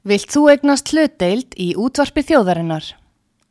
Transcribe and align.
Vilt 0.00 0.32
þú 0.32 0.46
egnast 0.48 0.94
hlutdeild 0.94 1.52
í 1.60 1.74
útvarpi 1.76 2.22
þjóðarinnar? 2.24 2.86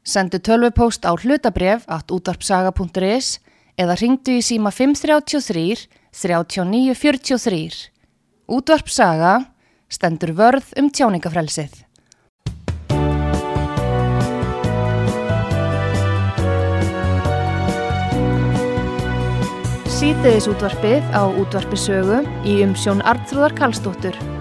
Sendu 0.02 0.40
tölvupóst 0.42 1.06
á 1.06 1.14
hlutabref 1.14 1.84
at 1.86 2.10
útvarpsaga.is 2.10 3.38
eða 3.78 3.98
ringdu 4.02 4.40
í 4.40 4.42
síma 4.42 4.72
533 4.74 5.86
3943. 6.10 7.92
Útvarpsaga 8.50 9.36
stendur 9.94 10.34
vörð 10.34 10.74
um 10.82 10.90
tjáningafrelsið. 10.90 11.86
Sýtiðis 20.00 20.50
útvarpið 20.50 21.14
á 21.14 21.30
útvarpisögu 21.30 22.24
í 22.42 22.62
umsjón 22.66 23.06
Arnþróðar 23.06 23.54
Karlsdóttur. 23.62 24.39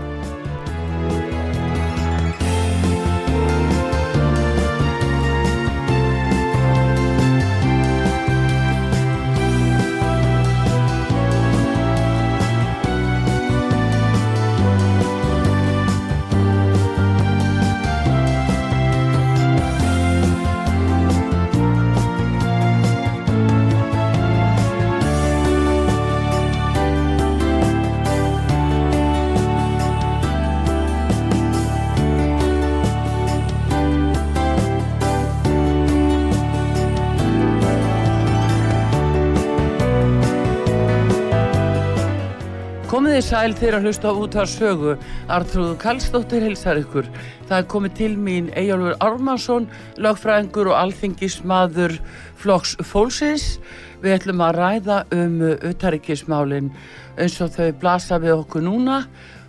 Sæl 43.29 43.53
þeirra 43.53 43.83
hlusta 43.83 44.09
út 44.17 44.37
af 44.41 44.47
sögu. 44.49 44.95
Artrúðu 45.29 45.75
Kallstóttir 45.83 46.47
hilsar 46.47 46.79
ykkur. 46.81 47.05
Það 47.49 47.59
er 47.59 47.67
komið 47.69 47.97
til 47.99 48.15
mín 48.17 48.47
Eyjálfur 48.57 48.97
Ármarsson, 49.05 49.67
lagfræðingur 50.01 50.71
og 50.71 50.79
alþingismadur 50.79 51.99
Flokks 52.41 52.79
Fólksins. 52.89 53.59
Við 54.01 54.17
ætlum 54.17 54.41
að 54.47 54.61
ræða 54.63 54.99
um 55.19 55.37
utaríkismálinn 55.45 56.73
eins 57.21 57.37
og 57.45 57.53
þau 57.59 57.69
blasa 57.83 58.21
við 58.23 58.39
okkur 58.39 58.65
núna 58.65 59.03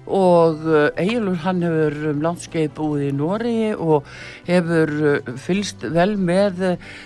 og 0.09 0.67
Eyjálfur 0.99 1.39
hann 1.45 1.63
hefur 1.63 1.99
um 2.11 2.23
landskeið 2.25 2.75
búið 2.75 3.07
í 3.07 3.15
Nóri 3.15 3.57
og 3.77 4.07
hefur 4.49 4.95
fylst 5.39 5.87
vel 5.87 6.17
með 6.19 6.65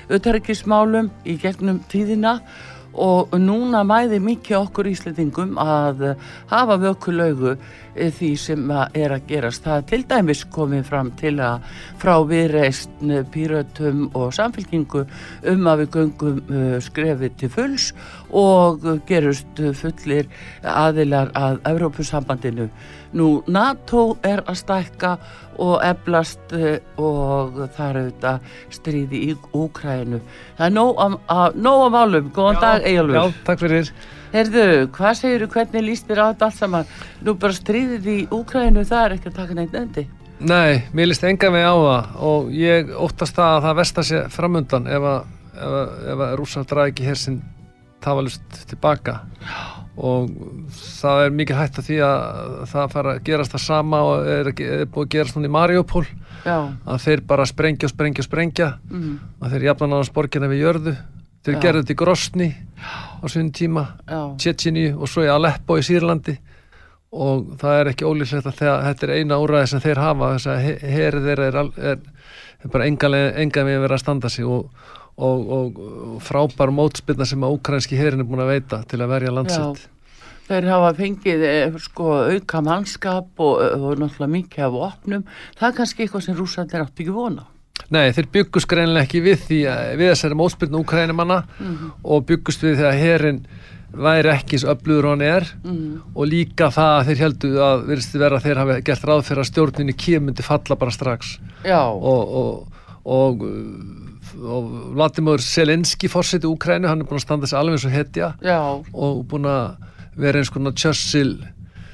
utaríkismálum 0.09 1.13
í 1.27 1.37
gegnum 1.37 1.83
tíðina 1.91 2.39
og 2.39 2.72
núna 2.93 3.83
mæði 3.87 4.19
mikið 4.21 4.57
okkur 4.59 4.89
íslendingum 4.91 5.57
að 5.61 6.13
hafa 6.51 6.77
vökulaugu 6.81 7.55
því 7.93 8.29
sem 8.37 8.71
er 8.71 9.13
að 9.13 9.27
gerast. 9.29 9.63
Það 9.65 9.77
er 9.77 9.87
til 9.89 10.01
dæmis 10.09 10.43
komið 10.53 10.85
fram 10.87 11.11
til 11.17 11.35
að 11.41 11.67
frá 12.01 12.13
viðreist 12.29 13.03
pýrötum 13.33 14.07
og 14.13 14.33
samfélkingu 14.33 15.05
um 15.53 15.69
að 15.69 15.83
við 15.83 15.93
göngum 15.97 16.41
skrefið 16.85 17.37
til 17.41 17.53
fulls 17.53 17.91
og 18.29 18.85
gerust 19.09 19.63
fullir 19.77 20.29
aðilar 20.61 21.33
að 21.37 21.61
Evrópusambandinu. 21.69 22.69
Nú 23.13 23.27
NATO 23.47 24.15
er 24.25 24.41
að 24.49 24.57
stækka 24.63 25.13
og 25.61 25.75
eflast 25.85 26.55
og 26.97 27.59
það 27.75 27.85
er 27.85 27.99
auðvitað 27.99 28.55
stríði 28.73 29.21
í 29.27 29.35
Úkrænu. 29.53 30.19
Það 30.57 30.65
er 30.65 30.73
nóg 30.73 31.03
að, 31.03 31.59
nóg 31.61 31.85
að 31.85 31.93
málum. 31.97 32.33
Góðan 32.33 32.57
já, 32.57 32.61
dag, 32.63 32.87
Eyjálfur. 32.89 33.19
Já, 33.19 33.45
takk 33.45 33.61
fyrir. 33.61 33.93
Herðu, 34.33 34.65
hvað 34.95 35.19
segir 35.19 35.45
þú, 35.45 35.51
hvernig 35.53 35.85
líst 35.85 36.09
þér 36.09 36.23
á 36.23 36.25
þetta 36.31 36.49
allt 36.49 36.57
saman? 36.57 36.91
Nú 37.21 37.37
bara 37.37 37.57
stríðið 37.59 38.09
í 38.09 38.17
Úkrænu, 38.33 38.85
það 38.89 39.05
er 39.05 39.17
ekki 39.19 39.29
að 39.29 39.39
taka 39.43 39.57
neitt 39.59 39.77
nefndi. 39.77 40.07
Nei, 40.43 40.81
mér 40.91 41.11
líst 41.11 41.23
enga 41.27 41.51
mig 41.53 41.63
á 41.63 41.75
það 41.77 42.15
og 42.27 42.49
ég 42.57 42.89
óttast 42.97 43.37
það 43.37 43.51
að 43.53 43.65
það 43.67 43.77
vestar 43.79 44.07
sér 44.09 44.25
framundan 44.33 44.89
ef 44.91 45.05
að, 45.07 45.29
að, 45.53 45.77
að 46.17 46.33
rússar 46.41 46.65
draði 46.67 46.95
ekki 46.95 47.05
hér 47.07 47.21
sinn 47.21 47.39
tafalust 48.03 48.63
tilbaka 48.67 49.21
og 49.97 50.29
það 50.73 51.23
er 51.27 51.33
mikið 51.37 51.57
hægt 51.59 51.77
að 51.77 51.87
því 51.89 51.97
að 52.07 52.53
það 52.71 52.93
fara 52.95 53.11
að 53.13 53.23
gerast 53.27 53.51
það 53.53 53.61
sama 53.67 53.99
og 54.07 54.27
er, 54.33 54.47
er 54.49 54.85
búið 54.89 55.03
að 55.05 55.11
gerast 55.13 55.35
núna 55.37 55.49
í 55.51 55.53
Mariupol 55.53 56.05
Já. 56.43 56.55
að 56.85 57.03
þeir 57.05 57.21
bara 57.29 57.45
sprengja 57.45 57.85
og 57.89 57.93
sprengja 57.93 58.23
og 58.23 58.29
sprengja 58.29 58.69
Mm. 58.89 59.19
að 59.41 59.53
þeir 59.53 59.67
jafna 59.69 59.87
náðan 59.91 60.09
sporkina 60.09 60.49
við 60.49 60.63
jörðu 60.65 60.95
þeir 61.45 61.55
Já. 61.55 61.61
gerðu 61.61 61.83
þetta 61.83 61.93
í 61.93 61.99
Grosni 62.01 62.49
á 62.83 63.25
svinn 63.31 63.51
tíma. 63.55 63.83
Tjetjini 64.41 64.87
og 64.97 65.07
svo 65.07 65.23
í 65.23 65.29
Aleppo 65.31 65.77
í 65.77 65.85
Sýrlandi 65.85 66.37
og 67.13 67.53
það 67.61 67.79
er 67.79 67.91
ekki 67.93 68.07
ólýslegt 68.09 68.47
að 68.49 68.57
þegar, 68.57 68.83
þetta 68.89 69.05
er 69.07 69.13
eina 69.19 69.37
úræði 69.37 69.67
sem 69.69 69.83
þeir 69.83 70.01
hafa 70.01 70.31
þess 70.33 70.47
að 70.49 70.63
herið 70.95 71.27
þeirra 71.29 71.47
er, 71.51 71.57
er, 71.77 71.99
er 72.63 72.71
bara 72.73 72.87
enga 72.89 73.63
með 73.67 73.83
verið 73.83 73.93
að 73.93 74.01
standa 74.01 74.29
sig 74.33 74.45
og, 74.49 74.65
og, 75.17 75.49
og, 75.57 75.81
frábær 76.25 76.71
mótspilna 76.73 77.25
sem 77.29 77.43
að 77.45 77.57
úkrænski 77.59 77.97
herin 77.99 78.19
er 78.23 78.27
búin 78.29 78.41
að 78.43 78.53
veita 78.55 78.83
til 78.89 79.01
að 79.03 79.11
verja 79.13 79.31
landsitt 79.35 79.89
Þeir 80.43 80.65
hafa 80.67 80.89
fengið 80.97 81.43
eh, 81.47 81.75
sko, 81.79 82.07
auka 82.33 82.59
mannskap 82.61 83.39
og, 83.39 83.61
og 83.77 83.93
náttúrulega 84.01 84.27
mikið 84.33 84.65
af 84.65 84.73
opnum. 84.89 85.21
Það 85.55 85.69
er 85.69 85.75
kannski 85.77 86.03
eitthvað 86.03 86.25
sem 86.25 86.35
rússandir 86.35 86.81
áttu 86.83 86.99
ekki 87.05 87.13
vona. 87.15 87.45
Nei, 87.95 88.09
þeir 88.11 88.27
byggust 88.33 88.67
greinlega 88.67 89.05
ekki 89.07 89.21
við 89.23 89.39
því 89.47 89.59
við 90.01 90.11
þessari 90.11 90.35
mótspilna 90.41 90.81
úkrænumanna 90.83 91.37
Mhm. 91.59 91.93
og 92.03 92.25
byggust 92.27 92.61
við 92.67 92.75
þegar 92.81 92.99
herin 92.99 93.39
væri 93.93 94.33
ekki 94.33 94.57
eins 94.57 94.65
öflugur 94.67 95.07
hann 95.13 95.21
er 95.21 95.47
Mm. 95.63 96.01
og 96.15 96.27
líka 96.27 96.67
það 96.73 96.91
að 96.99 97.05
þeir 97.07 97.23
heldu 97.23 97.49
að 97.63 97.83
virðist 97.87 98.19
vera 98.19 98.37
að 98.37 98.43
þeir 98.43 98.57
hafi 98.57 98.81
gert 98.83 99.03
ráð 99.07 99.23
fyrir 99.27 99.41
að 99.43 99.51
stjórninni 99.51 99.93
kýmundi 99.95 100.43
falla 100.43 100.75
bara 100.75 100.91
strax 100.91 101.37
Já, 101.63 101.81
og, 101.87 102.33
og, 102.33 102.67
og, 103.05 103.43
og 104.43 104.69
Vladimir 104.97 105.41
Selenski 105.43 106.09
fórseti 106.11 106.47
Úkrænu, 106.49 106.87
hann 106.91 107.01
er 107.01 107.07
búin 107.09 107.19
að 107.21 107.25
standa 107.27 107.47
sig 107.47 107.59
alveg 107.59 107.77
eins 107.79 107.85
og 107.89 107.95
hetja 107.95 108.33
já, 108.43 108.59
og 108.93 109.25
búin 109.31 109.45
að 109.49 109.75
vera 110.19 110.39
eins 110.43 110.51
konar 110.53 110.75
Churchill 110.77 111.37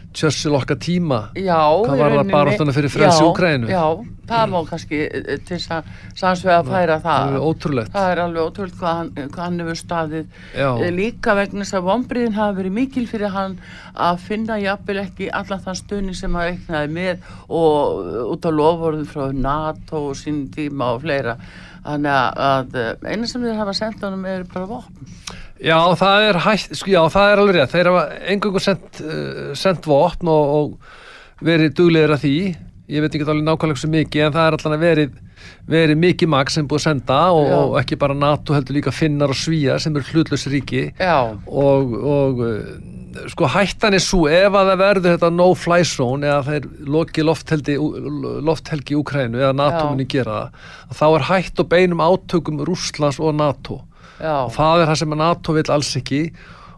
Churchill 0.10 0.56
okkar 0.58 0.80
tíma 0.82 1.20
já. 1.38 1.54
Hvað 1.70 2.00
var 2.00 2.10
það 2.10 2.16
rauninni- 2.18 2.34
baráttuna 2.34 2.74
fyrir 2.74 2.90
frelsi 2.90 3.22
Já, 3.22 3.28
Úkraínu? 3.30 3.68
Já, 3.70 3.84
það 4.32 4.48
má 4.50 4.58
kannski 4.66 5.02
eh, 5.06 5.38
til 5.46 5.58
þess 5.60 5.70
að 5.76 5.92
sannsvega 6.18 6.64
færa 6.66 6.96
það 6.98 7.04
það. 7.06 7.36
er 7.36 7.46
ótrúlegt 7.46 7.92
Það 7.94 8.10
er 8.16 8.22
alveg 8.24 8.42
ótrúlega 8.50 8.80
hvað 8.80 8.98
hann, 8.98 9.12
hvað 9.30 9.44
hann 9.46 9.60
hefur 9.62 9.80
staðið 9.84 10.26
Já. 10.58 10.70
Eh, 10.82 10.92
líka 10.98 11.36
vegna 11.38 11.62
þess 11.62 11.78
að 11.78 11.86
vombriðin 11.92 12.34
hafa 12.40 12.58
verið 12.58 12.76
mikil 12.80 13.06
fyrir 13.14 13.30
hann 13.38 13.60
að 14.10 14.18
finna 14.26 14.58
jafnvel 14.64 15.00
ekki 15.06 15.30
allan 15.30 15.64
þann 15.68 15.80
stöðning 15.84 16.18
sem 16.18 16.34
hann 16.34 16.50
reiknaði 16.50 16.94
með 16.98 17.32
og 17.50 18.12
út 18.34 18.50
á 18.50 18.52
lofvorðum 18.52 19.06
frá 19.14 19.30
NATO 19.32 20.08
og 20.10 20.18
sín 20.18 20.48
tíma 20.50 20.96
og 20.98 21.04
fleira 21.06 21.38
þannig 21.86 22.40
að, 22.48 22.76
eh, 22.76 23.12
eina 23.12 23.28
sem 23.30 23.44
þeir 23.44 23.60
hafa 23.60 23.76
sendt 23.78 24.04
honum 24.06 24.26
er 24.30 24.44
bara 24.50 24.70
vopn. 24.70 25.14
Já, 25.60 25.78
það 26.00 26.26
er 26.30 26.40
hægt, 26.46 26.76
sko, 26.80 26.92
já, 26.94 27.02
það 27.12 27.32
er 27.32 27.42
alveg 27.42 27.58
rétt. 27.58 27.74
Þeir 27.74 27.92
hafa 27.92 28.04
engungu 28.34 28.62
sendt, 28.64 29.02
uh, 29.04 29.54
sendt 29.60 29.88
vopn 29.90 30.32
og, 30.32 30.54
og 30.56 31.46
verið 31.46 31.74
duglegir 31.76 32.16
að 32.16 32.24
því. 32.24 32.36
Ég 32.90 33.04
veit 33.04 33.14
ekki 33.14 33.28
alveg 33.28 33.46
nákvæmlega 33.46 33.82
svo 33.84 33.90
mikið 33.94 34.26
en 34.26 34.38
það 34.38 34.48
er 34.48 34.56
allan 34.58 34.76
að 34.78 34.86
verið, 34.86 35.18
verið 35.70 36.00
mikið 36.02 36.32
maks 36.34 36.56
sem 36.58 36.70
búið 36.70 36.80
að 36.80 36.86
senda 36.88 37.20
og, 37.36 37.52
og 37.58 37.76
ekki 37.84 38.00
bara 38.02 38.16
NATO 38.18 38.56
heldur 38.56 38.80
líka 38.80 38.94
finnar 38.96 39.30
og 39.30 39.38
svíjar 39.38 39.84
sem 39.84 39.94
eru 39.94 40.08
hlutlös 40.10 40.48
ríki. 40.50 40.88
Já, 40.98 41.20
og, 41.46 41.94
og 42.00 42.42
uh, 42.48 42.64
sko 43.34 43.50
hættan 43.50 43.96
er 43.98 44.04
svo 44.04 44.28
ef 44.30 44.54
að 44.54 44.72
það 44.72 44.82
verður 44.84 45.14
þetta 45.16 45.32
no-fly 45.34 45.80
zone 45.88 46.30
eða 46.30 46.44
þeir 46.48 46.68
loki 46.96 47.26
lofthelgi, 47.26 47.76
lofthelgi 48.46 48.96
í 48.96 49.00
Úkrænu 49.00 49.42
eða 49.42 49.56
NATO 49.58 49.84
Já. 49.84 49.90
muni 49.92 50.08
gera 50.10 50.38
það 50.90 51.00
þá 51.00 51.06
er 51.10 51.28
hætt 51.30 51.64
og 51.64 51.70
beinum 51.74 52.04
átökum 52.06 52.64
Rússlands 52.68 53.20
og 53.20 53.36
NATO. 53.40 53.82
Já, 54.20 54.36
og 54.46 54.54
það 54.56 54.82
er 54.84 54.90
það 54.92 55.02
sem 55.02 55.16
að 55.16 55.22
NATO 55.24 55.56
vil 55.56 55.68
alls 55.76 55.92
ekki 56.00 56.22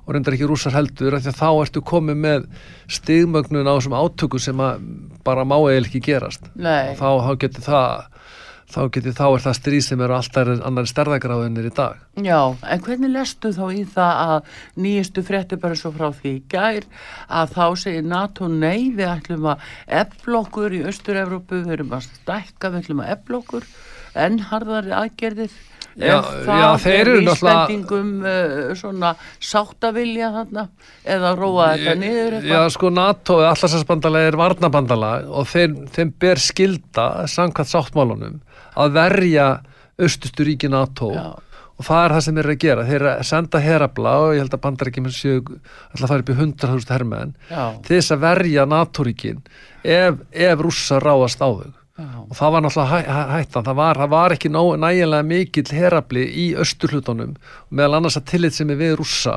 og 0.02 0.14
reyndar 0.16 0.36
ekki 0.36 0.50
rússar 0.50 0.76
heldur 0.76 1.18
því 1.18 1.32
að 1.32 1.40
þá 1.40 1.50
ertu 1.52 1.84
komið 1.86 2.18
með 2.22 2.48
stigmögnun 2.92 3.70
á 3.70 3.74
þessum 3.78 3.98
átökum 3.98 4.42
sem 4.42 4.62
að 4.62 4.88
bara 5.26 5.46
má 5.46 5.58
eða 5.60 5.84
ekki 5.86 6.02
gerast. 6.06 6.48
Þá, 6.98 7.10
þá 7.26 7.32
getur 7.42 7.66
það 7.66 8.08
þá, 8.74 8.80
geti, 8.96 9.14
þá 9.18 9.24
er 9.28 9.44
það 9.46 9.58
stríð 9.60 9.84
sem 9.88 10.04
eru 10.06 10.16
alltaf 10.18 10.52
annar 10.70 10.90
stærðagráðinir 10.90 11.70
í 11.70 11.74
dag. 11.78 12.02
Já, 12.26 12.40
en 12.74 12.84
hvernig 12.86 13.14
lestu 13.14 13.52
þá 13.56 13.64
í 13.76 13.84
það 13.96 14.22
að 14.26 14.52
nýjastu 14.86 15.24
frétti 15.28 15.60
bara 15.62 15.80
svo 15.80 15.94
frá 15.96 16.10
því 16.20 16.36
í 16.38 16.44
gær 16.52 16.88
að 17.28 17.56
þá 17.58 17.66
segir 17.86 18.08
NATO 18.08 18.48
nei 18.52 18.92
við 18.96 19.08
ætlum 19.12 19.50
að 19.54 19.66
eflokkur 20.04 20.78
í 20.80 20.84
Östur-Európu, 20.92 21.64
við 21.66 21.76
erum 21.80 21.98
að 22.00 22.08
stækka 22.10 22.72
við 22.74 22.86
ætlum 22.86 23.04
að 23.06 23.14
eflokkur 23.18 23.68
en 24.22 24.40
harðari 24.52 24.96
aðgerðir 24.96 25.60
Já, 26.00 26.22
já, 26.48 26.78
þeir 26.80 26.94
eru 27.02 27.14
náttúrulega- 27.26 27.66
vísbendingum 27.68 28.12
uh, 28.24 28.70
svona 28.80 29.10
sáttavilja 29.44 30.30
þarna 30.38 30.64
eða 31.04 31.32
róa 31.36 31.66
þetta 31.74 31.96
niður 32.00 32.36
Já, 32.38 32.40
eitthvað 32.40 32.70
sko 32.78 32.92
NATO 32.96 33.40
eða 33.42 33.50
allarsasbandalag 33.58 34.28
er 34.30 34.38
varnabandalag 34.40 35.28
og 35.28 35.50
þeim, 35.52 35.76
þeim 35.92 36.14
ber 36.24 36.40
skilda 36.40 37.08
samkvæmt 37.28 37.74
sáttmálunum 37.74 38.40
að 38.76 38.94
verja 38.98 39.48
austustu 40.02 40.46
ríki 40.48 40.70
NATO. 40.72 41.12
Já. 41.16 41.32
og 41.82 41.86
það 41.88 42.04
er 42.06 42.14
það 42.14 42.24
sem 42.28 42.38
eru 42.38 42.54
að 42.54 42.62
gera. 42.62 42.86
Þeir 42.86 43.04
að 43.10 43.22
senda 43.26 43.60
herabla 43.64 44.16
og 44.22 44.32
ég 44.36 44.44
held 44.44 44.54
að 44.54 44.64
bandarækjum 44.66 45.12
séu 45.16 45.40
alltaf 45.42 46.12
fara 46.12 46.22
upp 46.22 46.30
í 46.30 46.36
100.000 46.38 46.94
hermenn 46.94 47.36
Já, 47.50 47.64
til 47.82 47.96
þess 47.96 48.14
að 48.14 48.24
verja 48.28 48.66
NATO-ríkin 48.70 49.40
ef, 49.82 50.20
ef 50.30 50.62
rússa 50.62 51.00
ráðast 51.02 51.42
á 51.42 51.50
þau. 51.50 51.72
Og 52.02 52.34
það 52.38 52.54
var 52.54 52.64
náttúrulega 52.64 52.90
hæ, 52.92 53.10
hæ, 53.14 53.22
hættan. 53.36 53.66
Það 53.66 53.78
var, 53.82 54.00
það 54.02 54.12
var 54.14 54.36
ekki 54.36 54.52
nægilega 54.54 55.28
mikill 55.28 55.76
herabli 55.76 56.24
í 56.44 56.46
austurhlutunum 56.62 57.36
meðal 57.70 58.00
annars 58.00 58.18
að 58.18 58.30
tillit 58.32 58.58
sem 58.58 58.72
er 58.74 58.80
við 58.80 58.96
rússa 59.02 59.36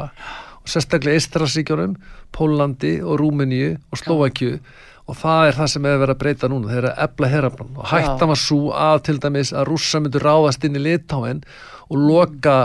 og 0.64 0.72
sérstaklega 0.72 1.20
Ístrasíkjónum 1.20 1.96
Pólandi 2.34 2.96
og 3.04 3.18
Rúmeníu 3.20 3.74
og 3.92 4.00
Slovakju 4.00 4.58
og 5.04 5.18
það 5.20 5.46
er 5.48 5.58
það 5.58 5.70
sem 5.74 5.86
hefur 5.88 6.02
verið 6.04 6.14
að 6.14 6.22
breyta 6.22 6.48
núna 6.48 6.70
þeir 6.70 6.80
eru 6.80 6.90
að 6.90 7.04
ebla 7.04 7.30
herablan 7.34 7.76
og 7.76 7.88
hættan 7.90 8.30
var 8.32 8.40
svo 8.40 8.60
að 8.72 8.98
til 9.08 9.16
dæmis 9.20 9.52
að 9.52 9.68
rússa 9.68 10.00
myndur 10.00 10.24
ráðast 10.24 10.64
inn 10.64 10.78
í 10.80 10.84
Litáin 10.84 11.42
og 11.90 11.98
loka 12.00 12.58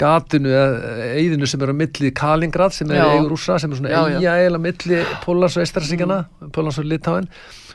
gatinu 0.00 0.50
eða 0.50 1.10
eigðinu 1.14 1.46
sem 1.46 1.62
er 1.62 1.70
á 1.70 1.76
milli 1.78 2.10
Kalingrad 2.18 2.74
sem 2.74 2.90
er 2.90 2.98
Já. 2.98 3.04
eigur 3.14 3.36
rússa 3.36 3.60
sem 3.62 3.70
er 3.70 3.78
svona 3.78 3.92
eiga 3.94 4.32
eiginlega 4.40 4.64
milli 4.64 5.04
Pólans 5.22 5.58
og 5.58 5.66
Ístrasíkjana 5.68 6.24
Pólans 6.56 6.80
og 6.82 6.88
Litáin 6.90 7.30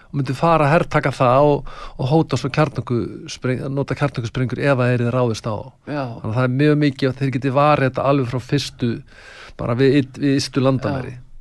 og 0.10 0.18
myndi 0.18 0.34
fara 0.36 0.66
að 0.66 0.74
herrtaka 0.74 1.14
það 1.14 1.48
og, 1.54 1.72
og 2.02 2.10
hóta 2.10 2.38
svo 2.40 2.50
kjarnanguspring, 2.54 3.62
nota 3.70 3.96
kjarnangusprengur 3.96 4.62
ef 4.64 4.80
það 4.80 4.94
er 4.94 5.04
þið 5.04 5.12
ráðist 5.14 5.46
á. 5.46 5.56
Já, 5.86 6.02
Þannig 6.02 6.32
að 6.32 6.38
það 6.40 6.48
er 6.48 6.56
mjög 6.64 6.78
mikið 6.84 7.10
að 7.10 7.20
þeir 7.20 7.34
geti 7.36 7.52
varið 7.54 7.90
þetta 7.92 8.08
alveg 8.10 8.32
frá 8.32 8.40
fyrstu, 8.48 8.90
bara 9.62 9.76
við, 9.78 10.00
við 10.18 10.40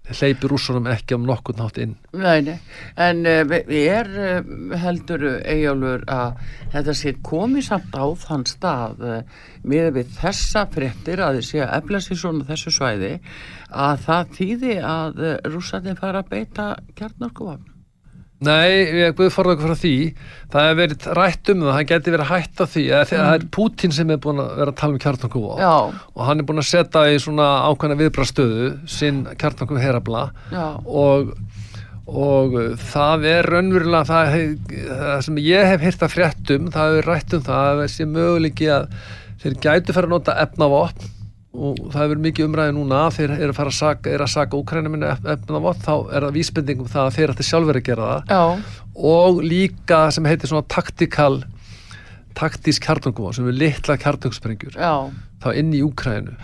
ystu 0.09 0.17
landamæri. 0.17 0.17
Þeir 0.17 0.19
hleypi 0.19 0.49
rússunum 0.49 0.89
ekki 0.89 1.15
um 1.15 1.27
nokkurn 1.27 1.61
hátt 1.61 1.79
inn. 1.79 1.97
Nei, 2.13 2.41
nei, 2.43 2.59
en 2.97 3.27
uh, 3.27 3.55
er 3.69 4.09
uh, 4.09 4.77
heldur 4.77 5.25
Eyjálfur 5.45 6.05
að 6.09 6.39
þetta 6.73 6.95
sé 6.95 7.15
komið 7.23 7.67
samt 7.69 7.95
á 7.95 8.07
þann 8.17 8.47
stað 8.47 9.03
uh, 9.03 9.23
með 9.65 9.93
við 9.99 10.13
þessa 10.19 10.67
fréttir 10.73 11.21
að 11.21 11.41
þið 11.41 11.49
sé 11.49 11.65
að 11.65 11.75
efla 11.83 12.01
sér 12.01 12.23
svona 12.23 12.49
þessu 12.49 12.71
svæði 12.71 13.15
að 13.69 14.05
það 14.07 14.37
þýði 14.39 14.79
að 14.83 15.25
rússarnir 15.53 15.99
fara 15.99 16.23
að 16.23 16.31
beita 16.33 16.71
kjarnorkuvagn. 16.97 17.68
Nei, 18.39 18.87
ég 18.95 19.17
guði 19.19 19.33
forða 19.35 19.57
okkur 19.57 19.73
frá 19.73 19.81
því. 19.81 19.95
Það 20.53 20.67
hefur 20.69 20.79
verið 20.79 21.07
rætt 21.19 21.51
um 21.51 21.63
það, 21.65 21.73
það 21.75 21.89
geti 21.91 22.13
verið 22.15 22.29
hætt 22.31 22.61
á 22.63 22.67
því. 22.71 22.85
Mm. 22.87 23.09
Það 23.11 23.33
er 23.35 23.47
Putin 23.57 23.95
sem 23.97 24.13
er 24.15 24.21
búin 24.23 24.43
að 24.43 24.53
vera 24.61 24.75
að 24.75 24.79
tala 24.79 24.95
um 24.95 25.03
kjarnanguvá 25.03 25.57
Já, 25.59 25.75
og 26.15 26.23
hann 26.29 26.43
er 26.43 26.47
búin 26.47 26.63
að 26.63 26.69
setja 26.69 27.03
í 27.11 27.19
svona 27.23 27.49
ákvæmna 27.67 27.99
viðbrastöðu 27.99 28.69
sinn 28.95 29.25
kjarnanguv 29.41 29.83
herabla 29.83 30.23
og, 30.87 31.35
og 32.07 32.57
það 32.93 33.29
er 33.33 33.51
raunverulega 33.55 34.07
það, 34.07 34.41
það 35.03 35.23
sem 35.27 35.43
ég 35.43 35.71
hef 35.73 35.87
hýrt 35.89 36.07
að 36.07 36.15
fréttum 36.15 36.73
það 36.75 36.95
hefur 36.95 37.11
rætt 37.13 37.39
um 37.39 37.47
það 37.51 37.71
að 37.73 37.85
þessi 37.85 38.09
möguleiki 38.15 38.71
að 38.75 38.91
þeir 39.43 39.63
gætu 39.67 39.97
fara 39.97 40.11
að 40.11 40.15
nota 40.15 40.39
efnavopn 40.47 41.15
og 41.59 41.79
það 41.93 42.03
hefur 42.05 42.23
mikið 42.25 42.49
umræði 42.49 42.75
núna 42.77 43.03
að 43.07 43.19
þeir 43.19 43.35
eru 43.37 43.51
að 43.53 43.59
fara 43.59 43.73
að 43.73 43.79
saka, 43.79 44.15
er 44.15 44.25
að 44.25 44.33
saka 44.35 44.59
Úkrænum 44.59 44.99
efnavopn 45.03 45.85
þá 45.85 45.93
er 45.99 46.27
það 46.27 46.37
vísbendingum 46.39 46.91
það 46.93 47.05
að 47.05 47.17
þeir 47.19 47.35
ætti 47.35 47.49
sjálfur 47.49 47.81
að 47.81 47.87
gera 47.91 48.11
það. 48.13 48.33
Já, 48.33 48.83
og 49.13 49.41
líka 49.45 50.01
sem 50.15 50.29
heitir 50.29 50.53
svona 50.53 50.69
taktikal 50.71 51.43
taktísk 52.39 52.85
kjartungum 52.87 53.35
sem 53.35 53.49
er 53.51 53.57
litla 53.59 53.99
kjartungsprengjur 53.99 54.79
já, 54.79 54.95
þá 55.43 55.49
inn 55.59 55.73
í 55.75 55.83
Úkrænu 55.87 56.37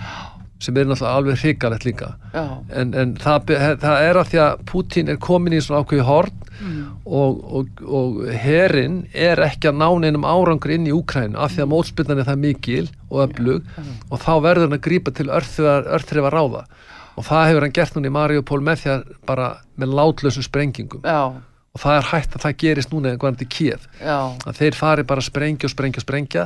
sem 0.63 0.77
er 0.77 0.87
náttúrulega 0.89 1.19
alveg 1.19 1.41
hrikalegt 1.43 1.85
líka. 1.85 2.15
Já, 2.33 2.45
en, 2.81 2.95
en 2.95 3.15
það, 3.21 3.53
það 3.83 4.07
er 4.07 4.19
að 4.21 4.31
því 4.31 4.41
að 4.45 4.65
Putin 4.71 5.13
er 5.13 5.21
komin 5.23 5.57
í 5.57 5.61
svona 5.65 5.83
ákveði 5.83 6.07
horn 6.09 6.45
mm, 6.61 6.83
og, 7.05 7.41
og, 7.59 7.83
og 8.01 8.21
herin 8.45 9.01
er 9.13 9.43
ekki 9.45 9.71
að 9.71 9.81
ná 9.83 9.89
neinum 10.05 10.27
árangur 10.29 10.75
inn 10.77 10.89
í 10.89 10.95
Úkrænu 10.95 11.41
af 11.41 11.55
því 11.55 11.65
að 11.67 11.73
mótspilnan 11.75 12.23
er 12.23 12.29
það 12.31 12.45
mikil 12.47 12.85
og 13.11 13.25
öflug 13.27 13.73
og 14.11 14.23
þá 14.23 14.33
verður 14.47 14.69
hann 14.69 14.79
að 14.79 14.85
grípa 14.89 15.15
til 15.15 15.31
örþrifa 15.31 16.35
ráða. 16.35 16.67
Og 17.15 17.27
það 17.27 17.49
hefur 17.51 17.67
hann 17.67 17.75
gert 17.75 17.99
núna 17.99 18.11
í 18.11 18.15
Mariupol 18.15 18.63
með 18.65 18.81
því 18.85 18.95
að 18.95 19.03
bara 19.29 19.51
með 19.79 19.99
látlösum 19.99 20.47
sprengingum. 20.47 21.05
Já, 21.07 21.35
og 21.75 21.83
það 21.83 21.97
er 21.99 22.09
hægt 22.13 22.35
að 22.37 22.45
það 22.45 22.57
gerist 22.63 22.93
núna 22.95 23.11
en 23.11 23.21
hvernig 23.23 23.55
já, 23.59 24.19
að 24.47 24.59
þeir 24.61 24.77
fari 24.79 25.05
bara 25.07 25.23
að 25.23 25.29
sprengja 25.29 25.67
og 25.67 25.73
sprengja 25.75 26.01
og 26.01 26.07
sprengja 26.07 26.45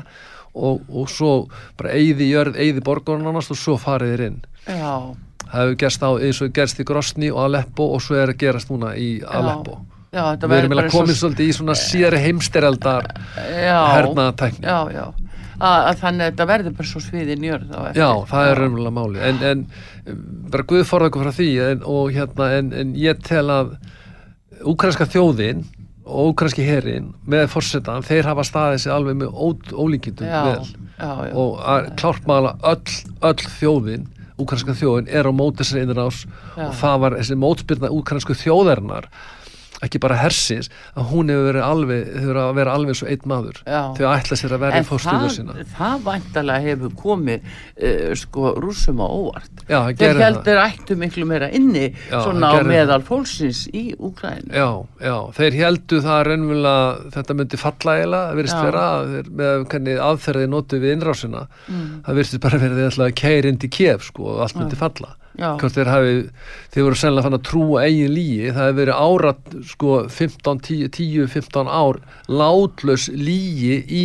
og, 0.58 0.80
og 0.90 1.08
svo 1.12 1.32
bara 1.78 1.94
eyði 1.96 2.30
jörð, 2.32 2.58
eyði 2.58 2.82
borgarnanast 2.86 3.54
og 3.54 3.60
svo 3.60 3.76
farið 3.80 4.14
þeir 4.14 4.24
inn. 4.26 4.40
Já, 4.66 4.94
það 5.44 5.60
hefur 5.62 5.78
gerst 5.84 6.02
á 6.04 6.10
eins 6.18 6.42
og 6.44 6.50
gerst 6.58 6.82
í 6.82 6.88
Grosni 6.88 7.30
og 7.32 7.44
Aleppo 7.46 7.86
og 7.94 8.02
svo 8.04 8.18
er 8.18 8.34
að 8.34 8.40
gerast 8.42 8.72
núna 8.72 8.94
í 8.98 9.12
Aleppo. 9.24 9.78
Já, 10.08 10.24
við 10.40 10.58
erum 10.58 10.78
og- 10.78 10.90
komið 10.92 11.16
svolítið 11.20 11.48
í 11.50 11.54
svona 11.56 11.74
síðari 11.76 12.20
heimsteraldar 12.24 13.10
já, 13.36 13.80
hernaðatækni 13.92 14.64
já, 14.64 14.78
já, 14.94 15.02
að, 15.60 15.82
að 15.90 15.98
þannig 16.00 16.22
að 16.24 16.30
þetta 16.30 16.46
verður 16.48 16.76
bara 16.78 16.88
svo 16.88 17.02
sviðin 17.04 17.44
jörð. 17.44 17.74
Já, 17.98 18.08
það 18.30 18.48
er 18.48 18.60
raunverulega 18.62 18.96
máli 18.96 19.20
en, 19.28 19.42
en 19.50 19.66
bara 20.48 20.64
Guð 20.70 20.86
forða 20.88 21.10
okkur 21.12 21.26
frá 21.28 21.36
því 21.36 21.48
en, 21.66 21.82
og 21.84 22.12
hérna, 22.16 22.48
en, 22.56 22.72
en 22.72 22.94
ég 22.96 23.20
tel 23.28 23.44
að 23.52 23.74
úkrænska 24.64 25.06
þjóðin 25.12 25.66
og 26.08 26.32
úkrænski 26.32 26.64
herin 26.66 27.12
með 27.28 27.48
fórsetan, 27.52 28.04
þeir 28.06 28.30
hafa 28.30 28.44
staðið 28.48 28.84
sig 28.84 28.92
alveg 28.94 29.18
með 29.20 29.42
ólíkindum 29.76 30.28
vel. 30.28 30.62
já, 30.98 31.10
já, 31.28 31.34
og 31.36 31.58
að 31.62 31.90
klárt 32.00 32.28
mála 32.30 32.54
öll, 32.66 32.96
öll 33.28 33.50
þjóðin 33.58 34.06
úkrænska 34.38 34.74
þjóðin 34.78 35.10
er 35.10 35.26
á 35.26 35.32
móti 35.34 35.62
þessari 35.62 35.84
innrás 35.86 36.22
Já. 36.24 36.68
og 36.68 36.74
það 36.78 37.00
var 37.04 37.16
þessi 37.18 37.38
mótspyrna 37.42 37.90
úkrænsku 37.94 38.36
þjóðarinnar 38.38 39.08
ekki 39.84 40.00
bara 40.02 40.18
hersins 40.18 40.70
að 40.98 41.10
hún 41.12 41.30
hefur 41.32 41.48
verið 41.52 41.64
alveg 41.66 42.08
hefur 42.18 42.40
að 42.42 42.50
vera 42.58 42.74
alveg 42.74 42.94
eins 42.94 43.02
og 43.04 43.10
einn 43.12 43.28
maður 43.30 43.60
þau 43.68 44.06
ætla 44.10 44.38
sér 44.40 44.54
að 44.56 44.62
verja 44.64 44.80
en 44.80 44.88
fórstuðu 44.88 45.28
það, 45.28 45.34
sína. 45.36 45.66
það 45.76 46.04
væntalega 46.08 46.64
hefur 46.64 46.94
komið 46.98 47.46
uh, 47.48 48.08
sko 48.18 48.52
rússum 48.58 49.02
á 49.02 49.06
óvart. 49.06 49.62
Já, 49.68 49.78
það 49.78 50.02
þeir 50.02 50.08
það. 50.08 50.24
heldur 50.26 50.62
ættu 50.64 50.98
miklu 51.02 51.28
meira 51.28 51.50
inni 51.54 51.84
Já, 51.92 52.18
svona 52.24 52.50
á 52.50 52.54
það. 52.58 52.70
meðal 52.72 53.00
fólksins 53.06 53.62
í 53.70 53.84
Úkræn 53.98 54.50
Já, 54.50 54.68
já, 55.02 55.16
þeir 55.38 55.58
heldu 55.62 56.02
það 56.04 56.24
raunverulega 56.30 57.14
þetta 57.14 57.38
myndi 57.38 57.62
falla 57.62 57.96
eiginlega, 57.98 58.24
það 58.32 58.42
virðist 58.42 58.58
Já. 58.58 58.64
vera 58.66 58.86
með 59.42 59.64
hvernig 59.72 60.02
aðferðið 60.08 60.52
notu 60.54 60.82
við 60.82 60.96
innrásina 60.96 61.46
mm. 61.68 61.86
það 62.06 62.20
virðist 62.20 62.42
bara 62.44 62.62
verið 62.64 63.00
að 63.06 63.16
keira 63.18 63.52
inn 63.52 63.62
til 63.62 63.72
Kiev 63.78 64.04
sko 64.08 64.32
og 64.34 64.44
allt 64.46 64.58
myndi 64.58 64.78
falla 64.78 65.14
Já. 65.38 65.52
hvort 65.60 65.76
þeir 65.76 65.90
hafi, 65.92 66.14
þeir 66.74 66.86
voru 66.86 66.98
sennilega 66.98 67.26
fann 67.28 67.38
að 67.38 67.44
trúa 67.46 67.84
eigin 67.84 68.14
lígi, 68.14 68.48
það 68.54 68.64
hefur 68.64 68.78
verið 68.80 69.02
árat 69.04 69.52
sko 69.68 69.92
15, 70.16 70.64
10, 70.66 70.90
10 70.96 71.28
15 71.34 71.70
ár 71.70 72.00
látlaus 72.26 73.06
lígi 73.12 73.78
í 73.86 74.02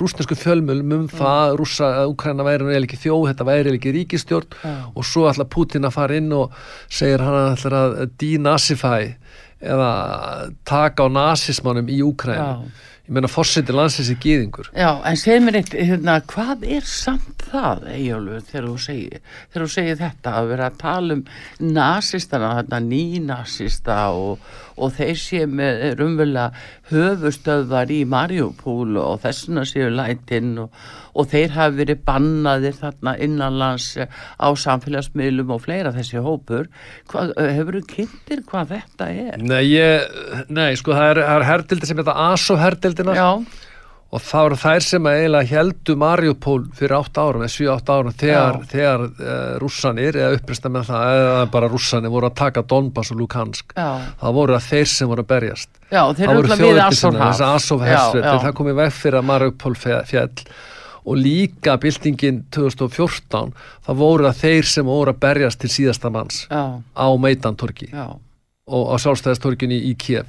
rúsnesku 0.00 0.36
fjölmjölum 0.38 0.94
um 0.96 1.08
það 1.10 1.40
að 1.42 1.56
rússa, 1.60 1.88
að 2.02 2.12
Ukraina 2.14 2.46
væri 2.46 2.64
eiginlega 2.64 2.88
ekki 2.88 3.00
þjóð, 3.02 3.26
þetta 3.30 3.46
væri 3.48 3.58
eiginlega 3.60 3.80
ekki 3.80 3.94
ríkistjórn 3.98 4.54
Já. 4.62 4.74
og 4.94 5.06
svo 5.06 5.26
ætla 5.30 5.48
Putin 5.52 5.88
að 5.88 5.96
fara 5.98 6.18
inn 6.18 6.32
og 6.36 6.54
segir 6.88 7.24
hann 7.24 7.38
að 7.38 7.50
ætla 7.56 7.82
að 7.82 8.14
denazify 8.22 9.02
eða 9.62 9.90
taka 10.66 11.06
á 11.06 11.08
nazismannum 11.12 11.92
í 11.92 12.00
Ukraina 12.02 12.64
Já. 13.12 13.18
ég 13.18 13.18
meina 13.18 13.28
fórseti 13.28 13.74
landsins 13.76 14.08
í 14.08 14.16
gýðingur 14.22 14.72
Já, 14.72 15.02
en 15.04 15.18
segð 15.20 15.44
mér 15.44 15.58
eitt, 15.60 15.74
hérna, 15.76 16.16
hvað 16.32 16.64
er 16.78 16.86
samt 16.88 17.42
það, 17.52 17.86
Eyjólfur, 17.92 18.44
þegar 18.48 18.68
þú 18.68 18.76
segir, 18.86 19.22
þegar 19.52 19.66
þú 19.66 19.72
segir 19.74 20.00
þetta, 20.00 20.34
að 20.38 20.50
vera 20.52 20.68
að 20.70 20.78
tala 20.80 21.16
um 21.18 21.24
nasistana, 21.76 22.52
þarna 22.60 22.80
nýnasista 22.86 23.98
og, 24.16 24.48
og 24.80 24.94
þeir 24.96 25.20
sé 25.20 25.44
með 25.50 25.84
rumvöla 26.00 26.48
höfustöðvar 26.92 27.92
í 27.92 28.02
Mariupol 28.08 28.96
og 29.00 29.22
þessuna 29.24 29.64
séu 29.68 29.90
lætin 29.92 30.54
og, 30.64 30.72
og 31.12 31.28
þeir 31.32 31.52
hafi 31.56 31.78
verið 31.82 32.02
bannaðir 32.08 32.76
þarna 32.78 33.14
innanlands 33.24 33.90
á 34.00 34.48
samfélagsmiðlum 34.64 35.52
og 35.52 35.62
fleira 35.66 35.92
þessi 35.94 36.22
hópur. 36.24 36.70
Hvað, 37.12 37.34
hefur 37.36 37.78
þú 37.78 37.84
kynntir 37.90 38.44
hvað 38.48 38.74
þetta 38.76 39.10
er? 39.12 39.44
Nei, 39.44 39.62
ég, 39.74 40.16
nei, 40.52 40.70
sko 40.80 40.96
það 40.96 41.10
er, 41.14 41.22
er 41.36 41.46
herdildi 41.48 41.88
sem 41.88 42.00
þetta 42.00 42.16
ASO 42.30 42.56
Já, 43.16 43.28
og 44.12 44.20
það 44.20 44.42
voru 44.44 44.56
þær 44.60 44.82
sem 44.84 45.06
eiginlega 45.08 45.48
heldu 45.56 45.94
Mariupol 45.96 46.64
fyrir 46.76 46.94
8 46.98 47.22
árum 47.22 47.44
eða 47.46 47.52
7-8 47.54 47.94
árum 47.96 48.16
þegar, 48.22 48.58
þegar 48.68 49.04
uh, 49.08 49.54
rússanir 49.62 50.18
eða 50.20 50.34
upprista 50.36 50.68
með 50.68 50.90
það 50.90 51.14
eða 51.22 51.46
bara 51.54 51.70
rússanir 51.72 52.12
voru 52.12 52.28
að 52.28 52.34
taka 52.42 52.62
Donbass 52.68 53.10
og 53.14 53.22
Lukansk 53.22 53.72
Já, 53.76 53.88
það 54.20 54.36
voru 54.36 54.56
að 54.58 54.66
þeir 54.68 54.90
sem 54.92 55.08
voru 55.08 55.24
að 55.24 55.30
berjast. 55.32 55.70
Já 55.92 56.02
það 56.12 56.26
voru 56.28 56.42
alltaf 56.42 56.60
við 56.60 56.66
þjóðirkisina, 56.66 56.90
Assorhaf. 56.92 57.32
þess 57.32 57.46
að 57.46 57.56
Assof 57.56 57.80
Já, 57.80 57.88
hersveitir, 57.94 58.28
já. 58.36 58.42
það 58.44 58.54
komið 58.60 58.78
veg 58.82 58.92
fyrir 59.00 59.18
að 59.22 59.26
Mariupol 59.32 59.74
fe- 59.86 60.02
fjall 60.12 60.44
og 61.02 61.16
líka 61.18 61.72
byltingin 61.82 62.36
2014 62.54 63.48
það 63.88 63.96
voru 63.98 64.28
að 64.28 64.36
þeir 64.44 64.68
sem 64.70 64.86
voru 64.86 65.10
að 65.10 65.18
berjast 65.24 65.58
til 65.64 65.72
síðasta 65.72 66.12
manns 66.14 66.44
Já, 66.52 66.62
á 66.78 67.06
Meidantorki 67.18 67.88
já, 67.90 68.04
og 68.68 68.92
á 68.92 68.94
sjálfstæðistorkinu 69.02 69.74
í 69.88 69.96
Kiev. 69.98 70.28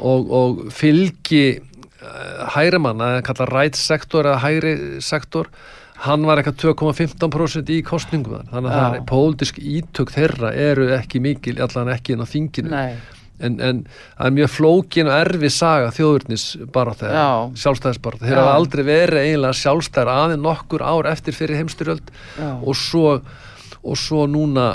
Og, 0.00 0.30
og 0.34 0.62
fylgi 0.74 1.60
uh, 2.04 2.44
hægrimanna, 2.54 3.16
eða 3.16 3.24
kalla 3.30 3.48
rætt 3.50 3.80
sektor 3.80 4.28
eða 4.28 4.42
hægri 4.44 4.76
sektor 5.04 5.50
hann 6.04 6.24
var 6.26 6.40
eitthvað 6.40 6.74
2,15% 6.74 7.72
í 7.72 7.80
kostningum 7.86 8.38
þar. 8.38 8.46
þannig 8.52 8.78
að 8.78 8.96
er 8.98 9.04
pólitísk 9.08 9.60
ítök 9.62 10.12
þeirra 10.14 10.50
eru 10.52 10.88
ekki 10.96 11.20
mikil, 11.22 11.58
allan 11.62 11.92
ekki 11.94 12.14
inn 12.14 12.24
á 12.24 12.28
þinginu. 12.28 12.80
En, 13.44 13.56
en 13.58 13.80
það 14.14 14.28
er 14.28 14.34
mjög 14.36 14.50
flókin 14.54 15.08
og 15.10 15.16
erfi 15.16 15.50
saga 15.50 15.88
þjóðurnis 15.94 16.44
bara 16.74 16.92
þegar, 16.94 17.16
Já. 17.18 17.30
sjálfstæðisbarata 17.64 18.28
þeir 18.28 18.38
hafa 18.38 18.52
aldrei 18.60 18.82
verið 18.86 19.24
eiginlega 19.24 19.58
sjálfstæðar 19.58 20.10
aðeins 20.12 20.44
nokkur 20.44 20.84
ár 20.86 21.08
eftir 21.10 21.34
fyrir 21.34 21.58
heimstyrjöld 21.58 22.12
og 22.54 22.78
svo, 22.78 23.16
og 23.82 23.98
svo 23.98 24.28
núna 24.30 24.68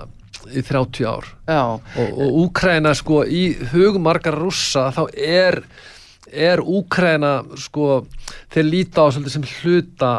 í 0.52 0.64
30 0.66 1.08
ár. 1.08 1.30
Já, 1.48 1.64
og, 1.80 2.10
og 2.20 2.42
Úkraina 2.44 2.92
sko 2.98 3.22
í 3.24 3.46
hugmargar 3.72 4.38
rússa 4.40 4.90
þá 4.96 5.04
er 5.16 5.62
er 6.32 6.64
Úkraina 6.64 7.40
sko 7.60 8.04
þeir 8.54 8.70
líta 8.70 9.06
á 9.06 9.08
sem 9.14 9.48
hluta 9.62 10.14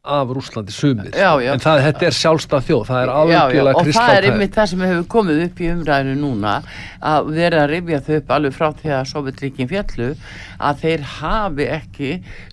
af 0.00 0.30
Rússlandi 0.32 0.72
sumir 0.72 1.12
Já, 1.12 1.36
já. 1.44 1.52
en 1.52 1.60
það, 1.60 1.82
þetta 1.84 2.06
er 2.08 2.14
sjálfstæð 2.16 2.62
þjóð 2.70 2.84
það 2.88 3.00
er 3.02 3.10
já, 3.10 3.40
algjörlega 3.40 3.80
og 3.82 3.90
það 3.92 4.12
er 4.14 4.26
einmitt 4.30 4.54
það 4.56 4.70
sem 4.70 4.84
hefur 4.86 5.04
komið 5.12 5.42
upp 5.44 5.60
í 5.60 5.68
umræðinu 5.74 6.14
núna 6.22 6.54
að 7.10 7.28
vera 7.36 7.60
að 7.60 7.68
rifja 7.74 8.00
þau 8.06 8.14
upp 8.16 8.32
alveg 8.36 8.56
frá 8.56 8.66
því 8.80 8.94
að 8.96 9.10
Sovjetríkin 9.12 9.70
fjallu 9.70 10.08
að 10.70 10.82
þeir 10.86 11.06
hafi 11.18 11.68
ekki 11.76 12.10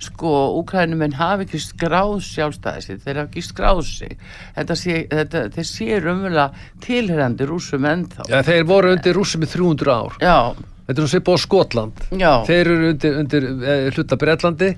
sko, 0.09 0.35
úkrænumenn 0.59 1.15
hafi 1.15 1.47
ekki 1.47 1.63
skráð 1.63 2.15
sjálfstæði 2.27 2.83
sig, 2.83 3.01
þeir 3.07 3.21
hafi 3.21 3.31
ekki 3.31 3.47
skráð 3.47 3.83
sig. 3.87 4.15
Þetta 4.59 4.79
sé, 4.83 5.01
þetta, 5.11 5.43
þeir 5.55 5.69
sé 5.71 6.01
raunverulega 6.03 6.47
tilherandi 6.83 7.47
rúsum 7.47 7.87
ennþá. 7.87 8.27
Já, 8.27 8.41
þeir 8.47 8.67
voru 8.67 8.95
undir 8.95 9.15
rússum 9.15 9.47
í 9.47 9.51
300 9.55 9.95
ár. 9.95 10.19
Já, 10.23 10.37
Þetta 10.87 11.03
er 11.03 11.09
svipað 11.11 11.35
á 11.35 11.39
Skotland. 11.43 12.03
já, 12.15 12.31
Þeir 12.47 12.59
eru 12.73 12.91
undir, 12.93 13.17
undir 13.19 13.47
e, 13.67 13.73
hluta 13.91 14.15
Breitlandi 14.21 14.69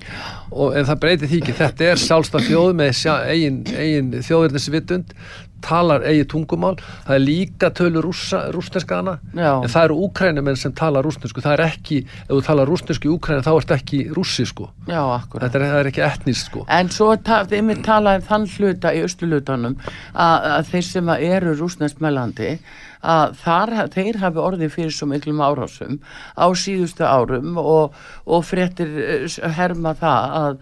og 0.50 0.74
en 0.74 0.88
það 0.88 0.98
breytir 1.04 1.30
því 1.30 1.38
ekki. 1.44 1.52
Þetta 1.60 1.84
er 1.92 2.00
sjálfstæð 2.02 2.48
þjóð 2.48 2.72
með 2.80 2.96
sjá, 2.98 3.12
eigin, 3.30 3.60
eigin 3.78 4.08
þjóðirnisvitund, 4.26 5.14
talar 5.62 6.02
eigi 6.08 6.24
tungumál. 6.32 6.72
Það 7.06 7.14
er 7.14 7.22
líka 7.22 7.70
tölu 7.76 8.02
rússa, 8.02 8.40
rúsneskaðana 8.54 9.18
já, 9.36 9.52
en 9.60 9.68
það 9.70 9.84
eru 9.86 9.98
úkrænumenn 10.08 10.56
sem 10.58 10.72
tala 10.74 11.02
rúsnesku. 11.04 11.42
Það 11.44 11.54
er 11.58 11.62
ekki, 11.68 11.98
ef 12.24 12.32
þú 12.32 12.40
talar 12.48 12.70
rúsnesku 12.72 13.06
í 13.10 13.14
Úkrænu 13.14 13.44
þá 13.46 13.52
ert 13.60 13.74
ekki 13.78 14.02
rússi 14.16 14.46
sko. 14.50 14.70
já, 14.88 14.98
akkurat 15.20 15.46
Þetta 15.52 15.60
er, 15.62 15.78
er 15.84 15.90
ekki 15.92 16.02
etnist 16.08 16.48
sko. 16.50 16.64
En 16.68 16.88
svo 16.90 17.12
er 17.14 17.22
ta- 17.22 17.44
þeim 17.44 17.70
er 17.76 17.82
talað 17.86 18.22
um 18.22 18.28
þann 18.32 18.48
hluta 18.56 18.94
í 18.96 19.02
austurlutanum 19.06 19.76
að, 20.14 20.48
að 20.56 20.70
þeir 20.74 20.86
sem 20.90 21.08
eru 21.20 21.54
rúsnestmælandi 21.60 22.54
að 23.00 23.34
þar, 23.40 23.70
þeir 23.94 24.18
hafi 24.20 24.40
orðið 24.44 24.72
fyrir 24.74 24.92
svo 24.92 25.06
miklum 25.08 25.38
árásum 25.40 25.98
á 26.36 26.46
síðustu 26.52 27.06
árum 27.08 27.56
og, 27.62 27.94
og 28.28 28.44
fréttir 28.44 28.90
eh, 29.00 29.38
herma 29.56 29.94
það 29.96 30.34
að, 30.40 30.58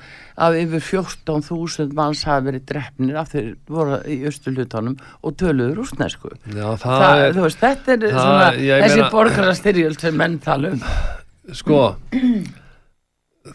að 0.47 0.59
yfir 0.61 0.85
14.000 0.89 1.97
manns 1.99 2.23
hafi 2.29 2.47
verið 2.51 2.67
drefnir 2.71 3.19
af 3.19 3.33
þeir 3.35 3.49
voru 3.67 3.99
í 4.07 4.21
austurlutanum 4.31 4.95
og 5.23 5.35
töluðu 5.41 5.81
rúsnesku. 5.81 6.31
Já, 6.55 6.69
það, 6.79 7.03
Það, 7.03 7.25
er, 7.25 7.35
þú 7.39 7.47
veist, 7.49 7.61
þetta 7.65 7.93
er 7.97 8.07
það- 8.07 8.23
svona 8.23 8.53
þessi 8.87 9.11
borgarastyrjöld 9.17 10.01
sem 10.07 10.17
menn 10.23 10.39
tala 10.47 10.75
um. 10.77 10.83
sko, 11.59 11.83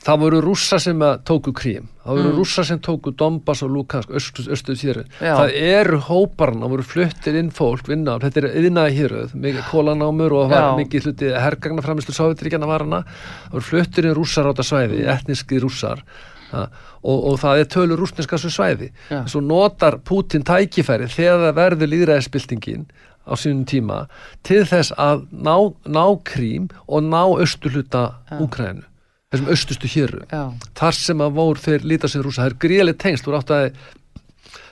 það 0.03 0.19
voru 0.23 0.39
rússa 0.41 0.79
sem 0.81 0.99
tóku 1.27 1.53
krím. 1.53 1.87
Það 2.03 2.17
voru 2.17 2.29
Mm. 2.31 2.37
rússa 2.39 2.65
sem 2.65 2.79
tóku 2.79 3.11
Donbass 3.15 3.63
og 3.63 3.69
Lukansk, 3.71 4.09
östu, 4.09 4.43
östu 4.51 4.73
þýru. 4.75 5.03
Já. 5.21 5.35
Það 5.37 5.53
eru 5.55 5.99
hóparna, 5.99 6.67
voru 6.69 6.83
fluttir 6.83 7.35
inn 7.39 7.51
fólk, 7.51 7.87
vinna, 7.87 8.17
þetta 8.19 8.37
er 8.43 8.49
yðnaði 8.63 8.97
hýröð, 8.97 9.33
mikið 9.35 9.63
kólanámur 9.71 10.31
og 10.33 10.49
var 10.49 10.61
Já. 10.61 10.77
mikið 10.81 11.03
hluti 11.07 11.31
hergagnaframislu 11.33 12.13
Sovjetríkjana 12.13 12.67
var 12.67 12.79
hana. 12.79 13.03
Það 13.47 13.51
voru 13.51 13.61
fluttir 13.69 14.05
inn 14.05 14.15
rússar 14.15 14.45
á 14.45 14.51
þetta 14.53 14.67
svæði, 14.67 15.05
etniski 15.07 15.59
rússar. 15.61 16.03
Ha, 16.53 16.67
og, 17.03 17.23
og 17.33 17.39
það 17.41 17.59
er 17.59 17.65
tölur 17.65 17.97
rússneska 17.97 18.37
svo 18.37 18.49
svæði. 18.53 18.91
Já. 19.09 19.23
Svo 19.25 19.41
notar 19.41 19.97
Putin 20.05 20.43
tækifæri 20.43 21.07
þegar 21.09 21.47
það 21.49 21.55
verður 21.57 21.89
líðræðisbyltingin 21.95 22.85
á 23.25 23.33
sínum 23.39 23.63
tíma 23.65 24.07
til 24.43 24.65
þess 24.67 24.91
að 24.99 25.23
ná, 25.31 25.55
ná 25.87 26.03
krím 26.27 26.67
og 26.87 27.01
ná 27.07 27.23
austurhluta 27.39 28.19
Úkrænu, 28.37 28.83
þessum 29.33 29.51
austustu 29.53 29.91
héru 29.95 30.23
þar 30.77 30.97
sem 30.99 31.25
að 31.25 31.35
voru 31.39 31.63
þeir 31.63 31.89
líta 31.89 32.11
sér 32.11 32.25
rúsa, 32.27 32.43
það 32.43 32.51
er 32.51 32.57
gríðlega 32.65 33.01
tengst 33.03 33.27
voru 33.27 33.41
átt 33.41 33.53
að 33.53 33.69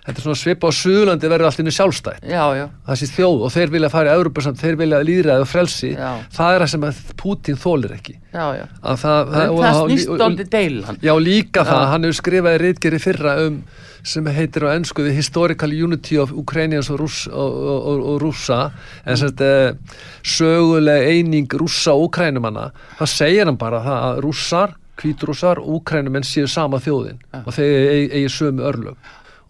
þetta 0.06 0.18
er 0.18 0.24
svona 0.26 0.40
svipa 0.42 0.68
á 0.68 0.72
Suðurlandi 0.74 1.30
verður 1.30 1.46
allt 1.52 1.60
innu 1.62 1.74
sjálfstætt. 1.76 2.24
Já, 2.26 2.44
já, 2.58 2.66
þessi 2.90 3.10
þjóð 3.16 3.44
og 3.46 3.52
þeir 3.54 3.70
vilja 3.76 3.90
fara 3.94 4.10
í 4.10 4.18
Európa 4.18 4.42
þeir 4.62 4.80
vilja 4.80 5.02
líðræði 5.06 5.46
og 5.46 5.50
frelsi. 5.52 5.92
Já. 5.94 6.10
það 6.34 6.56
er 6.56 6.66
það 6.66 6.72
sem 6.74 7.16
Putin 7.22 7.60
þólir 7.62 7.94
ekki. 8.00 8.16
Já, 8.34 8.46
já. 8.58 8.66
að 8.82 8.98
það, 9.04 9.32
Það, 9.36 9.52
og- 9.52 9.62
það 9.64 9.80
snýst 9.86 10.10
og- 10.10 10.26
aldrei 10.26 10.50
deilan. 10.58 10.98
Já, 11.06 11.14
líka 11.20 11.64
það, 11.68 11.88
hann 11.92 12.04
hefur 12.10 12.20
skrifaði 12.22 12.62
reitgeri 12.66 13.00
fyrra 13.00 13.38
um 13.48 13.64
sem 14.04 14.26
heitir 14.26 14.64
á 14.66 14.74
ennsku 14.74 15.04
The 15.06 15.14
Historical 15.14 15.70
Unity 15.70 16.18
of 16.18 16.32
Ukrainians 16.34 16.90
og, 16.90 16.98
Rúss, 17.04 17.28
og, 17.28 17.54
og, 17.54 18.00
og, 18.02 18.22
rússa. 18.24 18.72
En 19.06 19.16
sem 19.16 19.30
þetta 19.30 19.78
söguleg 20.26 21.06
eining 21.12 21.48
rússa 21.54 21.94
og 21.94 22.08
ukrænumanna 22.10 22.72
það 23.00 23.12
segir 23.14 23.46
hann 23.50 23.58
bara 23.62 23.82
það 23.86 24.06
að 24.10 24.22
rússar 24.26 24.74
hvítrússar 25.02 25.62
og 25.62 25.80
ukrænumenn 25.82 26.26
séu 26.28 26.48
sama 26.50 26.78
þjóðin 26.82 27.18
og 27.46 27.54
þeir 27.56 28.10
eigi 28.12 28.28
sömu 28.30 28.66
örlög 28.70 28.96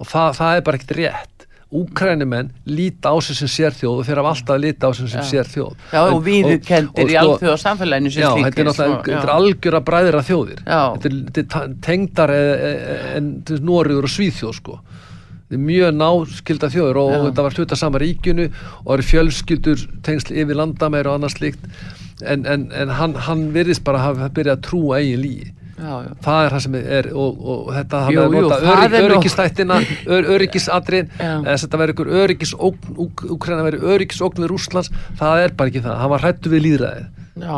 og 0.01 0.09
það, 0.09 0.31
það 0.41 0.57
er 0.57 0.65
bara 0.69 0.81
ekkert 0.81 0.97
rétt 0.99 1.27
Úkrænumenn 1.71 2.49
líta 2.67 3.13
á 3.13 3.15
sig 3.23 3.37
sem 3.39 3.47
sérþjóð 3.47 4.01
og 4.01 4.07
þeir 4.07 4.19
hafa 4.19 4.31
alltaf 4.33 4.57
líta 4.59 4.89
á 4.89 4.91
sig 4.91 5.07
sem 5.07 5.21
Já. 5.23 5.27
sérþjóð 5.29 5.75
Já, 5.93 6.01
og 6.03 6.17
En- 6.17 6.25
viðurkendir 6.25 7.05
í 7.07 7.13
sko- 7.13 7.21
alþjóða 7.21 7.59
samfélaginu 7.61 8.11
sem 8.11 8.23
Já, 8.25 8.31
slíkir. 8.33 8.43
þetta 8.49 8.59
er 8.59 8.67
náttúrulega 8.67 9.03
þetta 9.05 9.21
er 9.21 9.31
já. 9.31 9.37
algjöra 9.37 9.81
bræðira 9.87 10.23
þjóðir 10.27 10.59
Já. 10.67 10.81
þetta 10.97 11.07
er, 11.11 11.15
þetta 11.37 11.61
er 11.63 11.75
tengdar 11.87 12.33
eh, 12.35 13.15
en 13.21 13.29
Nóriður 13.71 14.03
og 14.09 14.11
Svíþjóð 14.17 14.57
sko 14.59 14.75
þetta 14.81 15.55
er 15.55 15.63
mjög 15.69 15.95
náskilda 16.01 16.71
þjóður 16.75 16.99
og, 17.05 17.07
og 17.07 17.15
Já. 17.15 17.23
þetta 17.29 17.47
var 17.47 17.57
hluta 17.61 17.79
sama 17.79 18.03
ríkinu 18.03 18.49
og 18.83 18.93
eru 18.97 19.07
fjölskyldur 19.13 19.87
tengsl 20.03 20.35
yfir 20.43 20.59
landamæri 20.59 21.07
og 21.07 21.21
annað 21.21 21.37
slíkt 21.37 21.63
en, 22.21 22.43
en, 22.45 22.67
en 22.75 22.89
hann, 22.99 23.15
hann 23.15 23.47
virðist 23.55 23.83
bara 23.87 24.03
hafa 24.09 24.27
byrjað 24.27 24.57
að 24.59 24.65
trúa 24.67 24.99
eigin 24.99 25.23
lígi 25.23 25.53
Já, 25.81 25.93
já. 26.05 26.11
það 26.21 26.45
er 26.45 26.53
það 26.55 26.63
sem 26.65 26.75
er 26.81 27.07
og, 27.17 27.39
og 27.53 27.69
þetta 27.75 28.01
Jú, 28.13 28.25
jú, 28.37 28.41
það 28.51 28.83
er 28.85 29.05
öryggistættina 29.07 29.77
ör, 29.81 30.27
þess 31.47 31.55
að 31.55 31.63
þetta 31.65 31.79
verður 31.81 31.95
ykkur 31.95 32.11
öryggisógn 32.21 32.99
Úk- 33.05 33.23
Úkraina 33.35 33.65
verður 33.65 33.87
öryggisógn 33.95 34.43
við 34.43 34.51
Rússlands 34.53 34.91
það 35.19 35.45
er 35.47 35.55
bara 35.57 35.73
ekki 35.73 35.81
það, 35.87 35.97
hann 36.03 36.13
var 36.13 36.25
hrættu 36.27 36.53
við 36.53 36.65
líðræðið 36.67 37.07
Já, 37.41 37.57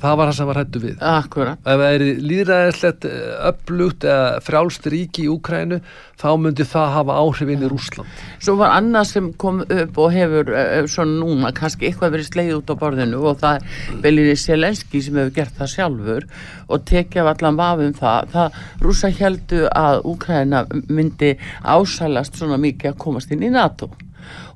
það 0.00 0.16
var 0.18 0.30
það 0.30 0.36
sem 0.38 0.50
var 0.50 0.60
hrættu 0.60 0.82
við 0.82 1.02
akkurat. 1.10 1.60
ef 1.64 1.82
það 1.82 1.96
er 1.96 2.04
líðræðislegt 2.30 3.06
upplugt 3.50 4.06
eða 4.08 4.40
frjálst 4.46 4.88
ríki 4.92 5.26
í 5.26 5.30
Úkrænu 5.32 5.80
þá 6.20 6.28
myndi 6.40 6.66
það 6.68 6.94
hafa 6.96 7.18
áhrif 7.20 7.52
inn 7.54 7.64
í 7.64 7.70
Rússland 7.70 8.24
Svo 8.40 8.56
var 8.60 8.74
annað 8.76 9.08
sem 9.10 9.30
kom 9.40 9.62
upp 9.64 10.00
og 10.00 10.12
hefur 10.14 10.52
uh, 10.52 10.88
svona 10.90 11.16
núna 11.20 11.54
kannski 11.56 11.88
eitthvað 11.88 12.16
verið 12.16 12.30
sleið 12.30 12.52
út 12.58 12.72
á 12.72 12.80
borðinu 12.82 13.22
og 13.30 13.40
það 13.40 13.60
er 13.60 14.02
Belinni 14.04 14.36
Selenski 14.40 15.02
sem 15.04 15.20
hefur 15.20 15.34
gert 15.38 15.56
það 15.58 15.72
sjálfur 15.74 16.28
og 16.70 16.84
tekja 16.88 17.26
allan 17.30 17.58
vafum 17.58 17.96
það. 17.96 18.30
Það 18.34 18.60
rúsa 18.84 19.10
heldu 19.20 19.64
að 19.70 20.04
Úkræna 20.10 20.64
myndi 20.88 21.34
ásælast 21.64 22.38
svona 22.38 22.60
mikið 22.60 22.92
að 22.92 23.02
komast 23.04 23.32
inn 23.34 23.44
í 23.46 23.52
NATO 23.52 23.90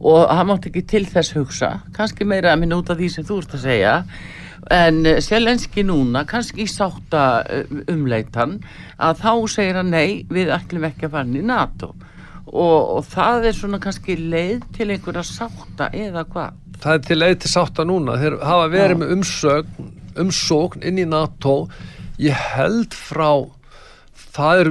og 0.04 0.28
hann 0.28 0.48
mátti 0.50 0.70
ekki 0.70 0.84
til 0.90 1.04
þess 1.08 1.34
hugsa, 1.36 1.70
kannski 1.96 2.26
meira 2.28 2.52
að 2.52 2.62
minna 2.62 2.78
út 2.80 2.90
af 2.92 2.98
því 2.98 3.10
sem 3.10 3.26
þú 3.26 3.40
ert 3.42 3.54
að 3.56 3.64
segja 3.64 3.94
en 4.72 5.02
Selenski 5.24 5.84
núna 5.86 6.24
kannski 6.28 6.64
í 6.64 6.70
sátta 6.70 7.44
eh, 7.50 7.70
umleitan 7.92 8.58
að 8.98 9.22
þá 9.24 9.32
segir 9.56 9.80
hann 9.80 9.92
nei, 9.94 10.24
við 10.30 10.52
ætlum 10.54 10.86
ekki 10.88 11.08
að 11.08 11.16
fara 11.16 11.40
í 11.40 11.44
NATO. 11.44 11.94
Og, 12.54 12.78
og 12.98 13.06
það 13.10 13.48
er 13.48 13.56
svona 13.56 13.80
kannski 13.82 14.18
leið 14.20 14.68
til 14.76 14.90
einhverja 14.92 15.24
sátta 15.26 15.88
eða 15.96 16.26
hvað? 16.30 16.62
Það 16.84 16.96
er 16.96 17.04
til 17.08 17.18
leið 17.18 17.36
til 17.42 17.50
sátta 17.50 17.86
núna. 17.88 18.18
Þeir 18.20 18.38
hafa 18.44 18.70
verið 18.70 18.96
Já. 18.96 19.00
með 19.02 19.14
umsögn 19.16 19.92
umsókn 20.14 20.84
inn 20.86 21.00
í 21.02 21.06
NATO. 21.08 21.64
Ég 22.22 22.38
held 22.54 22.94
frá 22.94 23.42
það 24.34 24.60
er 24.60 24.70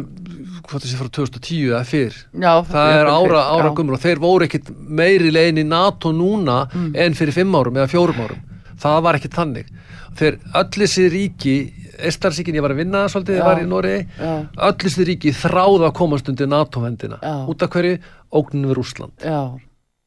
hvað 0.64 0.74
það 0.74 0.88
sé 0.88 1.00
frá 1.00 1.10
2010 1.18 1.68
eða 1.70 1.84
fyrr. 1.88 2.18
Já, 2.32 2.54
það 2.68 2.96
er 2.96 3.10
ára, 3.12 3.44
ára 3.52 3.70
já. 3.70 3.76
gummur 3.78 3.98
og 3.98 4.04
þeir 4.04 4.24
voru 4.24 4.48
ekkit 4.48 4.72
meiri 4.72 5.32
leiðin 5.32 5.64
í 5.64 5.68
NATO 5.68 6.12
núna 6.16 6.64
en 6.74 7.16
fyrir 7.18 7.36
fimm 7.36 7.56
árum 7.56 7.80
eða 7.80 7.92
fjórum 7.92 8.24
árum 8.26 8.42
það 8.82 9.00
var 9.06 9.20
ekki 9.20 9.32
tannig 9.34 9.70
þegar 10.18 10.40
öll 10.62 10.70
þessi 10.84 11.08
ríki 11.14 11.56
Eistarsíkin, 12.04 12.56
ég 12.58 12.64
var 12.66 12.74
að 12.74 12.82
vinna 12.82 13.04
svolítið, 13.12 13.38
ég 13.38 13.46
var 13.46 13.62
í 13.62 13.68
Nóri 13.70 13.98
öll 14.18 14.74
þessi 14.82 15.06
ríki 15.08 15.34
þráða 15.38 15.92
að 15.92 15.98
komast 16.00 16.32
undir 16.32 16.50
NATO-vendina 16.50 17.20
út 17.50 17.64
af 17.66 17.76
hverju? 17.76 18.00
Ógnin 18.34 18.72
við 18.72 18.80
já, 19.22 19.42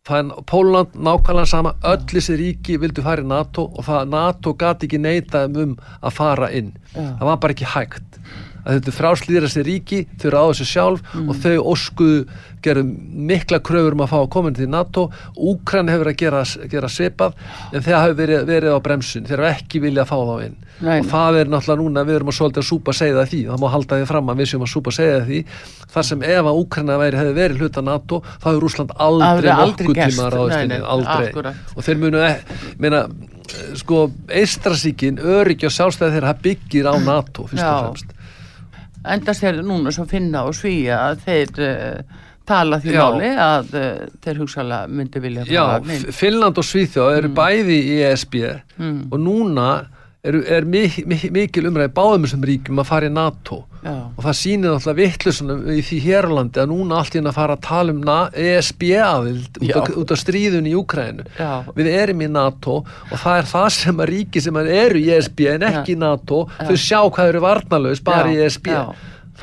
það 0.06 0.18
er 0.18 0.42
Póland 0.50 0.98
nákvæmlega 0.98 1.50
sama 1.50 1.74
öll 1.86 2.02
þessi 2.10 2.38
ríki 2.40 2.78
vildu 2.82 3.04
fara 3.06 3.22
í 3.22 3.28
NATO 3.30 3.68
og 3.70 3.86
það 3.86 4.10
NATO 4.12 4.54
gati 4.58 4.88
ekki 4.88 5.00
neita 5.02 5.44
þeim 5.46 5.62
um 5.62 5.76
að 6.00 6.16
fara 6.18 6.50
inn. 6.50 6.74
Já. 6.94 7.16
það 7.18 7.26
var 7.30 7.40
bara 7.42 7.56
ekki 7.56 7.70
hægt 7.74 8.20
að 8.66 8.76
þetta 8.80 8.92
er 8.92 8.96
fráslýðra 8.98 9.50
sér 9.52 9.66
ríki 9.70 10.02
þau 10.18 10.28
ráða 10.34 10.58
sér 10.58 10.70
sjálf 10.72 11.16
og 11.22 11.34
þau 11.44 11.56
óskuðu 11.72 12.20
gerðu 12.66 12.84
mikla 13.30 13.60
kröfur 13.62 13.94
um 13.94 14.02
að 14.02 14.10
fá 14.10 14.18
að 14.18 14.30
koma 14.34 14.50
inn 14.50 14.58
til 14.58 14.68
NATO. 14.72 15.06
Úkran 15.38 15.90
hefur 15.92 16.10
að 16.10 16.18
gera, 16.18 16.42
gera 16.72 16.90
svipað 16.90 17.36
en 17.70 17.84
þeir 17.84 17.98
hafa 18.00 18.16
verið, 18.18 18.46
verið 18.48 18.74
á 18.74 18.78
bremsun. 18.82 19.26
Þeir 19.28 19.44
hafa 19.44 19.60
ekki 19.60 19.82
viljað 19.86 20.10
fá 20.10 20.16
þá 20.18 20.36
inn. 20.48 20.56
Nei. 20.76 20.98
og 21.00 21.06
það 21.08 21.38
er 21.40 21.48
náttúrulega 21.48 21.80
núna, 21.80 22.02
við 22.04 22.18
erum 22.18 22.30
að 22.30 22.34
svolítið 22.36 22.60
að 22.60 22.66
súpa 22.68 22.92
segja 22.96 23.22
því, 23.30 23.38
það 23.48 23.62
má 23.62 23.70
halda 23.72 23.96
því 24.00 24.08
fram 24.10 24.32
að 24.32 24.40
við 24.42 24.50
séum 24.50 24.64
að 24.66 24.72
súpa 24.74 24.92
segja 24.92 25.22
því, 25.24 25.38
þar 25.94 26.06
sem 26.10 26.24
ef 26.28 26.48
að 26.50 26.58
Úkrana 26.60 26.98
væri, 27.00 27.20
hefði 27.20 27.36
verið 27.38 27.62
hluta 27.62 27.84
NATO 27.86 28.18
þá 28.26 28.44
hefur 28.50 28.60
Rússland 28.66 28.92
aldrei, 29.06 29.54
nokkuð 29.62 29.96
tíma 29.96 30.26
ráðist 30.34 30.58
Nei, 30.58 30.66
inn 30.66 30.84
aldrei. 30.84 31.30
akkúrat. 31.30 31.62
og 31.72 31.86
þeir 31.86 32.02
munu, 32.02 32.20
e- 32.26 32.76
meina 32.84 33.00
sko, 33.80 34.02
Eistrasíkin, 34.42 35.22
öryggi 35.22 35.70
og 35.70 35.72
sjálfstæði 35.78 36.18
þeirra 36.18 36.36
byggir 36.44 36.90
á 36.92 36.94
NATO 37.00 37.48
fyrst 37.48 37.64
og 37.64 37.80
fremst 37.86 38.15
enda 39.14 39.34
sér 39.36 39.62
núna 39.66 39.92
svo 39.94 40.06
finna 40.10 40.44
og 40.48 40.54
svíja 40.58 40.98
að 41.10 41.20
þeir 41.26 41.60
uh, 41.66 42.22
tala 42.46 42.78
því 42.82 42.94
Já. 42.94 43.02
máli 43.02 43.30
að 43.42 43.74
uh, 43.74 44.06
þeir 44.24 44.40
hugsalega 44.42 44.88
myndi 44.88 45.22
vilja 45.24 45.44
Já, 45.50 45.64
Finnland 46.14 46.58
og 46.62 46.66
Svíþjóð 46.68 47.16
eru 47.20 47.32
bæði 47.34 47.78
í 47.82 47.96
ESB 48.10 48.34
Mm. 48.76 49.06
og 49.10 49.18
núna 49.22 49.68
eru, 50.26 50.42
er 50.44 50.64
mik 50.68 50.98
mik 51.08 51.30
mikil 51.32 51.66
umræði 51.70 51.94
báðum 51.96 52.26
þessum 52.26 52.42
ríkjum 52.44 52.82
að 52.82 52.88
fara 52.90 53.08
í 53.08 53.12
NATO 53.14 53.62
Já. 53.86 53.94
og 54.18 54.24
það 54.26 54.36
sýnir 54.40 54.72
náttúrulega 54.74 54.98
vittlusunum 55.00 55.60
í 55.70 55.80
því 55.86 55.98
hérlandi 56.02 56.58
að 56.62 56.70
núna 56.72 56.98
allt 56.98 57.14
í 57.14 57.20
henni 57.20 57.30
að 57.30 57.36
fara 57.38 57.56
að 57.56 57.64
tala 57.68 57.94
um 57.94 58.00
na- 58.02 58.30
ESB 58.34 58.82
aðild 59.06 59.60
út, 59.62 59.68
Já. 59.70 59.76
af- 59.80 59.96
út 60.02 60.10
af 60.16 60.18
stríðun 60.24 60.66
í 60.66 60.74
Úkrænu 60.74 61.26
Já. 61.38 61.52
við 61.76 61.90
erum 61.94 62.24
í 62.26 62.30
NATO 62.30 62.76
og 62.82 63.16
það 63.22 63.38
er 63.38 63.50
það 63.54 63.68
sem 63.76 63.96
að 64.02 64.10
ríki 64.10 64.42
sem 64.42 64.56
eru 64.56 64.98
í 64.98 65.06
ESB 65.16 65.46
en 65.54 65.66
ekki 65.70 65.94
í 65.94 65.98
NATO 66.02 66.42
þau 66.58 66.76
sjá 66.76 66.98
hvað 67.06 67.28
eru 67.32 67.44
varnalaus 67.46 68.00
bara 68.02 68.26
Já, 68.26 68.34
í 68.34 68.44
ESB 68.48 68.66
já. 68.74 68.86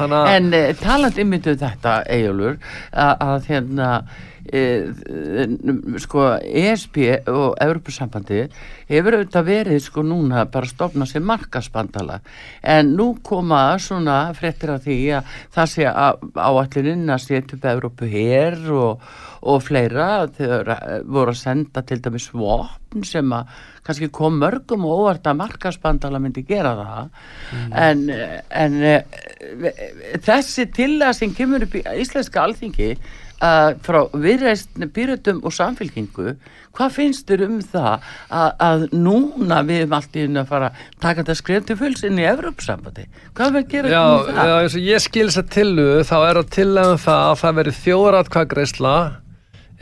En 0.03 0.47
uh, 0.53 0.73
talandi 0.81 1.23
myndu 1.23 1.53
þetta, 1.55 1.99
Eyjólfur, 2.09 2.55
að, 2.97 3.43
hérna, 3.45 3.89
sko, 6.03 6.25
ESB 6.43 6.97
og 7.31 7.55
Evropasambandi 7.63 8.43
hefur 8.91 9.17
auðvitað 9.17 9.47
verið 9.47 9.79
sko 9.81 10.03
núna 10.05 10.45
bara 10.51 10.69
stofna 10.69 11.07
sér 11.09 11.23
markasbandala 11.25 12.19
en 12.61 12.93
nú 12.97 13.13
koma 13.25 13.63
svona 13.81 14.17
fréttir 14.37 14.75
af 14.75 14.85
því 14.85 14.97
að 15.17 15.35
það 15.55 15.71
sé 15.73 15.87
áalluninn 15.89 17.13
að 17.13 17.23
setja 17.25 17.57
upp 17.57 17.67
Evropu 17.73 18.09
hér 18.09 18.59
og, 18.73 19.03
og 19.43 19.61
fleira. 19.63 20.27
Þegar 20.37 20.71
voru 21.09 21.33
að 21.33 21.39
senda 21.39 21.83
til 21.87 21.99
dæmis 22.03 22.29
vopn 22.33 23.03
sem 23.07 23.33
að 23.35 23.49
kannski 23.83 24.09
kom 24.13 24.37
mörgum 24.39 24.85
og 24.87 25.03
óvart 25.03 25.27
að 25.27 25.39
markasbandala 25.41 26.21
myndi 26.23 26.45
gera 26.47 26.75
það. 26.79 27.09
En, 27.83 28.05
en 28.63 28.79
eh, 28.87 29.89
þessi 30.23 30.69
tillaga 30.75 31.17
sem 31.17 31.33
kemur 31.35 31.65
upp 31.67 31.77
í 31.79 31.83
íslenska 32.03 32.45
alþingi 32.45 32.93
uh, 33.43 33.71
frá 33.85 33.99
viðreist 34.23 34.71
býrötum 34.95 35.41
og 35.43 35.53
samfélkingu 35.55 36.35
hvað 36.73 36.93
finnst 36.95 37.27
þér 37.29 37.43
um 37.45 37.57
það 37.69 38.05
að, 38.33 38.47
að 38.67 38.85
núna 38.97 39.59
við 39.67 39.83
erum 39.83 39.91
allt 39.99 40.15
í 40.17 40.23
henni 40.23 40.39
að 40.41 40.47
fara 40.49 40.69
að 40.71 40.85
taka 41.03 41.21
þetta 41.21 41.35
skrif 41.37 41.67
til 41.69 41.77
fulls 41.83 42.01
inn 42.07 42.17
í 42.21 42.25
Evrópsambandi 42.31 43.05
hvað 43.37 43.57
við 43.59 43.67
gera 43.75 43.91
Já, 43.93 44.01
um 44.07 44.23
það? 44.31 44.47
já, 44.49 44.55
eins 44.63 44.77
og 44.79 44.87
ég 44.87 45.03
skil 45.05 45.27
þess 45.27 45.41
að 45.43 45.51
tillu 45.57 45.87
þá 46.09 46.15
er 46.31 46.39
að 46.41 46.49
tillega 46.57 46.95
það 47.03 47.27
að 47.27 47.37
það 47.43 47.59
veri 47.59 47.75
þjóðratkvæðgreisla 47.83 48.95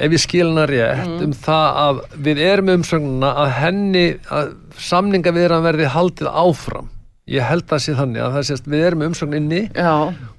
ef 0.02 0.14
ég 0.16 0.22
skil 0.24 0.48
hana 0.50 0.66
rétt 0.70 1.08
Mm. 1.12 1.24
um 1.28 1.34
það 1.36 1.78
að 1.86 1.98
við 2.26 2.40
erum 2.48 2.70
umsögnuna 2.76 3.30
að 3.44 3.50
henni 3.60 4.06
að 4.34 4.52
samninga 4.82 5.34
við 5.36 5.44
erum 5.48 5.64
verði 5.68 5.88
haldið 5.94 6.30
áfram. 6.42 6.88
Ég 7.30 7.46
held 7.46 7.70
að 7.72 7.82
sé 7.86 7.94
þannig 8.00 8.24
að 8.26 8.34
það 8.38 8.46
sést 8.50 8.66
við 8.72 8.86
erum 8.88 9.04
umsögn 9.06 9.36
inni 9.38 9.60
Já, 9.76 9.92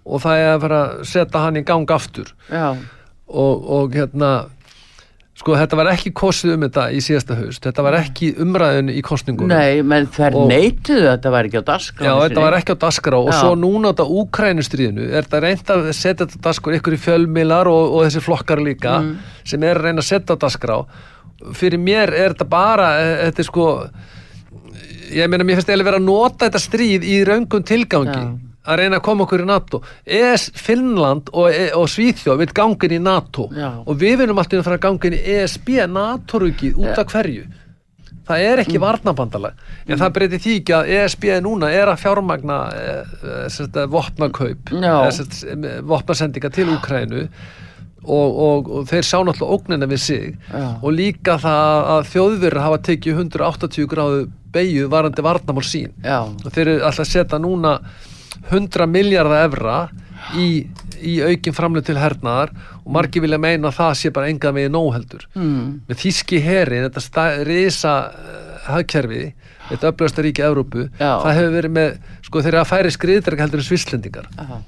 og 0.05 0.23
það 0.25 0.41
er 0.43 0.49
að 0.57 0.64
fara 0.64 0.81
að 0.88 1.05
setja 1.12 1.43
hann 1.45 1.61
í 1.61 1.62
gang 1.69 1.93
aftur. 1.95 2.33
Já, 2.50 2.67
og, 3.32 3.70
og 3.78 3.94
hérna 3.96 4.32
sko 5.42 5.54
þetta 5.56 5.76
var 5.80 5.88
ekki 5.90 6.10
kosið 6.14 6.52
um 6.54 6.64
þetta 6.66 6.82
í 6.94 6.98
síðasta 7.02 7.34
haust. 7.38 7.64
Þetta 7.64 7.82
var 7.82 7.96
ekki 7.98 8.28
umræðin 8.44 8.90
í 8.92 9.00
kostningunum 9.02 9.50
nei, 9.50 9.80
menn 9.82 10.06
þær 10.12 10.36
neituðu 10.50 11.06
að 11.08 11.14
þetta 11.16 11.32
væri 11.34 11.48
ekki 11.50 11.62
á 11.64 11.68
dagskrá 11.72 12.04
Já, 12.06 12.12
þetta 12.26 12.44
var 12.44 12.56
ekki 12.58 12.76
á 12.76 12.82
dasgrá 12.84 13.18
og 13.18 13.32
svo 13.34 13.54
núna 13.58 13.90
á 13.90 13.92
þetta 13.94 14.06
Úkrænustríðinu 14.20 15.08
er 15.08 15.24
þetta 15.26 15.40
reynd 15.46 15.72
að 15.74 15.88
setja 15.96 16.26
þetta 16.28 16.42
dasgrá 16.46 16.76
ykkur 16.78 16.94
í 16.98 17.00
fjölmilar 17.08 17.70
og, 17.72 17.96
og 17.96 18.04
þessi 18.06 18.22
flokkar 18.28 18.62
líka 18.62 18.98
Mm. 19.02 19.16
sem 19.48 19.62
er 19.66 19.80
að 19.80 19.88
reyna 19.88 20.04
að 20.04 20.10
setja 20.12 20.36
á 20.36 20.42
dasgrá 20.44 20.76
fyrir 21.58 21.80
mér 21.82 22.12
er 22.14 22.36
þetta 22.36 22.46
bara 22.52 22.88
eh, 23.00 23.16
þetta 23.30 23.42
er 23.42 23.48
sko 23.48 23.66
ég 25.12 25.28
meina 25.32 25.44
mér 25.48 25.58
finnst 25.58 25.68
eiginlega 25.72 25.90
vera 25.90 25.98
að 26.00 26.06
nota 26.06 26.46
þetta 26.46 26.60
stríð 26.62 27.02
í 27.08 27.18
raungum 27.26 27.64
tilgangi. 27.66 28.20
Já. 28.20 28.51
Að 28.62 28.78
reyna 28.78 29.00
að 29.00 29.07
koma 29.07 29.26
okkur 29.26 29.42
í 29.42 29.49
NATO. 29.49 29.81
ES, 30.07 30.50
Finnland 30.59 31.33
og, 31.33 31.49
og 31.78 31.88
Svíþjóð 31.90 32.45
vil 32.45 32.52
gangin 32.54 32.97
í 32.99 33.00
NATO. 33.02 33.49
Já. 33.56 33.71
og 33.82 33.99
við 33.99 34.23
viljum 34.23 34.39
alltaf 34.43 34.65
fara 34.67 34.78
að 34.78 34.86
gangin 34.86 35.19
í 35.19 35.23
ESB 35.36 35.75
NATO-rugið 35.91 36.78
út 36.82 37.02
af 37.02 37.10
hverju? 37.13 37.49
Það 38.23 38.45
er 38.47 38.60
ekki 38.63 38.78
varnabandalag 38.78 39.56
en 39.91 39.99
það 39.99 40.13
breytir 40.15 40.41
því 40.45 40.52
ekki 40.60 40.75
að 40.76 40.91
ESB 40.95 41.25
núna 41.43 41.73
er 41.75 41.91
að 41.91 42.04
fjármagna 42.04 42.58
e, 42.78 42.93
e, 43.43 43.86
vopnakaup 43.91 44.71
Já. 44.78 44.95
e, 45.10 45.73
vopnasendinga 45.91 46.52
til 46.54 46.69
Úkrænu 46.71 47.25
og, 48.02 48.39
og, 48.47 48.71
og 48.71 48.86
þeir 48.91 49.06
sjá 49.06 49.19
náttúrulega 49.26 49.56
ógnina 49.56 49.89
við 49.91 50.00
sig. 50.04 50.39
Já. 50.50 50.69
og 50.78 50.95
líka 50.95 51.36
það 51.43 51.91
að 51.97 52.08
þjóðverður 52.13 52.65
hafa 52.67 52.80
tekið 52.89 53.21
180 53.26 53.91
gráðu 53.91 54.25
beigju 54.52 54.89
varandi 54.93 55.25
varnamál 55.25 55.67
sín. 55.67 55.93
Já, 56.04 56.23
og 56.26 56.49
þeir 56.50 56.67
eru 56.67 56.80
alltaf 56.86 57.06
að 57.06 57.13
setja 57.13 57.43
núna 57.43 57.76
100 58.50 58.89
miljardar 58.91 59.47
evra 59.47 59.76
í, 60.39 60.49
í 61.02 61.15
aukin 61.25 61.57
framlega 61.57 61.91
til 61.91 61.99
hernaðar 62.00 62.52
og 62.83 62.91
margir 62.97 63.25
vilja 63.25 63.41
meina 63.43 63.71
að 63.71 63.78
það 63.78 63.95
sé 64.00 64.13
bara 64.15 64.31
enga 64.33 64.52
megin 64.55 64.75
nóheldur 64.76 65.26
mm. 65.35 65.63
með 65.89 66.02
þíski 66.02 66.43
herin, 66.45 66.87
þetta 66.89 67.05
sta, 67.05 67.26
risa 67.47 67.95
uh, 68.11 68.67
hagkerfi, 68.69 69.25
þetta 69.71 69.93
öflösta 69.93 70.25
ríki 70.25 70.45
Evrópu, 70.47 70.89
Já. 70.99 71.17
það 71.25 71.39
hefur 71.39 71.57
verið 71.59 71.76
með 71.78 71.97
sko 72.28 72.45
þeir 72.45 72.52
eru 72.55 72.63
að 72.63 72.71
færi 72.73 72.95
skriðdrega 72.97 73.47
heldur 73.47 73.63
en 73.63 73.69
svislendingar 73.69 74.28
já, 74.37 74.61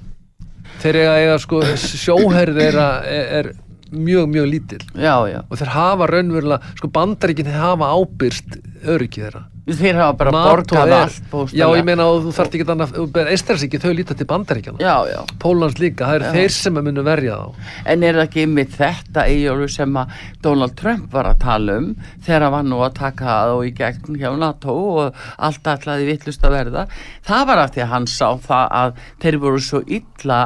þeir 0.83 1.01
eiga, 1.01 1.15
eiga 1.21 1.37
sko 1.43 1.61
sjóherð 1.79 2.61
þeirra 2.61 2.89
er, 3.09 3.29
er 3.39 3.53
mjög 3.95 4.27
mjög 4.27 4.47
lítill. 4.49 4.85
Já, 4.97 5.13
já. 5.29 5.39
Og 5.47 5.59
þeir 5.59 5.69
hafa 5.71 6.07
raunverulega, 6.09 6.73
sko 6.75 6.89
bandaríkin 6.91 7.47
þeir 7.47 7.61
hafa 7.61 7.91
ábyrst 7.95 8.57
öryggi 8.91 9.23
þeirra 9.23 9.45
Þeir 9.65 9.95
hafa 9.97 10.13
bara 10.19 10.31
borgað 10.31 10.85
er- 10.85 10.93
allt 10.93 11.15
Já, 11.17 11.29
bókstaflega. 11.31 11.77
ég 11.79 11.85
meina 11.87 12.05
og 12.05 12.19
þú 12.27 12.33
þarft 12.37 12.53
ekki 12.57 12.65
þannig 12.69 12.91
að 12.93 13.29
Eistræsíki, 13.33 13.79
þau 13.81 13.93
líta 13.97 14.13
til 14.19 14.27
bandaríkjana 14.29 14.77
Já, 14.77 14.95
já 15.09 15.21
Pólans 15.41 15.79
líka, 15.81 16.05
það 16.05 16.15
eru 16.19 16.25
Já. 16.25 16.33
þeir 16.35 16.51
sem 16.53 16.75
að 16.77 16.83
munu 16.85 17.03
verja 17.07 17.37
þá 17.39 17.71
En 17.85 18.03
er 18.03 18.13
það 18.19 18.27
ekki 18.27 18.43
ymmið 18.45 18.75
þetta 18.77 19.23
eigjálfu 19.25 19.69
sem 19.73 19.97
að 19.97 20.07
Donald 20.45 20.75
Trump 20.77 21.07
var 21.11 21.25
að 21.31 21.39
tala 21.41 21.77
um 21.81 21.87
þegar 22.21 22.41
hann 22.45 22.51
var 22.53 22.63
nú 22.69 22.79
að 22.85 22.93
taka 22.99 23.25
það 23.25 23.53
og 23.55 23.63
í 23.65 23.71
gegn 23.79 24.19
hjá 24.21 24.29
NATO 24.37 24.75
og 25.01 25.15
allt 25.39 25.63
ætlaði 25.73 26.05
vittlust 26.11 26.45
að 26.45 26.53
verða. 26.59 26.85
Það 27.25 27.43
var 27.49 27.57
af 27.63 27.71
því 27.73 27.81
að 27.85 27.91
hann 27.95 28.05
sá 28.07 28.27
það 28.45 28.67
að 28.79 28.93
þeir 29.21 29.37
voru 29.41 29.59
svo 29.65 29.81
illa, 29.87 30.39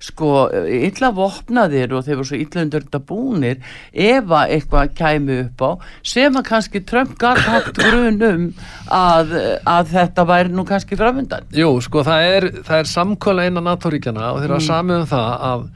sko, 0.00 0.30
illa 0.68 1.10
vopnaðir 1.16 1.92
og 1.96 2.04
þeir 2.04 2.20
voru 2.20 2.28
svo 2.32 2.40
illa 2.40 2.64
undir 2.66 2.84
þetta 2.84 3.00
búnir 3.08 3.60
ef 3.92 4.24
að 4.28 4.54
eitthvað 4.58 4.94
kæmi 4.98 5.38
upp 5.46 5.64
á 5.64 5.70
sem 6.02 6.36
að 6.36 6.48
kannski 6.52 6.84
Trump 6.88 7.16
galt 7.18 7.44
haft 7.48 7.72
grun 7.80 8.22
um 8.28 8.48
að, 8.94 9.34
að 9.68 9.92
þetta 9.94 10.24
væri 10.28 10.54
nú 10.54 10.64
kannski 10.68 10.98
framundan. 10.98 11.48
Jú, 11.54 11.74
sko, 11.84 12.04
það 12.06 12.30
er, 12.30 12.48
það 12.62 12.82
er 12.82 12.90
samkvæla 12.94 13.46
innan 13.50 13.68
NATO-ríkjana 13.68 14.32
og 14.32 14.40
þeir 14.40 14.50
eru 14.50 14.58
að 14.60 14.66
samið 14.68 15.02
um 15.02 15.12
það 15.12 15.28
að, 15.50 15.68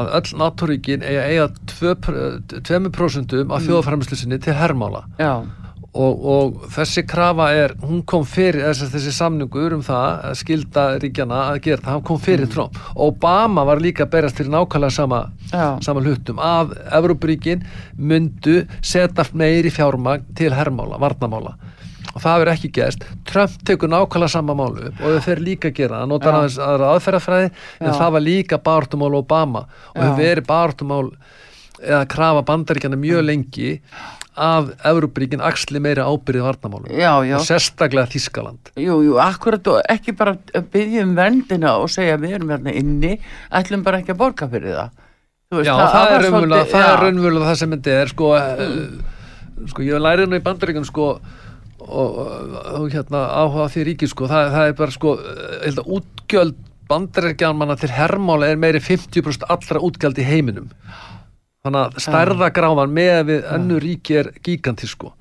að 0.00 0.10
öll 0.20 0.40
NATO-ríkin 0.42 1.06
eiga 1.06 1.28
eiga 1.30 1.48
2% 1.76 3.38
af 3.46 3.68
þjóðafræmislu 3.68 4.20
sinni 4.20 4.40
til 4.42 4.56
hermála. 4.58 5.06
Já, 5.20 5.44
og, 5.96 6.26
og 6.32 6.66
þessi 6.74 7.04
krafa 7.08 7.48
er, 7.56 7.74
hún 7.84 8.02
kom 8.08 8.26
fyrir 8.28 8.64
þessi, 8.68 8.88
þessi 8.92 9.14
samningur 9.16 9.76
um 9.76 9.84
það 9.86 10.26
að 10.30 10.34
skilda 10.40 10.86
ríkjana 11.02 11.42
að 11.50 11.60
gera 11.66 11.82
það, 11.82 11.92
hann 11.94 12.04
kom 12.10 12.20
fyrir 12.22 12.50
Trump. 12.52 12.80
Obama 13.06 13.64
var 13.68 13.82
líka 13.82 14.06
að 14.06 14.12
berast 14.16 14.40
til 14.40 14.48
nákvæmlega 14.52 14.96
sama, 14.96 15.22
sama 15.84 16.04
hlutum. 16.04 16.40
Að 16.42 16.76
Evrópuríkin 16.98 17.64
myndu 17.96 18.62
setja 18.82 19.26
meiri 19.36 19.72
fjármagn 19.72 20.28
til 20.36 20.52
hermála, 20.56 21.00
varnamála 21.02 21.56
og 22.16 22.22
það 22.24 22.42
verður 22.42 22.52
ekki 22.54 22.72
gerst 22.78 23.06
Trump 23.28 23.56
tekur 23.68 23.92
nákvæmlega 23.92 24.32
sama 24.32 24.56
málu 24.56 24.90
og 24.90 25.00
þau 25.04 25.24
fer 25.26 25.42
líka 25.44 25.70
að 25.70 25.78
gera 25.80 26.00
það, 26.00 26.10
notar 26.12 26.38
aðeins 26.40 26.60
aðra 26.66 26.92
aðferðafræði 26.94 27.48
en 27.50 27.90
Já. 27.90 27.96
það 28.00 28.14
var 28.16 28.24
líka 28.24 28.60
baráttumál 28.64 29.16
Obama. 29.18 29.66
Og 29.92 30.00
þau 30.00 30.20
verið 30.20 30.46
baráttumál 30.48 31.02
eða 31.82 32.04
krafa 32.08 32.44
bandaríkjana 32.48 32.96
mjög 33.00 33.26
lengi 33.26 33.72
að 34.36 34.70
Európaríkin 34.84 35.42
axli 35.44 35.80
meira 35.80 36.04
ábyrðið 36.08 36.44
varnamálum 36.44 37.40
sérstaklega 37.44 38.10
Þískaland 38.12 38.70
jú, 38.76 38.98
jú, 39.04 39.16
akkurat 39.22 39.70
og 39.72 39.80
ekki 39.92 40.12
bara 40.16 40.36
byggja 40.72 41.06
um 41.06 41.14
verndina 41.16 41.76
og 41.80 41.88
segja 41.92 42.18
við 42.20 42.36
erum 42.38 42.52
hérna 42.52 42.74
inni, 42.76 43.14
ætlum 43.48 43.84
bara 43.86 44.02
ekki 44.02 44.12
að 44.12 44.20
borga 44.20 44.48
fyrir 44.52 44.76
það. 44.76 45.02
Veist, 45.56 45.68
Já, 45.68 45.72
það, 45.78 45.86
er 45.86 46.24
það, 46.68 46.84
er 46.84 47.02
raunverulega 47.04 47.48
það 47.48 47.58
sem 47.62 47.74
þetta 47.76 47.96
er 47.96 48.12
sko, 48.12 48.30
mm. 48.36 49.66
sko 49.72 49.84
ég 49.86 50.04
lærið 50.04 50.30
nú 50.32 50.40
í 50.40 50.44
bandaríkjum 50.44 50.88
sko 50.88 51.10
og, 51.86 52.22
og, 52.76 52.86
hérna 52.92 53.24
áhuga 53.42 53.66
því 53.72 53.84
ríki 53.90 54.08
sko. 54.10 54.28
Það, 54.30 54.48
það 54.54 54.70
er 54.70 54.78
bara 54.80 54.94
sko 54.94 55.16
ég 55.22 55.66
held 55.66 55.82
að 55.82 55.92
útgjöld 55.98 56.62
bandaríkjamanna 56.86 57.76
til 57.80 57.90
hermála 57.90 58.52
er 58.52 58.60
meiri 58.62 58.80
50% 58.82 59.46
allra 59.50 59.82
útgjöld 59.88 60.20
í 60.22 60.26
heiminum. 60.26 60.70
Þannig 61.66 61.82
að 61.82 62.04
stærðagráðan 62.04 62.94
með 62.94 63.20
við 63.30 63.48
önnu 63.56 63.80
ríki 63.82 64.20
er 64.20 64.30
gigantísk 64.46 64.94
sko. 64.94 65.12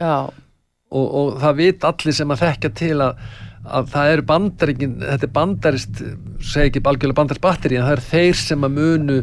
Og, 0.96 1.06
og 1.06 1.40
það 1.42 1.58
vit 1.58 1.88
allir 1.90 2.16
sem 2.16 2.32
að 2.32 2.44
þekkja 2.44 2.72
til 2.78 2.96
að, 3.02 3.24
að 3.66 3.88
það 3.96 4.12
eru 4.14 4.26
bandaríkin 4.30 4.98
þetta 5.02 5.28
er 5.28 5.34
bandarist, 5.40 6.02
segi 6.46 6.70
ekki 6.70 6.84
algjörlega 6.86 7.18
bandarist 7.18 7.44
batteri 7.44 7.80
en 7.80 7.88
það 7.88 7.96
eru 7.98 8.06
þeir 8.12 8.42
sem 8.44 8.68
að 8.68 8.76
munu 8.78 9.18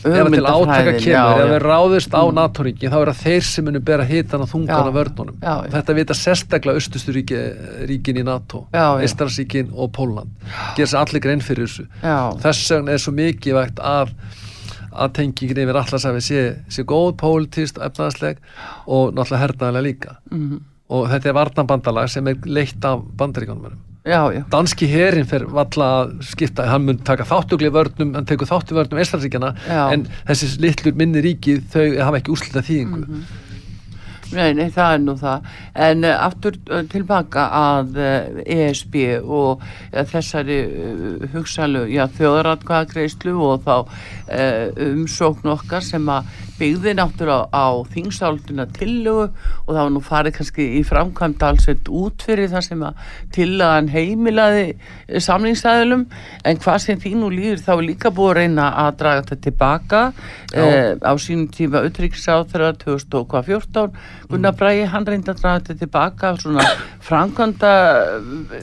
ef 0.00 0.20
að 0.26 0.34
til 0.34 0.46
átaka 0.48 0.92
kemur, 0.98 1.40
ef 1.44 1.50
við 1.50 1.62
ráðust 1.64 2.14
á 2.16 2.22
NATO-ríki 2.32 2.90
þá 2.90 2.96
eru 3.00 3.14
það 3.14 3.22
þeir 3.26 3.46
sem 3.50 3.64
munu 3.68 3.80
bera 3.90 4.06
hitan 4.08 4.44
og 4.44 4.50
þungan 4.50 4.72
Já, 4.72 4.86
af 4.88 4.94
vörnunum. 4.96 5.36
já, 5.42 5.54
já. 5.64 5.70
þetta 5.74 5.96
vita 6.00 6.16
sérstaklega 6.16 6.80
austustu 6.80 7.12
ríki, 7.16 7.40
ríkin 7.90 8.20
í 8.20 8.24
NATO. 8.24 8.66
Eistaransríkin 8.72 9.72
og 9.74 9.92
Pólland. 9.96 10.30
Gera 10.76 10.86
sér 10.92 11.02
allir 11.02 11.24
grein 11.24 11.44
fyrir 11.44 11.68
þessu. 11.68 11.86
Þess 12.44 12.70
vegna 12.76 12.96
er 12.96 13.02
svo 13.04 13.12
mikið 13.16 13.58
vægt 13.60 13.82
að 13.84 14.14
að 14.90 15.12
tengingin 15.20 15.60
yfir 15.62 15.76
allarsafið 15.78 16.24
sé, 16.26 16.40
sé 16.68 16.82
góð 16.82 17.12
pólitíst 17.20 17.78
og 17.78 17.84
efnaðsleg 17.86 18.40
og 18.90 19.12
náttúrulega 19.14 19.44
hernaðilega 19.44 19.86
líka. 19.86 20.16
Mhm, 20.30 20.58
og 20.90 21.06
þetta 21.12 21.30
er 21.30 21.36
varnabandalag 21.38 22.10
sem 22.10 22.26
er 22.26 22.40
leitt 22.44 22.84
af 22.84 23.04
bandaríkanum 23.16 23.70
já, 24.04 24.32
já, 24.32 24.42
danski 24.50 24.86
herin 24.88 25.26
fer 25.28 25.44
valla 25.44 25.90
að 26.00 26.14
skipta 26.30 26.66
hann 26.70 26.86
mun 26.88 26.98
taka 27.04 27.26
þáttugli 27.28 27.68
vörnum 27.74 28.14
hann 28.16 28.26
tekur 28.28 28.48
þáttu 28.48 28.78
vörnum 28.78 29.00
Já. 29.68 29.92
en 29.92 30.06
þessi 30.28 30.56
litlur 30.62 30.96
minni 30.96 31.20
ríki 31.20 31.58
þau 31.60 31.98
hafa 32.00 32.20
ekki 32.22 32.32
úslita 32.32 32.64
þýðingu 32.64 33.04
Mhm. 33.06 33.24
nei, 34.32 34.52
nei, 34.54 34.68
það 34.70 34.92
er 34.94 35.00
nú 35.02 35.14
það 35.18 35.46
en 35.74 36.04
uh, 36.04 36.16
aftur 36.24 36.56
uh, 36.70 36.82
tilbaka 36.86 37.48
að 37.50 37.96
uh, 37.98 38.42
ESB 38.46 38.94
og 39.26 39.60
þessari 39.92 40.58
hugsalu, 41.32 41.88
já, 41.90 42.06
þjóðaratkvæðagreislu 42.06 43.34
og 43.42 43.64
þá 43.66 43.74
umsókn 44.86 45.50
okkar 45.56 45.82
sem 45.82 46.06
að 46.08 46.30
byggði 46.60 46.94
náttúrulega 46.98 47.48
á, 47.50 47.66
þingsálduna 47.94 48.66
tillögu 48.76 49.26
og 49.30 49.70
það 49.70 49.80
var 49.80 49.92
nú 49.94 50.02
farið 50.04 50.36
kannski 50.36 50.66
í 50.78 50.82
framkvæmd 50.86 51.44
allsett 51.48 51.88
út 51.88 52.24
fyrir 52.26 52.50
það 52.52 52.66
sem 52.66 52.84
að 52.84 53.06
tillagan 53.34 53.90
heimilaði 53.90 54.66
samningsæðilum 55.26 56.04
en 56.44 56.60
hvað 56.60 56.78
sem 56.84 57.00
því 57.00 57.14
nú 57.20 57.32
líður 57.32 57.64
þá 57.64 57.72
er 57.76 57.84
líka 57.88 58.12
búið 58.14 58.30
að 58.30 58.38
reyna 58.40 58.68
að 58.84 58.90
draga 59.00 59.24
þetta 59.24 59.40
tilbaka. 59.48 60.02
Eh, 60.50 60.92
á 61.00 61.12
sínum 61.22 61.48
tíma 61.54 61.84
utryggisáþra 61.86 62.72
2014 62.80 63.92
Gunnar 64.30 64.56
Bræði 64.58 64.86
hann 64.90 65.06
reyndi 65.06 65.30
að 65.30 65.42
draga 65.42 65.60
þetta 65.62 65.78
tilbaka 65.84 66.32
svona 66.40 66.64
framkvæmda 67.06 67.72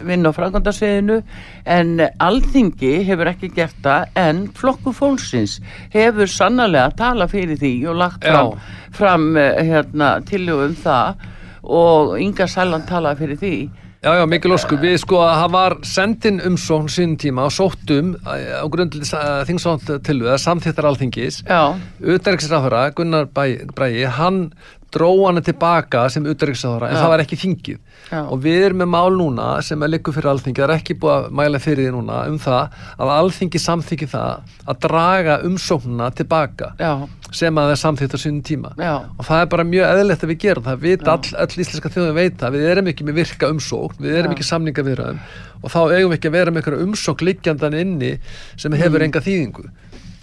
vinn 0.07 0.27
á 0.27 0.31
framkvæmdasviðinu 0.35 1.21
en 1.67 2.03
alþingi 2.23 2.93
hefur 3.07 3.31
ekki 3.33 3.51
gert 3.55 3.79
það 3.85 4.19
en 4.23 4.43
flokku 4.57 4.93
fólksins 4.95 5.57
hefur 5.93 6.31
sannarlega 6.31 6.95
talað 6.99 7.33
fyrir 7.35 7.59
því 7.61 7.73
og 7.91 7.99
lagt 8.03 8.23
Já. 8.23 8.31
fram, 8.31 8.53
fram 8.99 9.27
eh, 9.37 9.65
hérna, 9.67 10.13
tillögu 10.27 10.69
um 10.69 10.77
það 10.85 11.27
og 11.67 12.15
Inga 12.23 12.47
Sæland 12.47 12.87
talaði 12.87 13.23
fyrir 13.25 13.43
því. 13.43 13.57
Já, 13.97 14.11
já, 14.13 14.23
mikil 14.29 14.53
ósku, 14.53 14.77
við 14.77 14.99
sko 15.01 15.17
að 15.25 15.39
það 15.39 15.53
var 15.55 15.73
sendin 15.89 16.35
umsókn 16.45 16.91
sín 16.93 17.15
tíma 17.17 17.47
og 17.49 17.53
sóttum 17.55 18.11
á 18.29 18.63
grundli 18.69 19.01
þingsátt 19.03 19.89
til 20.05 20.15
við 20.21 20.29
að 20.35 20.43
samþýttar 20.43 20.87
alþingis. 20.91 21.39
Já, 21.49 21.73
Utanriksráðara, 22.13 22.83
Gunnar 22.95 23.25
Bræi, 23.33 24.05
hann 24.19 24.53
dró 24.93 25.09
hana 25.27 25.41
tilbaka 25.43 26.05
sem 26.09 26.25
utanriksráðara 26.25 26.87
en 26.89 26.95
Já. 26.95 27.01
það 27.01 27.11
var 27.13 27.23
ekki 27.25 27.39
þingið. 27.41 27.79
Já. 28.07 28.21
og 28.31 28.39
við 28.39 28.61
erum 28.69 28.77
með 28.83 28.89
mál 28.93 29.17
núna 29.19 29.47
sem 29.65 29.81
er 29.83 29.89
liggur 29.91 30.13
fyrir 30.15 30.29
alþingi, 30.31 30.61
það 30.61 30.69
er 30.69 30.75
ekki 30.77 30.95
búið 31.01 31.15
að 31.17 31.25
mæla 31.35 31.59
fyrir 31.59 31.87
því 31.89 31.93
núna 31.97 32.19
um 32.29 32.37
það 32.39 32.77
að 33.03 33.11
alþingi 33.17 33.59
samþykki 33.59 34.07
það 34.13 34.53
að 34.71 34.79
draga 34.85 35.35
umsóknuna 35.49 36.07
tilbaka 36.15 36.69
já, 36.79 36.91
sem 37.35 37.57
að 37.59 37.67
það 37.67 37.73
er 37.75 37.81
samþýtt 37.83 38.15
á 38.15 38.19
sínum 38.23 38.45
tíma. 38.47 38.71
Og 39.17 39.27
það 39.27 39.41
er 39.41 39.51
bara 39.51 39.67
mjög 39.67 39.89
eðlilegt 39.91 40.23
að 40.23 40.31
við 40.31 40.39
gerum 40.45 40.67
það. 40.69 40.79
Vita 40.85 41.11
all, 41.17 41.33
all 41.43 41.59
íslenska 41.65 41.91
þjóðum 41.91 42.15
veita 42.21 42.53
við 42.53 42.69
erum 42.71 42.91
ekki 42.93 43.07
með 43.09 43.19
virka 43.19 43.51
umsókn, 43.51 43.99
við 44.07 44.19
erum 44.21 44.37
ekki 44.37 44.47
samninga 44.47 44.87
viðraðum 44.87 45.19
og 45.57 45.73
þá 45.73 45.79
eigum 45.97 46.11
við 46.13 46.17
ekki 46.19 46.29
að 46.29 46.37
vera 46.37 46.53
með 46.53 46.67
umsókn 46.77 47.25
liggjandan 47.27 47.75
inni 47.81 48.13
sem 48.55 48.71
hefur 48.77 49.01
Mm. 49.01 49.05
enga 49.09 49.21
þýðingu 49.25 49.63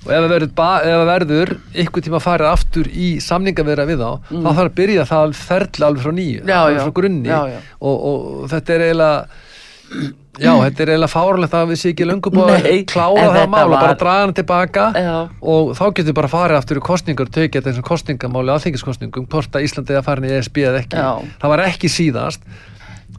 og 0.04 0.10
ef 0.12 0.18
það 0.20 0.28
verður, 0.34 0.50
það 0.58 1.06
verður 1.08 1.54
ykkur 1.84 2.04
tíma 2.04 2.20
farið 2.20 2.50
aftur 2.52 2.88
í 2.92 3.08
samninga 3.24 3.64
viðra 3.64 3.86
við 3.88 4.02
þá 4.04 4.10
þá 4.28 4.50
þarf 4.50 4.66
að 4.68 4.74
byrja 4.82 5.06
það 5.08 5.34
ferli 5.40 5.86
alveg 5.88 6.04
frá 6.04 6.12
nýju 6.18 6.42
Mm. 6.44 6.52
Alveg 6.60 6.82
frá 6.84 6.94
grunni. 7.00 7.28
Já, 7.28 7.40
já. 7.54 7.58
Og, 7.80 8.04
og 8.10 8.48
þetta 8.52 8.74
er 8.78 8.84
eiginlega 8.88 9.26
já, 10.40 10.50
þetta 10.64 10.82
er 10.82 10.90
eiginlega 10.94 11.12
fárlegt 11.12 11.54
að 11.54 11.68
við 11.70 11.78
sé 11.80 11.90
ekki 11.92 12.06
löngu 12.08 12.30
búið 12.34 12.52
að 12.56 12.84
klára 12.90 13.22
það 13.24 13.34
þetta 13.36 13.50
mál 13.54 13.64
og 13.64 13.74
bara 13.74 13.86
var- 13.86 13.98
draga 14.00 14.22
hann 14.24 14.34
tilbaka. 14.34 14.84
Já, 14.98 15.16
og 15.54 15.72
þá 15.78 15.84
getur 15.98 16.16
bara 16.18 16.28
farið 16.32 16.58
aftur 16.58 16.80
í 16.80 16.84
kostningar 16.88 17.28
og 17.28 17.34
tekið 17.36 17.60
þetta 17.60 17.70
eins 17.72 17.78
og 17.82 17.88
kostningamáli 17.90 18.54
alþingiskostningum 18.56 19.26
hvort 19.30 19.54
að 19.54 19.66
Íslandi 19.68 19.94
eða 19.94 20.04
farin 20.08 20.24
í 20.28 20.32
ESB 20.38 20.56
eða 20.66 20.80
ekki. 20.82 20.96
Það 21.42 21.52
var 21.54 21.64
ekki 21.68 21.88
síðast. 21.92 22.42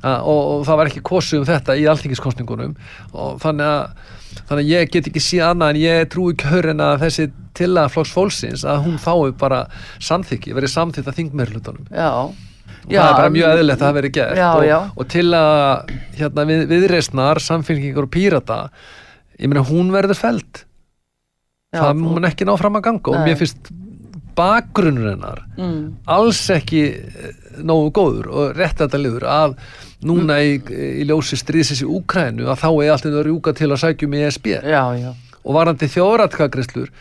A, 0.04 0.20
og, 0.22 0.42
og 0.60 0.66
það 0.68 0.78
var 0.82 0.90
ekki 0.92 1.02
kosið 1.08 1.40
um 1.40 1.46
þetta 1.48 1.76
í 1.80 1.86
alþingiskostningunum 1.90 2.76
og 3.16 3.40
þannig 3.42 3.66
að 3.66 4.15
þannig 4.44 4.66
að 4.66 4.72
ég 4.72 4.92
get 4.94 5.10
ekki 5.12 5.24
síðan 5.24 5.56
annað 5.56 5.74
en 5.74 5.82
ég 5.82 6.10
trúi 6.14 6.34
ekki 6.34 6.52
hör 6.52 6.70
en 6.74 6.84
að 6.86 7.06
þessi 7.06 7.28
tillaga 7.56 7.94
flokks 7.94 8.12
fólksins 8.16 8.66
að 8.68 8.84
hún 8.86 8.98
fái 9.02 9.32
bara 9.40 9.62
samþykki, 10.04 10.56
verið 10.58 10.74
samþykkt 10.76 11.12
að 11.12 11.18
þingmerlutunum 11.22 11.88
já. 11.92 12.12
Og 12.86 12.92
það 12.94 13.08
er 13.08 13.18
bara 13.18 13.34
mjög 13.34 13.52
eðlilegt 13.56 13.82
að 13.82 13.88
það 13.88 13.96
verið 13.98 14.12
gert. 14.14 14.38
Já, 14.38 14.50
og, 14.54 14.64
já. 14.68 14.76
og 14.94 15.08
til 15.10 15.26
að 15.34 15.94
hérna, 16.20 16.44
við, 16.46 16.60
viðreisnar, 16.70 17.42
samfélkingur 17.42 18.06
og 18.06 18.12
pírata 18.14 18.58
ég 19.40 19.50
meina 19.50 19.66
hún 19.66 19.90
verður 19.94 20.20
Já, 21.76 21.82
það 21.82 21.90
þú- 21.96 22.14
mun 22.16 22.30
ekki 22.30 22.48
ná 22.48 22.54
fram 22.60 22.78
að 22.80 22.86
ganga 22.88 23.12
og 23.12 23.18
Nei. 23.20 23.26
mér 23.30 23.40
finnst 23.42 23.72
bakgrunnur 24.36 25.10
hennar 25.14 25.42
mm, 25.58 25.82
alls 26.12 26.42
ekki 26.54 26.82
eh, 26.92 27.36
nógu 27.64 27.92
góður 27.96 28.32
og 28.32 28.58
rétt 28.58 28.82
þetta 28.82 29.02
liður 29.02 29.28
að 29.30 29.56
núna 30.06 30.40
í, 30.44 30.58
í 31.02 31.06
ljósi 31.08 31.40
stríðsins 31.40 31.84
í 31.86 31.90
Úkrænu 31.90 32.50
að 32.52 32.64
þá 32.64 32.68
er 32.72 32.92
allt 32.96 33.08
að 33.12 33.22
rjúka 33.28 33.56
til 33.58 33.72
að 33.72 33.82
sækjum 33.84 34.18
í 34.18 34.26
ESB 34.28 34.52
já, 34.56 34.84
já, 35.00 35.12
og 35.44 35.58
varandi 35.58 35.90
þjóðratkvæðagreislur 35.96 36.92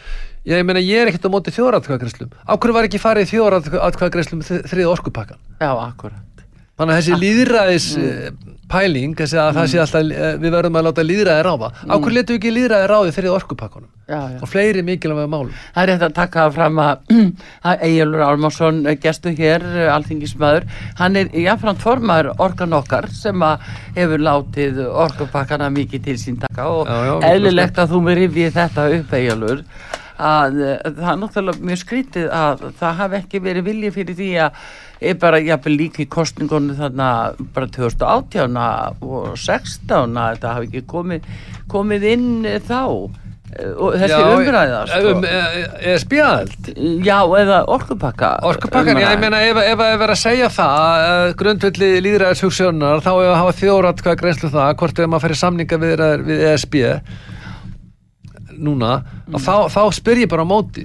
ég 0.51 0.67
meina 0.69 0.83
ég 0.85 1.03
er 1.03 1.11
ekkert 1.12 1.29
á 1.29 1.35
móti 1.35 1.55
þjóðratkvæðagreislum 1.57 2.37
á 2.45 2.53
hverju 2.55 2.77
var 2.77 2.88
ekki 2.90 3.03
farið 3.03 3.27
í 3.27 3.33
þjóðratkvæðagreislum 3.33 4.45
þrið 4.45 4.93
orkupakkan 4.93 5.40
já, 5.59 5.71
akkurat 5.73 6.34
þannig 6.79 6.93
að 6.93 7.01
þessi 7.01 7.19
líðræðis 7.23 7.89
mm. 7.99 8.53
pæling, 8.71 9.17
þessi 9.19 9.41
að 9.41 9.59
það 9.59 9.69
sé 9.73 9.83
alltaf 9.83 10.15
eh, 10.15 10.37
við 10.43 10.55
verðum 10.57 10.79
að 10.79 10.87
láta 10.89 11.05
líðræði 11.07 11.45
ráða. 11.47 11.71
Á 11.87 11.95
hverju 11.95 12.15
letum 12.17 12.35
við 12.35 12.41
ekki 12.41 12.55
líðræði 12.57 12.89
ráði 12.91 13.15
þrið 13.19 13.37
orkupakkanum? 13.39 13.91
Já, 14.05 14.19
já. 14.35 14.39
og 14.45 14.51
fleiri 14.53 14.83
mikilvæg 14.85 15.29
málum. 15.33 15.53
Það 15.73 15.83
er 15.83 15.89
rétt 15.89 16.03
að 16.05 16.17
taka 16.19 16.43
fram 16.53 16.81
að 16.83 17.15
að 17.71 17.85
Egilur 17.89 18.25
Álmarsson, 18.27 18.83
gestu 19.01 19.33
hér, 19.39 19.65
alþingismæður, 19.95 20.69
hann 20.99 21.17
er 21.23 21.33
jáfnframt 21.47 21.81
formaður 21.85 22.33
orkan 22.45 22.77
okkar 22.77 23.09
sem 23.15 23.47
að 23.47 23.65
hefur 23.97 24.27
látið 24.29 24.83
orkupakkana 24.91 25.71
mikið 25.73 26.09
til 26.11 26.21
sín 26.21 26.41
taka 26.43 26.69
og 26.69 26.91
Já, 26.91 27.17
eðlilegt 27.33 27.81
að 27.81 27.95
þú 27.95 28.07
mér 28.11 28.25
rifið 28.25 28.57
þetta 28.59 28.89
upp 28.99 29.21
Egilur 29.23 29.65
að 30.15 30.61
eh, 30.63 30.79
það 30.95 31.11
er 31.11 31.21
náttúrulega 31.21 31.69
mjög 31.69 31.81
skrítið 31.81 32.27
að 32.31 32.67
það 32.79 32.99
hafi 33.01 33.19
ekki 33.19 33.41
verið 33.43 33.67
vilji 33.69 33.93
fyrir 33.95 34.19
því 34.19 34.29
að 34.45 34.61
er 35.01 35.19
bara 35.21 35.41
jafnvel 35.43 35.77
líka 35.79 36.03
í 36.05 36.09
kostningunum 36.11 36.77
þarna 36.79 37.09
bara 37.55 37.67
2018 37.75 38.57
og 39.03 39.35
16 39.37 40.15
að 40.15 40.33
þetta 40.37 40.55
hafi 40.57 40.71
ekki 40.71 40.83
komið, 40.91 41.29
komið 41.73 42.07
inn 42.13 42.27
eh, 42.49 42.61
þá. 42.65 42.81
Eh, 43.55 43.71
og 43.79 43.95
þessi 44.01 44.21
umræða 44.35 44.79
sko. 44.91 45.11
um, 45.13 45.27
ESB-aðeld 45.93 46.71
Já, 47.07 47.19
eða 47.39 47.61
orkupakka. 47.71 48.31
Orkupakkan, 48.49 48.99
já, 48.99 49.11
ég 49.13 49.21
meina 49.23 49.43
ef, 49.47 49.61
ef 49.63 49.85
að 49.85 49.99
vera 50.01 50.17
að 50.17 50.23
segja 50.25 50.49
það 50.51 51.35
grundvöldi 51.43 51.91
líðræðis 52.07 52.43
hugssjónar 52.47 53.05
þá 53.05 53.11
hefur 53.13 53.31
að 53.31 53.39
hafa 53.43 53.57
þjórat 53.61 54.03
hvað 54.07 54.21
greinslu 54.23 54.51
það 54.57 54.75
hvort 54.81 54.99
ef 55.05 55.11
maður 55.13 55.27
fyrir 55.29 55.43
samninga 55.45 55.81
við, 55.85 56.05
við 56.27 56.45
ESB 56.55 56.81
núna 58.55 58.97
Mm. 59.25 59.41
þá, 59.41 59.55
þá 59.73 59.81
spyr 59.97 60.19
ég 60.21 60.29
bara 60.29 60.45
á 60.45 60.49
móti. 60.49 60.83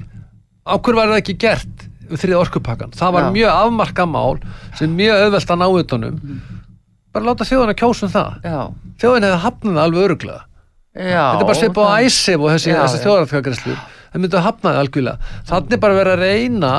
Á 0.63 0.79
hverju 0.79 0.95
var 0.95 1.09
það 1.11 1.17
ekki 1.19 1.33
gert? 1.43 1.81
við 1.83 1.88
þriða 2.17 2.39
orkupakkan, 2.43 2.91
það 2.97 3.11
var 3.13 3.23
Já. 3.27 3.31
mjög 3.37 3.51
afmarka 3.53 4.05
mál 4.09 4.39
sem 4.79 4.95
mjög 4.97 5.23
auðvelt 5.25 5.49
að 5.53 5.59
ná 5.61 5.67
utanum 5.83 6.41
bara 7.13 7.25
láta 7.25 7.45
þjóðina 7.45 7.73
kjósa 7.77 8.05
um 8.05 8.11
það. 8.13 8.33
Já, 8.43 8.59
þjóðin 9.01 9.25
hefði 9.27 9.39
hafnað 9.45 9.79
alveg 9.83 10.03
öruglega 10.07 10.41
já. 10.95 11.23
Þetta 11.29 11.41
er 11.43 11.47
bara 11.49 11.59
svipað 11.61 11.89
á 11.89 11.93
æsif 12.05 12.39
og 12.39 12.49
þessi, 12.53 12.69
Já, 12.73 12.81
þessi 12.83 12.97
já. 12.99 13.03
þjóðarþjóðagreslur 13.05 13.79
það 14.09 14.21
myndu 14.23 14.37
að 14.39 14.45
hafna 14.49 14.69
það 14.73 14.79
algjörlega. 14.83 15.17
Þannig 15.49 15.79
bara 15.79 15.97
verið 15.99 16.13
að 16.13 16.23
reyna 16.25 16.73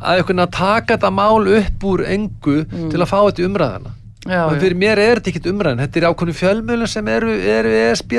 að 0.00 0.30
að 0.40 0.50
taka 0.56 0.94
þetta 0.96 1.10
mál 1.12 1.48
upp 1.58 1.84
úr 1.84 2.04
engu 2.08 2.64
Mm. 2.64 2.90
til 2.90 3.00
að 3.00 3.08
fá 3.10 3.18
þetta 3.28 3.44
umræðana 3.48 3.90
já, 4.28 4.44
og 4.46 4.52
já, 4.54 4.60
fyrir 4.60 4.76
mér 4.76 4.98
er 4.98 5.16
þetta 5.20 5.30
ekkit 5.30 5.46
umræðan. 5.52 5.80
Þetta 5.84 5.96
er 6.00 6.06
ákveðnum 6.08 6.38
fjölmjölum 6.40 6.88
sem 6.88 7.08
eru, 7.08 7.30
eru 7.40 7.68
ESB 7.68 8.12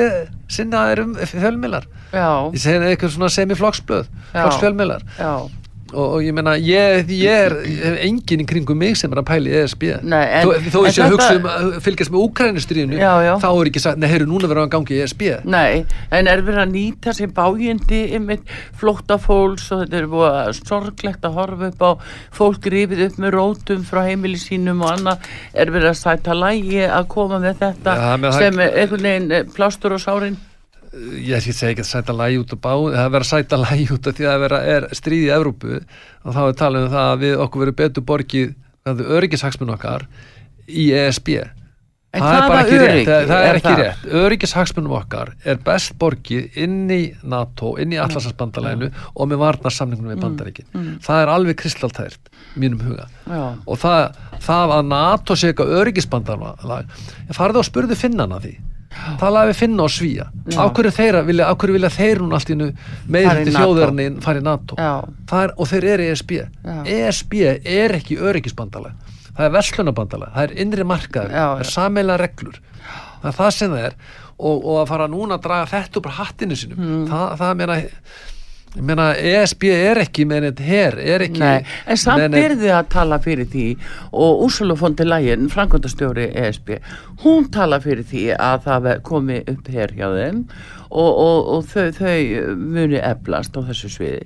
sinna 0.48 0.90
er 0.92 1.00
um 1.02 1.14
fjölmjölar 1.14 1.84
já, 2.12 2.52
ég 2.52 2.58
segi 2.62 2.78
eitthvað 2.90 3.10
svona 3.16 3.30
semiflokksblöð 3.30 4.06
Já. 4.34 4.42
flokksfjölmjölar 4.42 5.02
já. 5.18 5.32
Og, 5.92 6.06
og 6.16 6.24
ég 6.24 6.34
meina 6.36 6.54
ég, 6.58 7.10
ég 7.12 7.46
er 7.46 7.54
enginn 8.04 8.42
í 8.44 8.46
kringum 8.48 8.78
mig 8.80 8.96
sem 9.00 9.12
er 9.12 9.20
að 9.22 9.26
pæla 9.28 9.50
í 9.50 9.54
ESB 9.62 9.84
Nei, 10.02 10.22
en- 10.40 10.48
þó, 10.48 10.52
þó 10.72 10.78
en 10.82 10.88
ég 10.96 11.14
hugsa 11.14 11.30
um 11.38 11.48
að 11.52 11.68
fylgjast 11.84 12.12
með 12.14 12.20
já. 13.26 13.32
þá 13.42 13.48
er 13.52 13.70
ekki 13.72 13.82
sagt, 13.84 14.00
nei, 14.02 14.08
heyru, 14.12 14.28
núna 14.30 14.50
verður 14.50 14.64
hann 14.66 14.74
gangi 14.76 15.00
ESB 15.04 15.24
Nei, 15.52 15.82
en 16.10 16.30
er 16.32 16.44
verið 16.46 16.62
að 16.64 16.72
nýta 16.76 17.14
sér 17.16 17.32
bájindi 17.36 18.02
yfir 18.18 18.44
flótta 18.80 19.18
fólks 19.22 19.68
og 19.74 19.84
þetta 19.84 20.00
er 20.02 20.08
búið 20.12 20.38
að 20.42 20.52
sorglegt 20.62 21.28
að 21.28 21.36
horfa 21.40 21.72
upp 21.72 21.84
á 21.86 21.90
fólk 22.38 22.70
rifið 22.72 23.04
upp 23.08 23.18
með 23.22 23.36
rótum 23.36 23.84
frá 23.88 24.02
heimili 24.08 24.40
sínum 24.40 24.82
og 24.84 24.92
annað. 24.96 25.28
Er 25.54 25.70
verið 25.74 25.92
að 25.92 26.00
sæta 26.00 26.36
lægi 26.38 26.84
að 26.88 27.08
koma 27.12 27.38
með 27.42 27.60
þetta 27.66 27.96
Já, 27.98 28.08
með 28.22 28.38
sem 28.38 28.62
er 28.64 28.80
einhvern 28.82 29.06
veginn 29.08 29.30
eh, 29.36 29.44
plástur 29.56 29.96
og 29.96 30.02
sárin 30.02 30.38
ég 30.92 31.40
sé 31.46 31.70
ekki 31.70 31.84
að 31.84 31.88
sæta 31.88 32.16
lægi 32.16 32.42
út 32.42 32.52
og 32.56 32.60
bá 32.64 32.72
það 32.74 32.98
er 33.04 33.14
verið 33.14 33.26
að 33.26 33.30
sæta 33.30 33.60
lægi 33.62 33.86
út 33.96 34.10
af 34.10 34.18
því 34.18 34.28
að 34.32 34.42
vera, 34.44 34.60
er 34.74 34.88
stríð 34.98 35.24
í 35.24 35.32
Evrópu. 35.38 35.80
Og 36.26 36.36
þá 36.36 36.42
er 36.48 36.58
talað 36.60 36.86
um 36.86 36.92
það 36.92 37.08
að 37.14 37.24
við 37.24 37.34
okkur 37.46 37.64
verið 37.64 37.80
betur 37.80 38.06
borgið 38.12 38.54
öryggishagsmun 39.16 39.74
okkar 39.76 40.06
í 40.68 40.90
ESB 40.92 41.36
En 42.12 42.20
það 42.20 42.34
er 42.36 42.42
bara 42.50 42.62
ekki 42.62 42.76
rétt, 42.76 42.90
öryggi 42.92 43.04
það, 43.08 43.22
það 43.30 43.42
er 43.42 43.46
er 43.48 43.58
ekki 43.58 43.68
það? 43.70 43.78
rétt. 43.80 44.02
Öryggishagsmunum 44.20 44.94
okkar 44.98 45.30
er 45.48 45.60
best 45.64 45.94
borgið 46.02 46.58
inn 46.60 46.90
í 46.92 46.98
NATO, 47.24 47.70
inn 47.80 47.94
í 47.94 48.00
Atlasarbandalæinu 48.02 48.90
og 49.14 49.30
með 49.30 49.40
varnarsamningunum 49.40 50.10
Mm, 50.12 50.18
við 50.18 50.26
bandaríkin 50.26 50.98
það 51.06 51.22
er 51.22 51.32
alveg 51.32 51.56
kristaltært 51.62 52.28
mínum 52.60 52.82
huga. 52.84 53.06
Já, 53.24 53.40
og 53.64 53.80
það, 53.80 54.18
það 54.44 54.74
að 54.76 54.90
NATO 54.92 55.38
sé 55.40 55.48
eitthvað 55.54 55.72
öryggisbandalag 55.80 56.92
farðu 57.32 57.62
og 57.62 57.68
spurðu 57.70 57.96
finnana 57.96 58.42
því 58.44 58.52
talaði 59.20 59.52
við 59.52 59.58
finna 59.62 59.82
og 59.86 59.90
svíja 59.92 60.26
af 60.58 60.72
hverju, 60.76 60.92
þeirra, 60.96 61.22
vilja, 61.26 61.46
af 61.50 61.58
hverju 61.62 61.76
vilja 61.78 61.90
þeir 61.94 62.20
hún 62.22 62.32
allt 62.36 62.50
í 62.52 62.56
Fara 62.58 62.72
meiri 63.16 63.44
í 63.50 63.54
þjóðverðin 63.56 64.18
fara 64.24 64.42
í 64.42 64.44
NATO? 64.46 64.76
Er, 64.78 65.54
og 65.56 65.68
þeir 65.70 65.84
eru 65.94 66.08
ESB 66.12 66.30
Já. 66.38 66.76
ESB 66.96 67.32
er 67.64 67.94
ekki 67.98 68.18
öryggisbandalag. 68.20 68.92
Það 69.36 69.46
er 69.46 69.54
verslunabandalag, 69.56 70.32
það 70.34 70.42
er 70.48 70.58
innri 70.66 70.84
markaður. 70.84 71.30
Það 71.32 71.62
er 71.64 71.70
sameila 71.72 72.18
reglur. 72.20 72.58
Það 73.22 73.30
er 73.30 73.36
það 73.38 73.50
sem 73.56 73.70
það 73.72 73.86
er. 73.88 73.94
Og, 74.42 74.64
og 74.66 74.78
að 74.82 74.88
fara 74.90 75.06
núna 75.08 75.36
að 75.38 75.44
draga 75.46 75.66
þetta 75.70 75.98
á 76.02 76.10
hattinu 76.18 76.56
sinum 76.58 76.78
Mm. 76.82 77.02
það, 77.06 77.26
það 77.38 77.52
meina 77.60 77.76
ég 78.72 78.84
meina 78.88 79.10
ESB 79.20 79.66
er 79.68 80.00
ekki 80.06 80.24
með 80.28 80.46
neitt 80.46 80.60
her, 80.64 80.96
er 80.96 81.24
ekki 81.26 81.42
nei, 81.42 81.64
en 81.86 81.98
samt 82.00 82.22
neitt- 82.24 82.38
byrði 82.38 82.70
að 82.72 82.88
tala 82.94 83.18
fyrir 83.20 83.48
því 83.52 83.66
og 84.12 84.44
Úrsula 84.46 84.76
von 84.80 84.94
der 84.96 85.10
Leyen, 85.10 85.48
framkvæmdastjóri 85.52 86.30
ESB, 86.44 86.78
hún 87.24 87.50
tala 87.52 87.80
fyrir 87.84 88.06
því 88.08 88.28
að 88.38 88.64
það 88.68 88.88
komi 89.08 89.42
upp 89.52 89.68
hér 89.74 89.92
hjá 89.98 90.06
þeim 90.16 90.44
og, 90.90 91.10
og, 91.10 91.50
og 91.56 91.66
þau, 91.68 91.90
þau 91.98 92.56
muni 92.56 93.00
eflast 93.00 93.56
á 93.56 93.60
þessu 93.68 93.92
sviði. 93.92 94.24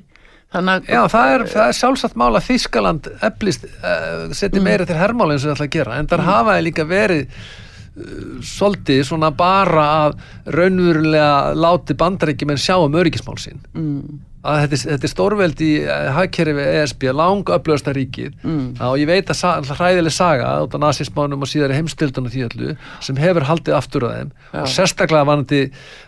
Þannig 0.54 0.87
Já, 0.88 1.00
það 1.11 1.32
er, 1.35 1.42
það 1.50 1.68
er 1.72 1.76
sjálfsagt 1.80 2.16
mál 2.22 2.30
að 2.38 2.44
Þískaland 2.46 3.09
eflist, 3.26 3.64
uh, 3.82 4.28
setja 4.30 4.62
meira 4.62 4.87
til 4.87 4.94
hermáli 4.96 5.35
eins 5.35 5.42
og 5.44 5.50
það 5.50 5.56
ætla 5.59 5.66
að 5.66 5.74
gera, 5.74 5.96
en 5.98 6.11
þar 6.12 6.22
hafa 6.28 6.54
það 6.54 6.62
líka 6.68 6.87
verið 6.87 7.24
uh, 7.26 8.38
svolítið 8.46 9.02
svona 9.11 9.32
bara 9.35 9.88
að 10.06 10.16
raunverulega 10.54 11.50
láti 11.59 11.98
bandaríkjumenn 11.98 12.62
sjá 12.62 12.76
um 12.78 12.94
öryggismál 13.02 13.37
sín. 13.42 13.59
Mm, 13.74 14.22
að 14.46 14.61
þetta, 14.62 14.76
er- 14.78 14.90
þetta 14.94 15.06
er 15.09 15.12
stórveld 15.12 15.62
í 15.66 15.70
hagkerfi 16.16 16.66
ESB, 16.80 17.06
lang 17.12 17.52
upplöðasta 17.56 17.94
ríkið. 17.96 18.35
Mm. 18.46 18.66
Og 18.88 18.96
ég 19.02 19.09
veit 19.11 19.32
að 19.35 19.70
hræðileg 19.74 20.14
saga 20.16 20.50
út 20.64 20.74
af 20.78 20.82
nazismánum 20.87 21.42
og 21.42 21.50
síðar 21.50 21.74
heimstildun 21.76 22.26
og 22.30 22.35
því 22.35 22.44
öllu 22.48 22.76
sem 23.04 23.16
hefur 23.20 23.46
haldið 23.50 23.76
aftur 23.78 24.06
að 24.09 24.14
þeim. 24.20 24.30
Já. 24.52 24.61
og 24.62 24.68
sérstaklega 24.76 25.28
varandi, 25.28 25.62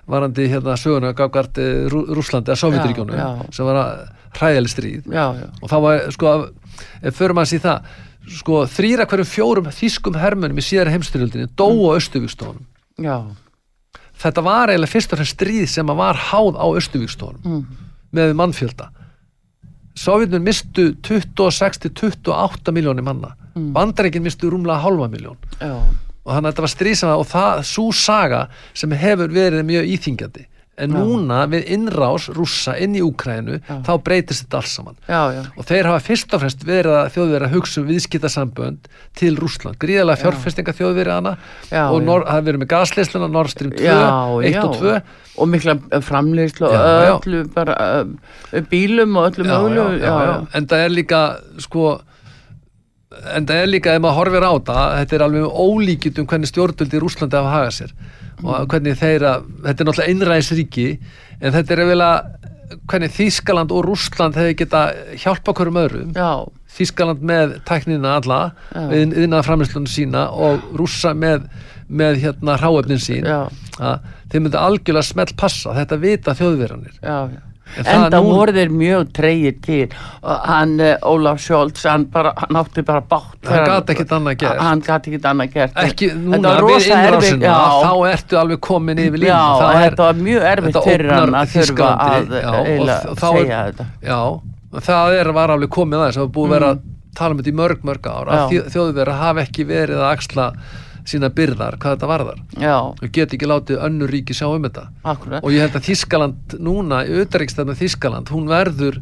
varandi 0.06 0.48
hérna 0.52 0.76
söguna 0.80 1.14
gafgart 1.18 1.58
uh, 1.58 1.88
Rúslandi 1.90 2.54
að 2.54 2.60
Sovjetiríkjónu 2.62 3.18
sem 3.54 3.66
var 3.68 3.80
hræðileg 4.38 4.70
stríð. 4.72 5.08
Já, 5.12 5.26
já, 5.40 5.48
og 5.62 5.68
þá 5.72 5.76
var 5.84 6.06
sko 6.14 6.34
ef 7.02 7.16
förum 7.18 7.40
að 7.42 7.50
sé 7.52 7.58
það 7.64 7.96
sko 8.38 8.62
þrýra 8.68 9.06
hverjum 9.08 9.28
fjórum 9.30 9.68
þýskum 9.72 10.16
hermönum 10.20 10.58
í 10.60 10.64
síðara 10.66 10.92
heimstyrjöldinni 10.92 11.48
dó 11.56 11.68
á 11.88 11.96
Östuvíkstofunum 11.96 12.66
já. 13.00 13.16
Þetta 14.18 14.42
var 14.44 14.68
eiginlega 14.72 14.90
fyrst 14.92 15.12
og 15.14 15.20
fremst 15.20 15.36
stríð 15.38 15.66
sem 15.70 15.92
var 15.96 16.18
háð 16.28 16.58
á 16.60 16.66
Östuvíkstofunum 16.76 17.40
mm, 17.46 17.87
með 18.14 18.34
mannfjölda. 18.38 18.88
Sovjetnum 19.98 20.44
mistu 20.46 20.92
26 21.02 21.82
til 21.82 21.94
28 21.96 22.72
miljónir 22.72 23.04
manna. 23.06 23.34
Mm. 23.58 23.72
bandaríkin 23.72 24.22
mistu 24.22 24.50
rúmlega 24.50 24.78
halva 24.82 25.08
miljón 25.10 25.38
og 25.58 26.34
þannig 26.34 26.48
að 26.48 26.52
þetta 26.52 26.64
var 26.64 26.72
að 27.08 27.22
og 27.22 27.26
það, 27.30 27.62
svo 27.64 27.86
saga 27.96 28.40
sem 28.76 28.92
hefur 28.92 29.32
verið 29.32 29.64
mjög 29.66 29.92
íþingjandi 29.94 30.44
en 30.78 30.94
núna 30.94 31.42
við 31.50 31.68
innrás 31.76 32.28
rússa 32.34 32.76
inn 32.80 32.96
í 32.98 33.02
Úkrænu 33.04 33.60
þá 33.66 33.92
breytist 34.04 34.46
þetta 34.46 34.60
alls 34.60 34.74
saman. 34.78 34.98
Já, 35.08 35.20
já, 35.36 35.42
og 35.54 35.68
þeir 35.68 35.90
hafa 35.90 36.04
fyrst 36.08 36.34
og 36.34 36.42
fremst 36.44 36.66
verið 36.68 36.98
að 36.98 37.12
þjóðverið 37.16 37.48
að 37.48 37.56
hugsa 37.56 37.80
um 37.82 37.88
viðskiptasambönd 37.88 38.90
til 39.18 39.32
Rússland, 39.38 39.78
gríðalega 39.82 40.22
fjárfestinga 40.24 40.76
þjóðverið 40.78 41.14
og 41.28 41.30
það 41.70 42.28
hefur 42.32 42.48
verið 42.48 42.62
með 42.62 42.70
gasleysluna 42.74 43.30
Nord 43.32 43.52
Stream 43.52 43.72
2, 43.76 43.84
já, 43.84 43.96
1 44.42 44.54
já. 44.54 44.62
og 44.64 44.76
2 44.78 44.94
og 45.38 45.48
mikla 45.52 45.76
framleiðslu 46.04 46.70
Já, 46.72 46.80
og 46.82 47.26
öllu 47.26 47.42
bara 47.54 47.76
uh, 48.02 48.60
bílum 48.70 49.16
og 49.18 49.30
öllu 49.30 49.46
já. 50.02 50.14
en 50.54 50.68
það 50.68 50.84
er 50.84 50.94
líka 50.94 51.22
sko 51.62 51.98
en 53.34 53.46
það 53.48 53.62
er 53.62 53.70
líka 53.70 53.94
ef 53.96 54.02
maður 54.04 54.18
horfir 54.20 54.46
á 54.46 54.52
það 54.68 54.96
þetta 54.98 55.16
er 55.16 55.26
alveg 55.26 55.44
með 55.44 55.60
ólíkjum 55.64 56.28
hvernig 56.28 56.50
stjórnvöldi 56.52 56.98
í 56.98 57.02
Rússlandi 57.02 57.38
hafa 57.38 57.54
hagað 57.54 57.76
sér 57.78 57.94
og 58.44 58.68
hvernig 58.70 58.98
þeirra, 59.00 59.38
þetta 59.64 59.82
er 59.82 59.88
náttúrulega 59.88 60.12
einræðisríki 60.12 60.88
en 61.40 61.54
þetta 61.54 61.74
er 61.74 61.84
vel 61.88 62.04
að 62.04 62.18
hvernig 62.88 63.12
Þískaland 63.16 63.72
og 63.72 63.86
Rússland 63.86 64.36
hefur 64.36 64.56
geta 64.58 64.82
hjálpa 65.16 65.54
hverjum 65.56 65.80
öðrum. 65.80 66.12
Já, 66.16 66.44
Þískaland 66.78 67.24
með 67.24 67.56
tæknina 67.68 68.18
alla 68.18 68.40
Já. 68.74 68.84
innan 69.00 69.44
framlýslunum 69.46 69.88
sína 69.90 70.28
og 70.36 70.62
rússa 70.76 71.14
með, 71.16 71.48
með 71.88 72.20
hérna 72.26 72.58
hráefnin 72.60 73.02
sín. 73.02 73.28
Þeir 73.78 74.44
myndi 74.44 74.60
algjörlega 74.60 75.08
smelt 75.08 75.36
passa 75.40 75.72
þetta 75.76 75.96
vita 76.02 76.34
þjóðverðanir 76.36 76.98
já, 77.00 77.18
já. 77.32 77.40
Enda 77.78 78.18
nú- 78.18 78.32
voru 78.34 78.52
þeir 78.56 78.70
mjög 78.74 79.12
treyir 79.12 79.54
til 79.62 79.88
hann, 80.22 80.80
uh, 80.80 80.96
Ólaf 81.06 81.38
Scholz 81.44 81.84
hann, 81.84 82.04
bara, 82.10 82.32
hann 82.36 82.56
átti 82.56 82.82
bara 82.82 83.00
bátt 83.00 83.44
Hann 83.46 83.64
gat 83.66 83.86
ekkert 83.94 84.10
annað 84.16 84.36
gert. 84.38 84.58
hann 84.60 84.80
ekkert 84.82 85.22
annað 85.30 85.52
gert 85.52 85.74
ekki 85.84 86.08
núna 86.16 86.56
við 86.64 87.42
já. 87.42 87.54
þá 87.84 87.92
ertu 88.12 88.38
alveg 88.40 88.60
komin 88.60 88.98
yfir 88.98 89.18
línu 89.22 89.30
Já, 89.30 89.42
Það 89.60 89.74
er- 89.74 89.90
þetta 89.90 90.04
var 90.08 90.14
mjög 90.14 90.42
erfitt 90.52 90.82
fyrir 90.88 91.10
hann 91.12 91.34
að 91.38 91.46
þurfa 91.54 91.90
að 92.08 92.28
þ- 92.28 93.16
þá 93.18 93.28
er- 93.28 93.38
segja 93.38 93.62
þetta 93.68 93.86
já, 94.02 94.20
það 94.88 95.20
er, 95.20 95.32
var 95.32 95.48
alveg 95.56 95.68
komið 95.78 95.98
aðeins 96.02 96.16
það 96.18 96.26
var 96.26 96.34
búið 96.38 96.48
að 96.48 96.54
vera 96.58 96.70
að 96.74 96.80
tala 97.18 97.30
um 97.34 97.38
þetta 97.38 97.50
í 97.50 97.58
mörg 97.58 97.80
mörg 97.88 98.06
ár 98.06 98.26
að 98.28 98.38
Mm. 98.38 98.52
Já. 98.52 98.62
þjóðverða 98.74 99.14
hafa 99.18 99.40
ekki 99.46 99.64
verið 99.66 99.96
að 99.98 100.10
axla 100.16 100.52
sína 101.08 101.30
byrðar, 101.34 101.78
hvað 101.80 101.96
þetta 101.96 102.10
varðar. 102.10 102.38
Já, 102.60 102.76
og 102.92 103.10
get 103.16 103.34
ekki 103.36 103.48
látið 103.48 103.82
önnur 103.88 104.12
ríki 104.12 104.36
sjá 104.36 104.46
um 104.52 104.62
þetta. 104.68 104.86
Akkurat. 105.04 105.42
Og 105.42 105.54
ég 105.54 105.64
held 105.64 105.76
að 105.80 105.88
Þískaland 105.88 106.56
núna, 106.60 107.02
auðvitaðriksstæðna 107.08 107.76
Þískaland 107.80 108.32
hún 108.34 108.48
verður 108.50 109.00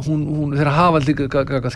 hún, 0.00 0.24
hún 0.24 0.54
þeirra 0.56 0.72
hafa 0.76 1.00
líka 1.04 1.26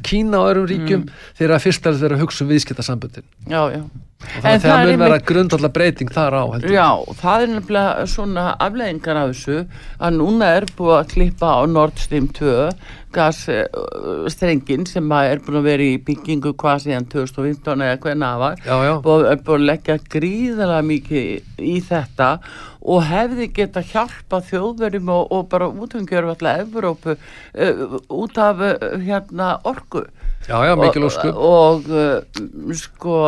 Kína 0.04 0.40
og 0.40 0.50
öðrum 0.52 0.68
ríkjum 0.70 1.02
Mm. 1.04 1.10
þeirra 1.38 1.58
fyrst 1.60 1.86
að 1.86 2.00
þeirra 2.00 2.20
hugsa 2.22 2.44
um 2.44 2.50
viðskiptasamböndin. 2.52 3.26
Já, 3.48 3.62
já 3.74 3.82
þannig 4.32 4.50
að 4.54 4.66
það 4.66 4.90
mun 4.90 5.04
vera 5.04 5.20
grundallar 5.30 5.74
breyting 5.74 6.12
þar 6.14 6.38
á 6.40 6.44
heldur 6.54 6.74
Já, 6.74 6.88
það 7.20 7.46
er 7.46 7.54
nefnilega 7.54 8.08
svona 8.14 8.48
afleðingar 8.66 9.22
af 9.22 9.32
þessu 9.32 9.60
að 9.98 10.20
núna 10.20 10.52
er 10.58 10.68
búið 10.76 10.98
að 10.98 11.08
klippa 11.14 11.54
á 11.54 11.60
Nord 11.70 12.02
Stream 12.02 12.28
2 12.34 12.54
gasstrengin 13.14 14.86
sem 14.88 15.14
að 15.14 15.30
er 15.30 15.42
búin 15.44 15.58
að 15.60 15.68
vera 15.68 15.86
í 15.86 15.96
byggingu 16.02 16.54
hvað 16.58 16.84
síðan 16.84 17.08
2015 17.12 17.84
eða 17.86 18.00
hvernig 18.02 18.26
það 18.26 18.42
var. 18.42 18.62
Já, 18.64 18.76
já. 18.88 18.94
og 18.98 19.26
er 19.30 19.42
búin 19.46 19.62
að 19.62 19.68
leggja 19.70 19.96
gríðalega 20.14 20.86
mikið 20.90 21.62
í 21.62 21.76
þetta 21.88 22.30
og 22.84 23.06
hefði 23.08 23.48
geta 23.56 23.84
hjálpa 23.92 24.42
þjóðverjum 24.50 25.14
og, 25.14 25.32
og 25.32 25.48
bara 25.52 25.70
útvengjörf 25.70 26.34
alltaf 26.34 26.64
Evrópu 26.64 27.14
uh, 27.14 27.98
út 28.12 28.38
af 28.42 28.62
uh, 28.64 28.86
hérna 29.00 29.54
orku. 29.64 30.04
Já, 30.44 30.58
já, 30.68 30.74
mikil 30.76 31.06
óskup 31.08 31.38
og, 31.40 31.86
og 31.88 31.88
uh, 31.88 32.74
sko 32.76 33.20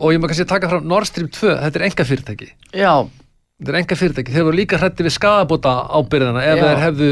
og 0.00 0.14
ég 0.14 0.22
má 0.22 0.28
kannski 0.30 0.46
taka 0.50 0.70
fram 0.70 0.88
Nord 0.90 1.08
Stream 1.10 1.28
2, 1.32 1.54
þetta 1.64 1.80
er 1.80 1.86
enga 1.88 2.08
fyrirtæki 2.08 2.50
já, 2.74 2.92
þetta 3.64 3.72
er 3.74 3.80
enga 3.80 3.96
fyrirtæki, 3.96 4.32
þeir 4.36 4.44
voru 4.44 4.56
líka 4.60 4.78
hrætti 4.78 5.06
við 5.08 5.14
skadabóta 5.16 5.72
ábyrðina 5.88 6.42
ef 6.44 6.58
Já. 6.60 6.64
þeir 6.68 6.82
hefðu, 6.84 7.08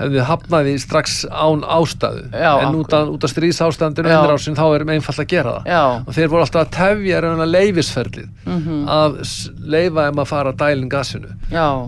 hefðu 0.00 0.24
hafnaði 0.30 0.74
strax 0.80 1.18
án 1.28 1.60
ástæðu 1.62 2.24
Já, 2.32 2.52
en 2.64 2.74
út 2.80 2.92
af, 2.96 3.08
út 3.12 3.24
af 3.28 3.30
stríðs 3.34 3.60
ástæðandinu 3.68 4.08
Já. 4.08 4.16
innrásin 4.24 4.56
þá 4.56 4.64
er 4.74 4.86
einfalt 4.96 5.20
að 5.20 5.28
gera 5.34 5.52
það 5.60 5.70
Já. 5.70 5.82
og 6.06 6.14
þeir 6.16 6.28
voru 6.32 6.46
alltaf 6.46 6.64
að 6.64 6.72
tefja 6.80 7.20
leifisferlið 7.50 8.28
Mhm. 8.46 8.88
að 8.88 9.20
s- 9.24 9.50
leyfa 9.60 10.06
þeim 10.08 10.18
að 10.22 10.26
fara 10.26 10.52
að 10.52 10.58
dælin 10.64 10.88
gasinu 10.90 11.30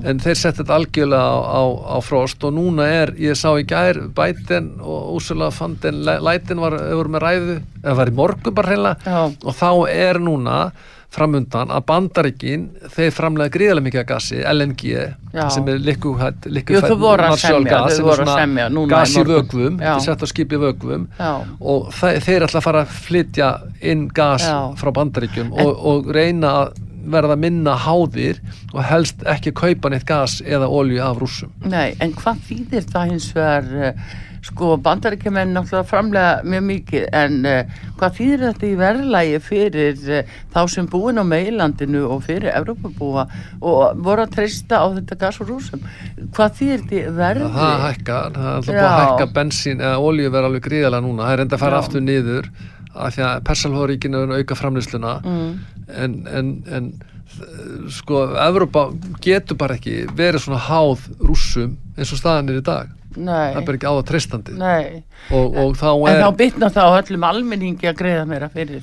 en 0.05 0.19
þeir 0.21 0.37
setja 0.37 0.63
þetta 0.63 0.77
algjörlega 0.77 1.27
á, 1.33 1.39
á, 1.43 1.63
á 1.97 1.99
frost 2.05 2.45
og 2.45 2.53
núna 2.55 2.87
er, 2.87 3.13
ég 3.19 3.35
sá 3.37 3.51
í 3.59 3.65
gær 3.67 3.99
Biden 4.15 4.79
og 4.81 5.17
Úrsula 5.17 5.51
von 5.51 5.77
der 5.81 5.93
Leyen 5.93 6.61
var, 6.61 6.77
voru 6.77 7.09
með 7.09 7.23
ræðu 7.25 7.57
eða 7.83 7.97
var 7.97 8.07
í 8.13 8.15
morgun 8.15 8.55
bara 8.55 8.69
hreinlega 8.69 9.33
og 9.45 9.55
þá 9.55 9.89
er 9.91 10.19
núna 10.23 10.73
framundan 11.13 11.73
að 11.73 11.85
bandaríkin 11.91 12.69
þeir 12.95 13.13
framlega 13.15 13.53
gríðarlega 13.53 13.87
mikið 13.89 14.03
af 14.03 14.07
gasi, 14.09 14.39
LNG 14.49 14.85
Já. 15.33 15.43
sem 15.53 15.69
er 15.69 15.83
liquid, 15.83 16.47
Jú, 16.47 16.53
liquid 16.57 16.87
þau 16.87 16.97
voru 17.01 17.27
að 17.27 17.35
natural 17.35 17.59
semja, 17.59 17.73
gas, 17.73 17.83
þau 17.83 17.99
sem 17.99 18.13
er 18.13 18.23
svona 18.23 18.85
í 18.85 18.87
gas 18.93 19.17
í 19.17 19.25
vögvum, 19.29 19.77
þetta 19.83 19.97
er 19.97 20.07
sett 20.07 20.25
á 20.25 20.27
skipi 20.33 20.63
vögvum. 20.63 21.05
Já, 21.19 21.33
og 21.61 21.93
þe 21.99 22.15
þeir 22.25 22.47
ætla 22.49 22.63
að 22.63 22.67
fara 22.69 22.87
að 22.87 22.97
flytja 23.09 23.51
inn 23.93 24.09
gas 24.15 24.49
Já. 24.49 24.57
frá 24.81 24.93
bandaríkjum 25.01 25.53
og, 25.53 25.85
og 25.93 26.11
reyna 26.17 26.57
að 26.63 26.81
verða 27.13 27.37
minna 27.39 27.75
háðir 27.83 28.39
og 28.73 28.83
helst 28.87 29.25
ekki 29.29 29.53
kaupa 29.59 29.91
neitt 29.93 30.07
gas 30.09 30.41
eða 30.45 30.69
olju 30.71 31.01
af 31.03 31.19
rússum. 31.21 31.55
Nei, 31.67 31.97
en 32.01 32.15
hvað 32.19 32.45
þýðir 32.49 32.87
það 32.93 33.11
hins 33.11 33.31
vegar, 33.37 33.73
uh, 33.91 34.21
sko, 34.43 34.73
bandaríkjumenn 34.83 35.53
náttúrulega 35.55 35.87
framlega 35.87 36.31
mjög 36.51 36.65
mikið, 36.67 37.05
en 37.15 37.37
uh, 37.47 37.77
hvað 38.01 38.17
þýðir 38.19 38.41
þetta 38.49 38.67
í 38.67 38.73
verðlægi 38.81 39.41
fyrir 39.47 40.01
uh, 40.19 40.33
þá 40.55 40.61
sem 40.75 40.89
búin 40.91 41.23
á 41.23 41.25
meilandinu 41.27 42.03
og 42.11 42.25
fyrir 42.27 42.51
Evrópabúa 42.57 43.27
og 43.61 44.03
voru 44.03 44.25
að 44.27 44.35
treysta 44.35 44.83
á 44.83 44.87
þetta 44.99 45.19
gas 45.23 45.39
og 45.45 45.53
rúsum? 45.53 45.85
Hvað 46.35 46.59
þýðir 46.59 46.83
þetta 46.83 46.99
í 46.99 47.17
verði? 47.23 47.51
það 47.55 47.85
hækkar, 47.87 48.33
það 48.35 48.49
er 48.49 48.57
alltaf 48.57 48.73
búið 48.73 48.89
að 48.91 49.01
hækka 49.07 49.29
bensín 49.39 49.81
eða 49.87 50.03
olju 50.11 50.33
verða 50.35 50.51
alveg 50.51 50.67
gríðarlega 50.67 51.07
núna 51.07 51.29
það 51.29 51.37
er 51.39 51.45
enda 51.47 51.57
að 51.59 51.65
fara 51.67 51.79
Já. 51.79 51.85
aftur 51.87 52.05
niður 52.09 52.51
af 52.93 53.15
því 53.15 53.23
að 53.25 53.45
Persalhóríkinu 53.49 54.19
er 54.27 54.33
að 54.35 54.43
auka 54.43 54.59
framlýsluna 54.59 55.13
Mm. 55.25 55.53
en, 56.03 56.19
en, 56.29 56.51
en 56.69 56.91
sko, 57.89 58.27
Evrópa 58.43 58.83
getur 59.25 59.57
bara 59.57 59.79
ekki 59.79 60.03
verið 60.17 60.45
svona 60.45 60.59
háð 60.67 61.07
rússum 61.25 61.79
eins 61.97 62.13
og 62.13 62.21
staðan 62.21 62.51
er 62.53 62.59
í 62.61 62.65
dag 62.67 62.91
Nei, 63.17 63.53
það 63.55 63.61
er 63.63 63.67
bara 63.71 63.79
ekki 63.81 63.89
á 63.91 63.95
það 63.99 64.05
treystandi 64.13 64.53
nei. 64.59 65.03
og, 65.31 65.57
og 65.65 65.75
þá 65.81 65.89
En 65.93 66.15
er 66.17 66.23
þá 66.27 66.37
bytna 66.43 66.71
það 66.77 66.87
á 66.89 66.93
öllum 67.03 67.27
almenningi 67.31 67.89
að 67.91 67.99
greiða 68.03 68.25
meira 68.31 68.49
fyrir, 68.53 68.83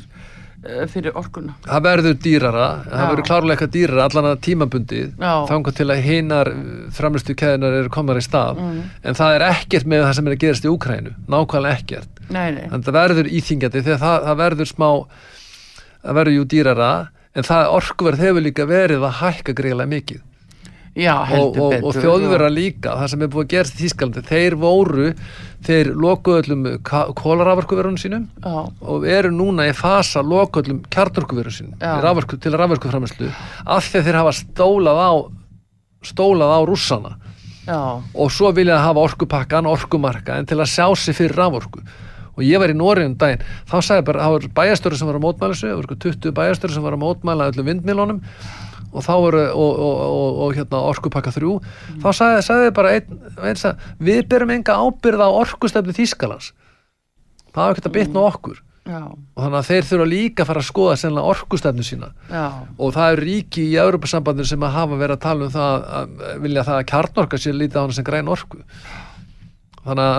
uh, 0.65 0.85
fyrir 0.91 1.15
orkuna. 1.19 1.55
það 1.65 1.83
verður 1.87 2.17
dýrara, 2.25 2.67
það 2.85 2.99
Já. 3.03 3.07
verður 3.09 3.27
klárlega 3.29 3.55
eitthvað 3.57 3.73
dýrara 3.77 4.05
allan 4.09 4.29
að 4.31 4.39
tímabundið 4.47 5.11
þangar 5.49 5.77
til 5.79 5.89
að 5.95 6.01
hinar 6.09 6.51
framlistu 6.99 7.35
keðinar 7.39 7.79
eru 7.81 7.89
komar 7.89 8.19
í 8.21 8.25
stað 8.27 8.59
Mm. 8.59 8.81
en 9.03 9.13
það 9.15 9.35
er 9.39 9.47
ekkert 9.49 9.85
með 9.89 10.03
það 10.07 10.13
sem 10.19 10.27
er 10.27 10.35
að 10.37 10.41
gerast 10.45 10.65
í 10.65 10.73
Úkrænu 10.73 11.13
nákvæmlega 11.27 11.77
ekkert 11.79 12.23
Nei, 12.29 12.51
nei. 12.51 12.65
en 12.71 12.83
það 12.83 12.97
verður 13.01 13.29
íþingjandi 13.39 13.81
þegar 13.87 13.99
það, 14.03 14.17
það 14.29 14.37
verður 14.43 14.69
smá 14.69 14.89
það 16.03 16.15
verður 16.19 16.35
jú 16.37 16.43
dýrara 16.53 16.91
en 17.35 17.45
það 17.45 17.71
orkuverð 17.77 18.21
hefur 18.25 18.41
líka 18.45 18.65
verið 18.69 19.03
að 19.05 19.17
hækka 19.21 19.53
greiðlega 19.57 19.91
mikið 19.93 20.21
Já, 20.97 21.13
og, 21.37 21.57
og, 21.57 21.73
betur. 21.73 21.85
og 21.85 21.97
þjóðverða 21.99 22.49
líka 22.53 22.95
það 22.97 23.11
sem 23.11 23.21
er 23.23 23.31
búið 23.33 23.45
að 23.45 23.51
gerast 23.53 23.75
í 23.75 23.83
Þýskalandi 23.83 24.23
þeir 24.29 24.55
voru, 24.59 25.09
þeir 25.67 25.91
lokuðu 26.05 26.41
öllum 26.41 26.65
kólaravarkuverunum 27.19 27.99
sínum 28.01 28.25
Já, 28.41 28.55
og 28.81 29.05
eru 29.07 29.31
núna 29.35 29.69
í 29.69 29.75
fasa 29.77 30.23
loka 30.25 30.63
öllum 30.63 30.81
kjarnorkuverun 30.89 31.55
sínum 31.55 31.85
raforku, 32.03 32.39
til 32.41 32.57
raforkuframæslu 32.57 33.29
af 33.29 33.85
því 33.85 34.01
að 34.01 34.09
þeir 34.09 34.19
hafa 34.23 34.35
stólað 34.41 35.03
á 35.05 35.11
stólað 36.05 36.53
á 36.55 36.59
rússana. 36.67 37.15
Já, 37.67 38.01
og 38.01 38.31
svo 38.33 38.51
vilja 38.55 38.79
hafa 38.81 39.03
orkupakkan, 39.03 39.67
orkumarka 39.69 40.39
en 40.39 40.47
til 40.49 40.57
að 40.57 40.71
sjá 40.71 40.87
sig 40.97 41.17
fyrir 41.17 41.37
raforku. 41.37 41.83
Og 42.39 42.45
ég 42.47 42.61
var 42.61 42.71
í 42.71 42.77
Nóri 42.77 43.03
um 43.03 43.17
daginn 43.19 43.43
þá 43.67 43.75
sagði 43.83 44.05
bara, 44.07 44.23
það 44.23 44.35
var 44.35 44.47
bæjastöru 44.61 44.97
sem 44.97 45.09
var 45.09 45.19
að 45.19 45.25
mótmæla 45.25 45.53
þessu 45.53 45.67
það 45.67 45.81
voru 45.81 45.97
20 46.05 46.35
bæjastöru 46.39 46.75
sem 46.75 46.85
var 46.85 46.95
að 46.95 47.03
mótmæla 47.03 47.49
öllum 47.51 47.67
vindmilónum 47.67 48.21
og 48.93 49.03
þá 49.05 49.11
voru 49.21 49.41
og, 49.49 49.81
og, 49.87 49.99
og, 50.05 50.39
og 50.45 50.55
hérna 50.57 50.79
orkupakka 50.89 51.33
þrjú. 51.35 51.57
Þá 52.01 52.07
sagði, 52.19 52.39
sagði 52.47 52.71
bara 52.79 52.93
einn, 52.97 53.19
einn 53.43 53.59
sagði, 53.59 53.91
við 54.09 54.23
berum 54.31 54.53
enga 54.55 54.77
ábyrða 54.81 55.27
á 55.29 55.31
orkustefni 55.43 55.93
Þýskalands. 55.97 56.51
Það 57.53 57.61
var 57.63 57.75
ekkert 57.75 57.89
að 57.91 57.95
bitna 57.99 58.23
á 58.25 58.29
okkur. 58.31 58.63
Já, 58.89 59.03
og 59.05 59.43
þannig 59.43 59.59
að 59.59 59.67
þeir 59.67 59.85
þurfa 59.85 60.05
líka 60.09 60.41
að 60.41 60.47
fara 60.49 60.61
að 60.63 60.67
skoða 60.71 61.23
orkustefnu 61.29 61.83
sína. 61.85 62.07
Já, 62.31 62.45
og 62.79 62.93
það 62.95 63.11
er 63.13 63.19
ríki 63.27 63.65
í 63.69 63.75
Europasambandinu 63.77 64.49
sem 64.49 64.65
að 64.65 64.73
hafa 64.79 64.97
verið 64.97 65.17
að 65.17 65.21
tala 65.27 65.45
um 65.45 65.53
það 65.53 65.85
að 65.99 66.39
vilja 66.47 66.63
það 66.65 66.79
að 66.79 66.87
kjarnorka 66.89 67.37
sér 67.43 67.57
lítið 67.59 67.77
á 67.77 67.83
hana 67.83 67.97
sem 67.99 68.07
græn 68.07 68.31
orku. 68.33 68.63
Þannig 69.85 70.05
að, 70.05 70.17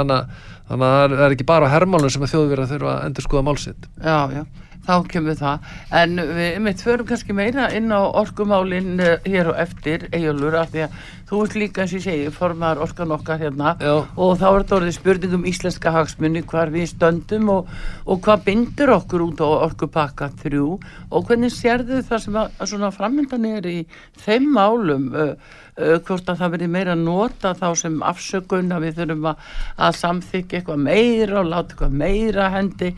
þannig 0.71 0.87
að, 0.87 0.87
það 0.87 1.15
er- 1.27 1.35
ekki 1.35 1.47
bara 1.51 1.67
á 1.67 1.73
hermálun 1.75 2.13
sem 2.15 2.23
að 2.25 2.33
þjóðverið 2.35 2.65
að 2.67 2.73
þurfa 2.77 2.93
að 2.95 3.05
endur 3.09 3.27
skoða 3.27 3.45
málsitt 3.49 3.89
já, 3.99 4.19
já, 4.35 4.43
þá 4.87 4.95
kemur 5.13 5.39
það. 5.39 5.71
En 6.01 6.23
við 6.39 6.59
mitt 6.65 6.85
förum 6.85 7.09
kannski 7.09 7.37
meira 7.37 7.69
inn 7.77 7.93
á 7.93 8.01
orkumálinn 8.23 9.01
uh, 9.01 9.17
hér 9.27 9.53
og 9.53 9.61
eftir, 9.61 10.09
Eyjólfur, 10.13 10.57
af 10.61 10.73
því 10.75 10.87
að 10.87 10.99
þú 11.31 11.45
ert 11.45 11.57
líka, 11.61 11.85
eins 11.85 11.93
og 11.95 12.01
ég 12.01 12.07
segi, 12.09 12.31
formar 12.35 12.81
orkan 12.83 13.15
okkar 13.15 13.39
hérna 13.39 13.77
Já. 13.79 13.93
og 14.03 14.33
þá 14.41 14.47
er 14.49 14.57
þetta 14.65 14.77
orðið 14.81 14.97
spurning 14.97 15.37
um 15.39 15.47
íslenska 15.47 15.93
hagsmunni, 15.95 16.43
hvar 16.51 16.73
við 16.75 16.89
stöndum 16.91 17.53
og, 17.55 17.71
og 18.11 18.23
hvað 18.25 18.45
bindur 18.49 18.95
okkur 18.97 19.27
út 19.29 19.45
á 19.47 19.49
orkupakka 19.69 20.33
þrjú 20.43 20.69
og 20.81 21.29
hvernig 21.29 21.55
sérðu 21.55 22.03
það 22.09 22.25
sem 22.25 22.39
að, 22.43 22.53
að 22.59 22.73
svona 22.73 22.93
framöndan 22.95 23.47
er 23.53 23.71
í 23.71 23.79
þeim 24.25 24.51
málum 24.57 25.11
uh, 25.15 25.35
uh, 25.81 25.97
hvort 26.07 26.29
að 26.29 26.41
það 26.41 26.53
verði 26.55 26.69
meira 26.75 26.95
að 26.95 27.05
nota 27.05 27.53
þá 27.59 27.67
sem 27.79 27.99
afsökun 28.07 28.75
að 28.75 28.87
við 28.87 29.01
þurfum 29.01 29.29
að, 29.31 29.47
að 29.87 29.99
samþykja 30.01 30.61
eitthvað 30.61 30.83
meira 30.87 31.39
og 31.41 31.51
láta 31.51 31.75
eitthvað 31.75 31.97
meira 32.03 32.49
hendi 32.55 32.91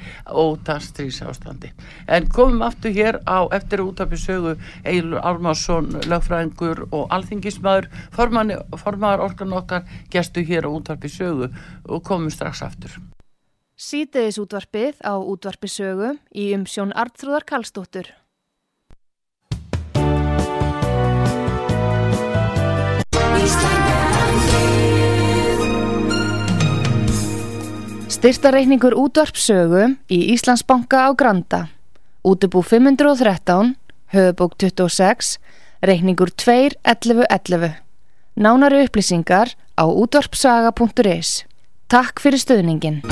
út 0.42 0.72
að 0.72 0.86
strísástandi. 0.88 1.72
En 2.08 2.28
komum 2.32 2.64
aftur 2.66 2.94
hér 2.94 3.20
á 3.28 3.44
eftir 3.54 3.84
útafi 3.84 4.18
sögu 4.20 4.56
Eilur 4.88 5.20
Ármarsson, 5.22 5.92
lögfræðingur 6.08 6.86
og 6.90 7.06
alþingismæður, 7.14 7.90
formanni, 8.22 8.58
formaður 8.78 9.26
orkan 9.26 9.56
okkar, 9.58 9.86
gestu 10.12 10.44
hér 10.46 10.68
á 10.68 10.70
útafi 10.70 11.10
sögu 11.10 11.50
og 11.88 12.02
komum 12.06 12.30
strax 12.30 12.62
aftur. 12.62 12.94
Sítiðis 13.74 14.38
útvarpið 14.38 15.00
á 15.02 15.18
útvarpi 15.18 15.70
sögu 15.70 16.14
í 16.30 16.52
umsjón 16.54 16.94
Arnþrúðar 16.94 17.46
Karlsdóttur. 17.48 18.12
Styrtareikningur 28.12 28.94
útvarpsögu 28.94 29.96
í 30.06 30.18
Íslandsbanka 30.36 31.08
á 31.08 31.10
Granda. 31.18 31.64
Útubú 32.22 32.62
513, 32.62 33.74
höfubók 34.14 34.54
26, 34.62 35.40
reikningur 35.82 36.30
2.11.11. 36.30 37.81
Nánari 38.32 38.88
upplýsingar 38.88 39.52
á 39.76 39.84
útvarpsaga.is. 39.84 41.44
Takk 41.92 42.16
fyrir 42.24 42.40
stöðningin. 42.40 43.04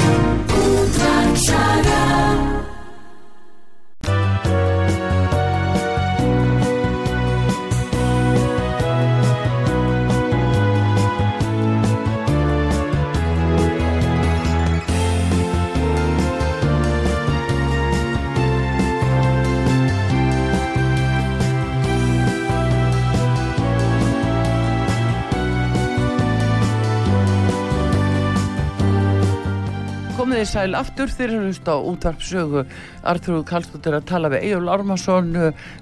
Komið 30.31 30.45
þið 30.45 30.51
sæl 30.53 30.75
aftur. 30.79 31.09
Þeir 31.11 31.25
eru 31.27 31.47
hlust 31.49 31.67
á 31.67 31.75
útvarpsögu 31.75 32.61
Arþrúð 33.11 33.41
Karlsdóttir 33.49 33.97
að 33.97 34.05
tala 34.07 34.29
við 34.31 34.45
Egil 34.47 34.69
Ármarsson 34.71 35.33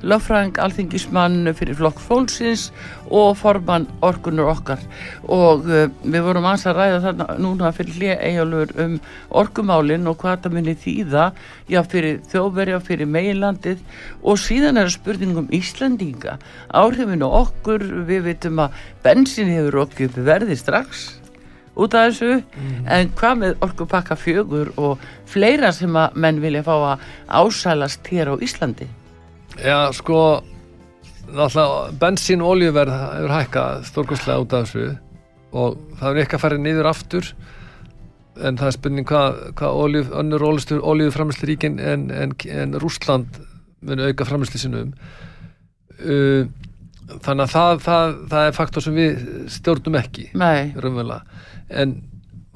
lögfræðing, 0.00 0.56
alþingismann 0.64 1.50
fyrir 1.58 1.76
flokk 1.76 2.00
fólksins 2.00 2.70
og 3.12 3.34
formann 3.36 3.84
orkunur 4.00 4.48
okkar. 4.54 4.80
Og 5.28 5.68
uh, 5.68 5.92
við 6.00 6.24
vorum 6.30 6.48
aðeins 6.48 6.64
að 6.64 6.80
ræða 6.80 7.02
þarna 7.04 7.28
núna 7.44 7.74
fyrir 7.76 7.98
hlið 7.98 8.24
Egilur 8.30 8.72
um 8.86 8.96
orkumálin 9.42 10.08
og 10.08 10.16
hvað 10.24 10.40
það 10.46 10.56
muni 10.56 10.76
þýða 10.86 11.28
já 11.68 11.82
fyrir 11.92 12.24
þjóðverja, 12.32 12.80
fyrir 12.88 13.12
meilandið 13.18 13.84
og 14.24 14.40
síðan 14.40 14.80
er 14.80 14.96
spurning 14.96 15.36
um 15.44 15.52
Íslandinga 15.52 16.40
áhrifinu 16.72 17.28
okkur, 17.44 17.84
við 18.08 18.30
vitum 18.32 18.64
að 18.64 18.80
bensin 19.04 19.52
hefur 19.52 19.82
okkur 19.84 20.22
verði 20.24 20.56
strax 20.56 21.17
út 21.78 21.96
af 21.96 22.10
þessu. 22.10 22.42
En 22.90 23.10
hvað 23.18 23.42
með 23.42 23.64
orkupakka 23.66 24.18
fjögur 24.18 24.72
og 24.76 25.02
fleira 25.28 25.72
sem 25.74 25.96
að 25.98 26.16
menn 26.18 26.40
vilja 26.42 26.64
fá 26.66 26.74
að 26.76 27.04
ásælast 27.28 28.08
hér 28.12 28.32
á 28.32 28.34
Íslandi? 28.44 28.88
Já, 29.58 29.90
sko 29.96 30.40
bensín 32.00 32.42
og 32.42 32.54
oljuverð 32.56 32.94
hefur 32.94 33.34
hækkað 33.36 33.84
stórkostlega 33.90 34.44
út 34.44 34.56
af 34.56 34.66
þessu 34.68 34.96
og 35.58 35.78
það 36.00 36.10
er 36.10 36.20
eitthvað 36.22 36.38
að 36.38 36.44
fara 36.44 36.60
niður 36.62 36.90
aftur. 36.90 37.30
En 38.38 38.58
það 38.58 38.68
er 38.70 38.76
spurning 38.76 39.08
hvað, 39.08 39.38
olju, 39.66 40.04
önnur 40.14 40.44
oljuðu 40.46 41.14
framherslu 41.14 41.48
ríkin 41.48 41.80
en, 41.82 42.10
en, 42.14 42.34
en 42.54 42.76
Rúsland 42.78 43.40
muni 43.82 44.08
auka 44.08 44.26
framherslu 44.26 44.60
sinum 44.60 44.92
uh, 46.02 46.46
þannig 47.24 47.44
að 47.44 47.52
það, 47.52 47.82
það, 47.84 48.16
það 48.32 48.46
er 48.46 48.56
faktor 48.56 48.84
sem 48.84 48.96
við 48.98 49.28
stjórnum 49.54 49.98
ekki 50.00 50.28
raunverulega 50.34 51.22
en 51.70 51.96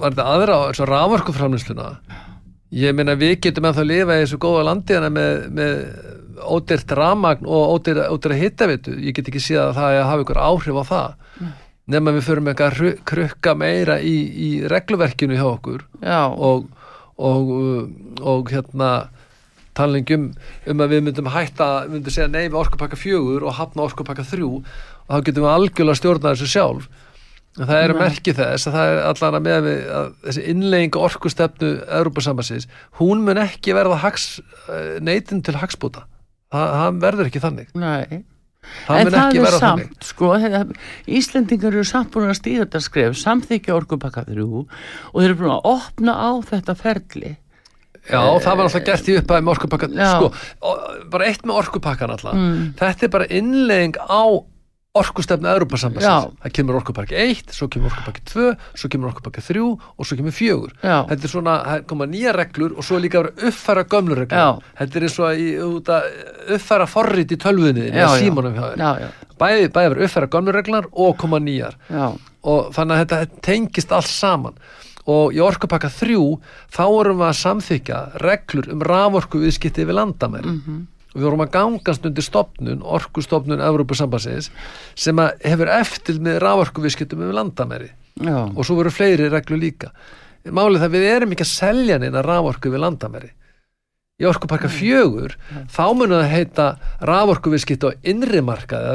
var 0.00 0.14
þetta 0.14 0.28
aðra 0.34 0.58
á 0.58 0.62
eins 0.68 0.82
og 0.82 0.90
rámarku 0.90 1.34
framhersluna 1.36 1.90
ég 2.72 2.94
meina 2.96 3.16
við 3.18 3.36
getum 3.46 3.68
ennþá 3.68 3.84
að 3.84 3.90
lifa 3.90 4.16
í 4.16 4.22
þessu 4.24 4.38
góða 4.40 4.66
landi 4.70 4.98
með, 5.12 5.32
með 5.52 5.74
ódeirt 6.42 6.94
ramagn 6.96 7.46
og 7.46 7.74
ódeirt 7.76 8.38
hittavitu 8.40 8.94
ég 8.96 9.16
get 9.16 9.28
ekki 9.28 9.42
síðan 9.42 9.72
að 9.72 9.80
það 9.80 9.98
hafi 10.08 10.24
ykkur 10.26 10.40
áhrif 10.40 10.80
á 10.80 10.84
það. 10.88 11.18
Nei. 11.42 11.52
Nema 11.92 12.14
við 12.14 12.26
förum 12.28 12.48
eitthvað 12.48 13.00
krukka 13.10 13.54
meira 13.58 13.98
í, 14.00 14.14
í 14.32 14.50
regluverkinu 14.70 15.36
hjá 15.36 15.48
okkur. 15.50 15.84
Og, 16.00 16.68
og, 17.18 17.52
og 18.22 18.52
hérna 18.54 18.92
talningum 19.76 20.30
um 20.68 20.84
að 20.84 20.94
við 20.94 21.06
myndum 21.08 21.30
hætta, 21.32 21.70
við 21.88 21.96
myndum 21.96 22.14
segja 22.14 22.30
nei 22.30 22.46
við 22.46 22.60
orkupakka 22.62 22.98
fjögur 23.00 23.44
og 23.48 23.56
hafna 23.58 23.84
orkupakka 23.88 24.24
þrjú. 24.30 24.62
Og 24.62 25.10
þá 25.10 25.26
getum 25.28 25.48
við 25.48 25.54
algjörlega 25.56 26.00
stjórnað 26.00 26.36
þessu 26.36 26.52
sjálf. 26.54 26.88
en 26.88 27.01
það 27.58 27.74
er 27.78 27.92
að 27.92 28.00
merki 28.00 28.32
þess 28.36 28.68
að 28.68 28.76
það 28.78 28.92
er 28.92 29.02
allan 29.10 29.36
að 29.38 29.44
með 29.46 29.56
að, 29.56 29.66
við, 29.66 29.80
að 29.98 30.10
þessi 30.26 30.44
innlegginga 30.52 31.04
orkustefnu 31.08 31.72
Európa-sambassins, 32.00 32.68
hún 33.00 33.26
mun 33.26 33.40
ekki 33.42 33.76
verða 33.76 34.12
eh, 34.12 34.98
neytin 35.04 35.42
til 35.44 35.58
hagsbúta 35.60 36.06
það, 36.52 36.76
það 36.76 37.00
verður 37.06 37.30
ekki 37.30 37.42
þannig. 37.42 37.72
Nei. 37.78 38.22
Það 38.86 39.00
en 39.00 39.08
það 39.10 39.36
er 39.40 39.54
samt, 39.58 40.04
sko, 40.06 40.28
Íslendingar 41.10 41.74
eru 41.74 41.86
samt 41.86 42.12
búin 42.14 42.30
að 42.30 42.38
stíða 42.38 42.66
þetta 42.66 42.80
skref, 42.84 43.16
samþykja 43.18 43.74
orkupakka 43.74 44.22
þrjú 44.28 44.62
og 44.62 45.16
þeir 45.16 45.32
eru 45.32 45.38
búin 45.40 45.54
að 45.56 45.66
opna 45.72 46.14
á 46.14 46.30
þetta 46.46 46.76
ferli. 46.78 47.32
Já, 48.06 48.22
það 48.42 48.56
var 48.58 48.68
alltaf 48.68 48.86
gert 48.86 49.10
í 49.10 49.16
upphæði 49.18 49.46
með 49.46 49.52
orkupakka, 49.56 49.90
sko, 49.98 50.30
bara 51.10 51.26
eitt 51.26 51.44
með 51.46 51.58
orkupakkan 51.58 52.14
alltaf. 52.14 52.38
Mm. 52.38 52.70
Þetta 52.78 53.06
er 53.06 53.12
bara 53.18 53.28
innlegging 53.34 53.98
á 53.98 54.22
orkustefnu 54.92 55.48
Europasambassins, 55.48 56.34
það 56.42 56.52
kemur 56.58 56.76
orkupakki 56.76 57.16
1 57.16 57.54
svo 57.56 57.68
kemur 57.72 57.88
orkupakki 57.88 58.24
2, 58.28 58.48
svo 58.76 58.90
kemur 58.92 59.08
orkupakki 59.08 59.44
3 59.46 59.62
og 59.64 60.04
svo 60.08 60.18
kemur 60.18 60.34
4 60.36 60.68
Já. 60.82 60.96
þetta 61.08 61.28
er 61.28 61.32
svona, 61.32 61.54
það 61.68 61.86
koma 61.88 62.08
nýja 62.12 62.34
reglur 62.36 62.74
og 62.76 62.84
svo 62.84 63.00
líka 63.00 63.22
vera 63.22 63.48
uppfæra 63.48 63.86
gömlu 63.88 64.18
reglur 64.20 64.60
þetta 64.82 65.00
er 65.00 65.06
eins 65.08 65.16
og 65.22 65.88
að 65.96 66.10
uppfæra 66.58 66.88
forrið 66.92 67.32
í 67.32 67.40
tölvunni 67.40 67.88
eða 67.88 68.20
símanum 68.20 68.60
bæði 69.40 69.72
að 69.72 69.90
vera 69.94 70.06
uppfæra 70.10 70.30
gömlu 70.36 70.56
reglar 70.58 70.92
og 70.92 71.16
koma 71.18 71.40
nýjar. 71.40 71.80
Og 72.42 72.70
þannig 72.76 72.94
að 72.94 73.02
þetta 73.02 73.42
tengist 73.42 73.92
alls 73.94 74.12
saman. 74.12 74.54
Og 75.10 75.34
í 75.34 75.40
orkupakka 75.42 75.88
3 75.90 76.14
þá 76.70 76.84
erum 76.86 77.22
við 77.22 77.28
að 77.30 77.38
samþykja 77.40 78.00
reglur 78.22 78.68
um 78.70 78.84
raforku 78.86 79.40
viðskipti 79.42 79.86
við 79.88 79.98
landamæri. 79.98 80.52
Mm 80.52 80.62
-hmm 80.66 80.88
og 81.12 81.18
við 81.20 81.28
vorum 81.28 81.44
að 81.44 81.52
gangast 81.56 82.06
undir 82.08 82.24
stopnun, 82.24 82.82
orkustopnun 82.82 83.62
Európa-sambassins 83.64 84.50
sem 84.94 85.20
hefur 85.44 85.70
eftir 85.72 86.20
með 86.24 86.40
rávorkuviskittum 86.44 87.26
um 87.26 87.36
landamæri. 87.36 87.92
Já. 88.20 88.44
og 88.44 88.66
svo 88.68 88.76
voru 88.76 88.90
fleiri 88.92 89.30
reglu 89.32 89.56
líka. 89.56 89.88
Málið 90.44 90.82
það 90.82 90.90
við 90.92 91.06
erum 91.08 91.30
ekki 91.32 91.46
að 91.46 91.52
selja 91.54 91.96
neina 92.02 92.20
rávorku 92.24 92.68
við 92.68 92.82
landamæri 92.84 93.30
í 94.22 94.26
orkuparka 94.28 94.70
fjögur 94.70 95.34
Nei. 95.50 95.64
þá 95.72 95.84
munum 95.98 96.16
það 96.20 96.32
heita 96.32 96.66
raforkuviskitt 97.10 97.86
á 97.86 97.90
innri 98.06 98.42
markaði 98.44 98.92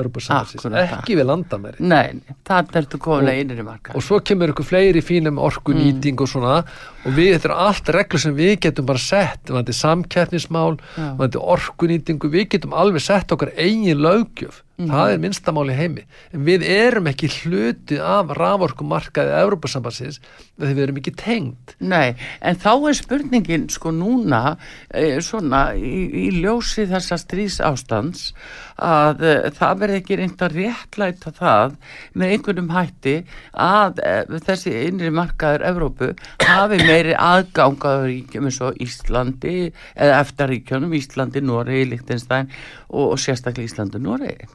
ekki 0.81 1.17
við 1.19 1.27
landamæri. 1.27 1.83
Nei, 1.83 2.21
það 2.47 2.61
er 2.61 2.69
þetta 2.77 3.01
komulega 3.03 3.43
innri 3.43 3.65
markaði. 3.67 3.97
og 3.99 4.05
svo 4.07 4.21
kemur 4.23 4.53
ykkur 4.53 4.69
fleiri 4.71 5.03
fínum 5.03 5.41
orkunýting 5.43 6.15
mm. 6.15 6.23
og 6.23 6.31
svona 6.31 6.55
og 7.03 7.17
við, 7.17 7.33
þetta 7.35 7.51
er 7.51 7.57
allt 7.67 7.91
reglur 7.95 8.23
sem 8.23 8.37
við 8.37 8.53
getum 8.67 8.87
bara 8.87 9.03
sett 9.03 9.51
samkeppnismál, 9.77 10.77
orkunýtingu 11.57 12.31
við 12.31 12.49
getum 12.55 12.75
alveg 12.77 13.03
sett 13.03 13.31
okkar 13.35 13.53
eigin 13.57 14.01
lögjöf 14.03 14.63
Mm. 14.77 14.91
það 14.93 15.11
er 15.11 15.21
minnstamáli 15.23 15.73
heimi. 15.73 16.03
En 16.37 16.43
við 16.45 16.63
erum 16.69 17.07
ekki 17.09 17.31
hluti 17.39 17.95
af 17.97 18.29
raforkumarkaðið 18.37 19.37
Európa-sambansins 19.39 20.19
þegar 20.21 20.75
við 20.77 20.81
erum 20.83 20.99
ekki 21.01 21.13
tengd. 21.17 21.71
Nei, 21.81 22.13
en 22.45 22.59
þá 22.61 22.69
er 22.75 22.97
spurningin 22.99 23.65
sko 23.73 23.89
núna 23.89 24.41
eh, 24.93 25.17
svona 25.25 25.71
í, 25.73 25.95
í 26.21 26.25
ljósi 26.43 26.85
þessa 26.91 27.17
strís 27.17 27.57
ástands 27.57 28.27
að 28.77 29.23
eh, 29.25 29.47
það 29.57 29.81
verði 29.81 29.97
ekki 30.03 30.19
reynd 30.21 30.45
að 30.45 30.59
réttlæta 30.59 31.33
það 31.39 31.73
með 32.13 32.35
einhvernum 32.35 32.69
hætti 32.75 33.15
að 33.57 34.03
eh, 34.05 34.37
þessi 34.45 34.75
innri 34.83 35.09
markaður 35.09 35.65
Európu 35.71 36.11
hafi 36.45 36.79
meiri 36.83 37.17
aðgangaður 37.17 38.11
ríkjum 38.11 38.51
eins 38.51 38.61
og 38.61 38.77
Íslandi 38.85 39.57
eða 39.97 40.21
eftirríkjónum 40.21 40.93
Íslandi, 41.01 41.41
Noregi, 41.41 41.89
Líktinstæn 41.95 42.53
og, 42.93 43.17
og 43.17 43.19
sérstaklega 43.25 43.73
Íslandi, 43.73 44.05
Noregi 44.05 44.45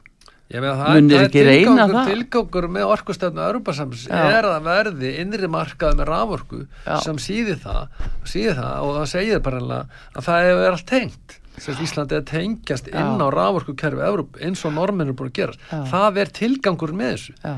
munir 0.51 1.23
ekki 1.25 1.43
reyna 1.47 1.85
það? 1.89 2.09
tilgókur 2.11 2.67
með 2.71 2.89
orkustöfnu 2.93 3.41
Europasams 3.41 4.07
er 4.11 4.47
að 4.47 4.67
verði 4.67 5.13
innri 5.23 5.49
markað 5.49 5.95
með 5.97 6.09
raforku 6.11 6.59
Já. 6.85 6.97
sem 7.05 7.21
síði 7.21 7.55
það, 7.63 8.09
síði 8.29 8.57
það 8.59 8.87
og 8.87 8.97
það 8.99 9.07
segir 9.13 9.43
bara 9.45 9.63
að 9.79 10.27
það 10.27 10.49
er 10.51 10.69
allt 10.73 10.85
tengt. 10.89 11.39
Íslandi 11.53 12.17
er 12.17 12.25
tengjast 12.25 12.89
inn 12.89 13.21
á 13.21 13.27
raforkukerfi 13.29 14.03
eins 14.41 14.63
og 14.65 14.73
normin 14.73 15.13
er 15.13 15.17
búin 15.17 15.29
að 15.29 15.39
gera. 15.41 15.57
Já. 15.69 15.81
það 15.93 16.21
er 16.23 16.35
tilgangur 16.39 16.95
með 16.97 17.13
þessu. 17.15 17.35
Já. 17.43 17.53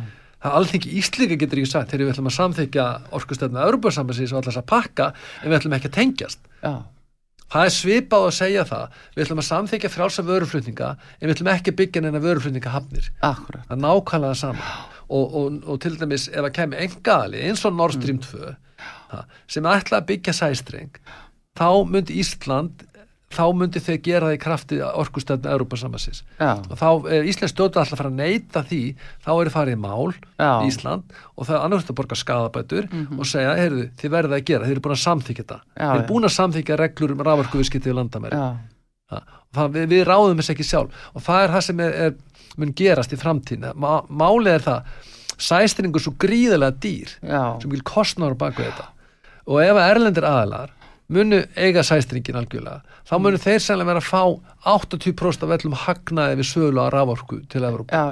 það 0.45 0.57
alþengi 0.59 0.97
Íslika 0.99 1.39
getur 1.41 1.61
ekki 1.61 1.71
sagt 1.71 1.91
þegar 1.93 2.05
við 2.05 2.15
ætlum 2.15 2.31
að 2.31 2.39
samþykja 2.39 2.89
orkustöfnu 3.17 3.63
Europasams 3.65 4.19
og 4.25 4.41
alltaf 4.41 4.59
að 4.61 4.67
pakka 4.71 5.13
en 5.41 5.49
við 5.49 5.57
ætlum 5.59 5.79
ekki 5.79 5.91
að 5.91 5.97
tengjast. 5.99 6.43
Já 6.61 6.75
Það 7.55 7.69
er 7.69 7.71
svipað 7.71 8.25
að 8.27 8.33
segja 8.35 8.63
það. 8.67 8.95
Við 9.15 9.23
ætlum 9.23 9.39
að 9.39 9.45
samþykja 9.47 9.91
frálsa 9.93 10.23
vöruflutninga 10.27 10.89
en 10.91 11.23
við 11.23 11.33
ætlum 11.37 11.49
ekki 11.53 11.73
byggja 11.79 12.01
neina 12.03 12.19
vöruflutninga 12.19 12.73
hafnir. 12.73 13.07
Akkurat. 13.23 13.63
Það 13.69 13.77
er 13.77 13.81
nákvæmlega 13.85 14.39
sama. 14.41 14.71
Og, 15.05 15.37
og, 15.39 15.59
og 15.63 15.79
til 15.85 15.95
dæmis 16.01 16.25
ef 16.33 16.41
það 16.41 16.51
kemur 16.57 16.81
engaðali 16.83 17.45
eins 17.47 17.63
og 17.63 17.77
Nord 17.77 17.95
Stream 17.95 18.19
2 18.25 18.41
mm. 18.41 19.31
sem 19.55 19.69
ætla 19.69 20.01
að 20.01 20.07
byggja 20.09 20.33
sæstreng 20.35 20.99
þá 21.55 21.69
myndi 21.87 22.17
Ísland 22.19 22.83
þá 23.35 23.45
myndi 23.59 23.81
þau 23.83 23.95
gera 24.05 24.29
það 24.29 24.35
í 24.37 24.41
krafti 24.41 24.79
orkustöðna 24.85 25.53
Európa 25.55 25.79
samansins 25.79 26.23
og 26.39 26.75
þá 26.79 26.89
er 27.15 27.27
Íslands 27.29 27.53
stjórn 27.53 27.73
alltaf 27.81 27.93
að 27.93 28.01
fara 28.01 28.11
að 28.11 28.19
neyta 28.21 28.63
því 28.65 28.81
þá 29.25 29.31
er 29.33 29.49
það 29.49 29.55
farið 29.57 29.81
mál 29.83 30.11
í 30.11 30.69
Ísland 30.69 31.17
og 31.35 31.47
það 31.47 31.55
er 31.57 31.65
annars 31.65 31.89
að 31.89 31.97
borga 31.99 32.19
skadabætur 32.19 32.87
mm 32.91 33.01
-hmm. 33.05 33.19
og 33.19 33.29
segja, 33.29 33.55
heyrðu, 33.59 33.87
þið 33.99 34.13
verðið 34.15 34.37
að 34.37 34.45
gera 34.49 34.65
þið 34.65 34.75
eru 34.75 34.83
búin 34.85 34.95
að 34.95 35.03
samþykja 35.03 35.43
þetta. 35.43 35.59
Þið 35.75 35.95
eru 35.95 36.07
búin 36.11 36.27
að 36.27 36.35
samþykja 36.35 36.79
reglur 36.79 37.11
um 37.11 37.25
rávarkuviskiti 37.27 37.89
við 37.89 37.97
landamæri. 37.99 38.39
Við, 39.55 39.85
við 39.91 40.03
ráðum 40.07 40.39
þess 40.39 40.53
ekki 40.55 40.67
sjálf. 40.67 41.03
Og 41.13 41.23
það 41.23 41.43
er 41.43 41.53
það 41.55 41.65
sem 41.67 41.79
er, 41.79 41.93
er, 42.05 42.15
mun 42.57 42.73
gerast 42.75 43.13
í 43.13 43.19
framtíðina 43.19 43.73
Má, 43.75 44.03
málið 44.09 44.53
er 44.53 44.65
það 44.65 44.81
sæstringur 45.35 46.03
svo 46.03 46.15
gríðilega 46.19 46.75
dýr 46.79 47.11
Já. 47.19 47.59
sem 47.61 47.71
vil 47.71 47.83
kostnára 47.83 48.35
baka 48.35 48.63
þetta. 48.63 48.89
Og 49.45 49.61
ef 49.61 49.77
erlendir 49.77 50.25
aðalar 50.25 50.71
munu 51.11 51.41
eiga 51.55 51.83
sæstringin 51.85 52.39
algjörlega. 52.39 52.81
Þá 53.05 53.15
munu 53.21 53.41
þeir 53.41 53.59
sannlega 53.63 53.91
vera 53.93 54.03
að 54.03 54.09
fá 54.09 54.23
80% 54.77 55.45
af 55.45 55.51
vellum 55.53 55.75
hagnaði 55.85 56.39
við 56.41 56.49
sölu 56.53 56.81
á 56.81 56.87
raforku 56.93 57.43
til 57.51 57.65
Evrópa 57.65 58.07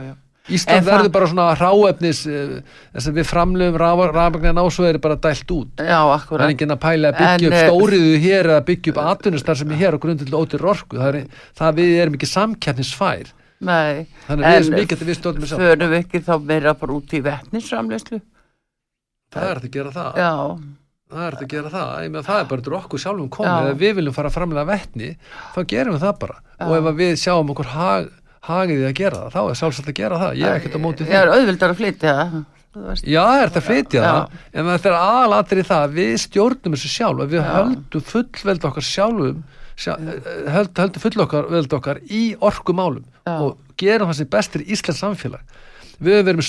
Ísland 0.51 0.83
verður 0.83 1.11
bara 1.13 1.27
svona 1.31 1.51
ráefnis 1.55 2.25
eh, 2.27 2.57
þess 2.91 3.07
að 3.07 3.19
við 3.21 3.27
framlegum 3.29 3.77
rafmagnin 3.79 4.59
ásveð 4.59 4.89
er 4.89 4.99
bara 5.05 5.15
dælt 5.23 5.53
út. 5.55 5.79
Já, 5.79 6.01
það 6.27 6.43
er 6.43 6.49
ekki 6.49 6.67
að 6.67 6.81
pæla 6.83 7.13
að 7.13 7.21
byggja 7.21 7.47
upp 7.47 7.55
eh, 7.55 7.63
stóriðu 7.69 8.17
hér 8.25 8.49
eða 8.51 8.65
byggja 8.67 8.91
upp 8.91 8.99
atvinnustar 9.13 9.59
sem 9.61 9.71
er 9.71 9.79
hér 9.79 9.95
og 9.95 10.03
grundið 10.03 10.27
til 10.27 10.35
ótir 10.41 10.67
orku 10.67 10.99
það, 10.99 11.21
er, 11.21 11.47
það 11.61 11.79
við 11.79 11.95
erum 12.03 12.19
ekki 12.19 12.31
samkjæfnisfær 12.33 13.31
Nei, 13.63 14.03
þannig 14.27 14.43
að 14.43 14.57
við 14.57 14.59
erum 14.59 14.79
ekki 14.83 14.99
að 14.99 15.07
við 15.07 15.19
stóðum 15.21 15.45
með 15.45 15.53
saman 15.53 15.65
Förum 15.69 15.93
við 15.93 15.99
ekki 16.01 16.23
þá 16.27 16.33
meira 16.51 16.77
bara 16.83 16.99
út 16.99 17.15
í 17.15 17.23
vettnisramleyslu 17.23 18.23
Það 19.33 19.49
er 19.49 19.63
að 19.63 19.71
gera 19.73 19.95
það. 19.95 20.19
Já 20.19 20.33
það 21.13 21.27
er 21.27 21.37
að 21.37 21.51
gera 21.53 21.71
það, 21.73 22.07
með, 22.13 22.25
það 22.27 22.41
er 22.41 22.49
bara 22.51 22.65
til 22.65 22.75
okkur 22.79 23.03
sjálfum 23.03 23.29
komið, 23.33 23.69
ef 23.71 23.79
við 23.83 23.95
viljum 23.99 24.17
fara 24.17 24.31
að 24.31 24.37
framlega 24.37 24.69
vettni 24.69 25.11
þá 25.53 25.59
gerum 25.73 25.97
við 25.97 26.05
það 26.07 26.17
bara. 26.23 26.39
Já. 26.53 26.65
og 26.67 26.73
ef 26.79 26.97
við 26.99 27.13
sjáum 27.23 27.53
okkur 27.53 27.71
hag, 27.73 28.09
hagiði 28.47 28.87
að 28.89 28.97
gera 28.99 29.21
það 29.21 29.35
þá 29.35 29.41
er 29.43 29.59
sjálfsagt 29.61 29.91
að 29.93 29.99
gera 30.01 30.21
það, 30.23 30.39
ég 30.41 30.49
er 30.49 30.59
ekkert 30.59 30.77
á 30.77 30.81
móti 30.83 31.03
því. 31.03 31.13
Ég 31.13 31.21
er 31.21 31.33
auðvildar 31.33 31.73
að 31.73 31.81
flytja 31.83 32.17
Já, 32.73 33.21
það 33.21 33.39
er 33.43 33.51
að 33.53 33.65
flytja 33.67 34.01
það? 34.01 34.37
En 34.57 34.69
þetta 34.71 34.93
er 35.53 35.59
í 35.61 35.65
það, 35.67 35.91
við 35.93 36.13
stjórnum 36.23 36.73
þessu 36.73 36.89
sjálf, 36.89 37.27
við 37.29 37.43
höldum 37.45 38.05
fullveld 38.07 38.65
okkar 38.65 38.87
sjálfum 38.87 39.43
höldum 39.77 40.83
höld 40.83 40.97
full 41.01 41.21
okkar, 41.21 41.49
okkar 41.77 41.99
í 42.09 42.35
orkumálum 42.41 43.05
Já. 43.25 43.37
og 43.41 43.57
gerum 43.77 44.09
það 44.09 44.19
sem 44.19 44.29
bestir 44.29 44.63
í 44.63 44.73
Íslands 44.73 45.01
samfélag. 45.01 45.41
Við 46.03 46.17
höfum 46.17 46.27
verið 46.29 46.39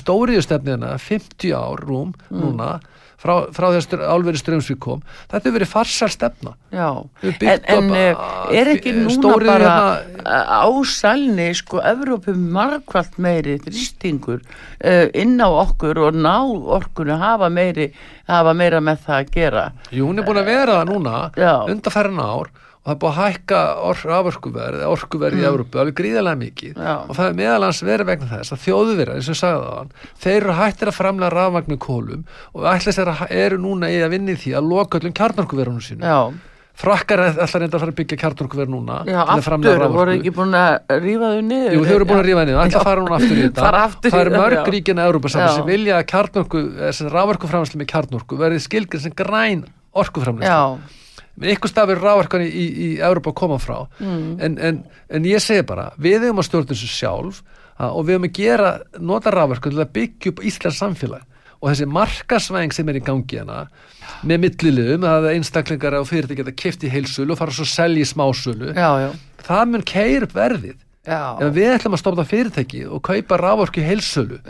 með 3.24 3.32
stóriðustefnina 3.32 3.32
50 3.32 3.32
ár 3.32 3.32
rúm 3.32 3.32
núna 3.32 3.44
frá, 3.48 3.52
frá 3.56 3.66
þess 3.72 3.88
álveri 4.14 4.40
strömsvík 4.40 4.78
kom 4.84 5.00
þetta 5.30 5.40
hefur 5.40 5.54
verið 5.58 5.70
farsal 5.70 6.08
stefna 6.12 6.52
en, 6.72 7.64
en 7.76 7.90
eh, 7.94 8.14
að- 8.14 8.54
er 8.60 8.70
ekki 8.74 8.92
að 8.92 8.98
núna 9.00 9.14
stóriðju 9.16 9.52
bara 9.52 9.74
hérna- 9.74 10.42
ásælni, 10.64 11.48
sko, 11.54 11.80
Evrópu 11.84 12.34
margvalt 12.36 13.18
meiri 13.18 13.58
þrýstingur 13.64 14.40
uh, 14.44 15.06
inn 15.14 15.36
á 15.40 15.48
okkur 15.48 15.98
og 16.08 16.14
ná 16.16 16.36
orkunni 16.78 17.16
hafa 17.20 17.48
meiri, 17.52 17.90
hafa 18.28 18.54
meira 18.56 18.80
með 18.84 19.02
það 19.06 19.18
að 19.20 19.32
gera. 19.34 19.64
Jú, 19.92 20.06
hún 20.08 20.18
er 20.22 20.26
búin 20.28 20.40
að 20.40 20.48
vera 20.52 20.78
það 20.80 20.90
núna 20.92 21.16
Já. 21.36 21.52
undarfærin 21.70 22.20
ár 22.24 22.50
og 22.84 22.90
það 22.90 22.94
er 22.94 23.00
búin 23.00 23.14
að 23.14 23.20
hækka 23.24 23.58
or, 23.80 24.00
orkuverð, 24.28 24.82
orkuverð 24.92 25.40
í 25.40 25.44
Evrópu 25.48 25.80
alveg 25.80 25.96
gríðarlega 25.96 26.40
mikið 26.42 26.80
Já. 26.84 26.94
og 27.00 27.12
það 27.16 27.28
er 27.30 27.36
meðalans 27.38 27.80
verið 27.88 28.10
vegna 28.10 28.28
þess 28.28 28.52
að 28.52 28.64
þjóðverðar, 28.66 29.14
eins 29.16 29.28
og 29.30 29.32
ég 29.32 29.40
sagði 29.40 29.62
það 29.64 29.78
hann, 29.78 29.92
þeir 30.20 30.36
eru 30.36 30.56
hættir 30.60 30.90
að 30.90 30.98
framlega 30.98 31.32
rafmagn 31.32 31.70
með 31.72 31.78
kólum 31.86 32.26
og 32.52 32.66
ætla 32.74 32.92
sér 32.92 33.12
að 33.14 33.22
eru 33.40 33.60
núna 33.62 33.88
í 33.88 34.02
að 34.04 34.12
vinni 34.18 34.34
því 34.36 34.52
að 34.60 34.68
loka 34.74 35.00
öllum 35.00 35.16
kjarnorkuverunum 35.16 35.86
sínu. 35.86 36.04
Já, 36.04 36.52
Frakkar 36.74 37.20
ætla 37.22 37.60
reynda 37.62 37.78
að 37.78 37.82
fara 37.84 37.92
að 37.92 37.98
byggja 38.00 38.16
kjarnorkuverð 38.18 38.70
núna 38.72 38.96
já, 39.06 39.20
aftur, 39.22 39.84
voru 39.94 40.14
ekki 40.16 40.32
búin 40.34 40.56
að 40.58 40.96
rífa 41.04 41.28
þau 41.30 41.44
niður. 41.46 41.76
Jú, 41.76 41.84
þau 41.86 41.92
eru 41.94 42.08
búin 42.08 42.18
að 42.18 42.26
rífa 42.26 42.42
niður, 42.48 42.58
ætla 42.64 42.80
að 42.80 42.88
fara 42.88 43.04
núna 43.04 43.20
aftur 43.20 43.38
í 43.38 43.44
þetta 43.44 43.68
aftur 43.78 44.10
í 44.10 44.14
Það 44.14 44.22
eru 44.24 44.32
mörg 44.34 44.58
já. 44.58 44.64
ríkin 44.74 44.98
að 44.98 45.12
Európa 45.12 45.30
Já. 45.30 45.46
sem 45.54 45.68
vilja 45.70 46.00
að 46.02 46.58
þessi 46.82 47.06
raforkuframslu 47.14 47.78
með 47.78 47.90
kjarnorku 47.94 48.40
verði 48.42 48.64
skilgrið 48.66 49.06
sem 49.06 49.14
græn 49.14 49.62
orkuframslu 50.02 50.50
Ykkur 51.42 51.70
stafir 51.70 51.98
ráverkan 51.98 52.44
í, 52.44 52.48
í, 52.48 52.64
í 52.86 52.88
Európa 53.02 53.32
að 53.32 53.38
koma 53.40 53.58
frá. 53.58 53.84
Mm. 53.98 54.34
en, 54.38 54.56
en, 54.58 54.80
en 55.10 55.28
ég 55.28 55.42
segi 55.42 55.66
bara 55.66 55.90
við 55.98 56.28
hefum 56.28 56.42
að 56.42 56.48
stjórna 56.48 56.70
þessu 56.72 56.90
sjálf 56.92 57.40
að, 57.74 57.90
og 57.90 58.04
við 58.04 58.14
hefum 58.14 58.28
að 58.28 58.38
gera, 58.38 58.72
nota 59.02 59.32
ráverkan 59.34 59.74
til 59.74 59.82
að 59.82 59.94
byggja 59.98 60.34
upp 60.34 60.44
Íslands 60.50 60.82
samfélag. 60.82 61.26
Og 61.64 61.70
þessi 61.70 61.88
markasvæng 61.88 62.74
sem 62.76 62.88
er 62.92 62.98
í 63.00 63.04
gangi 63.04 63.38
hana 63.40 63.64
með 64.28 64.42
milliliðum, 64.42 65.06
að 65.08 65.30
einstaklingar 65.32 65.96
og 65.96 66.08
fyrirtæki 66.10 66.42
geta 66.42 66.56
keft 66.60 66.84
í 66.84 66.90
heilsölu 66.92 67.32
og 67.32 67.40
fara 67.40 67.54
svo 67.56 67.64
að 67.64 67.72
selja 67.72 68.04
í 68.04 68.08
smásölu, 68.08 68.74
já, 68.76 68.90
já, 69.00 69.08
það 69.46 69.70
mun 69.72 69.86
keir 69.88 70.26
upp 70.26 70.34
verðið 70.36 70.76
já, 71.06 71.20
ef 71.44 71.54
við 71.54 71.70
ætlum 71.74 71.96
að 71.96 72.02
stopna 72.02 72.24
fyrirtæki 72.28 72.82
og 72.88 73.02
kaupa 73.04 73.38
rávorku 73.40 73.82
í 73.82 73.86
heilsölu 73.86 74.40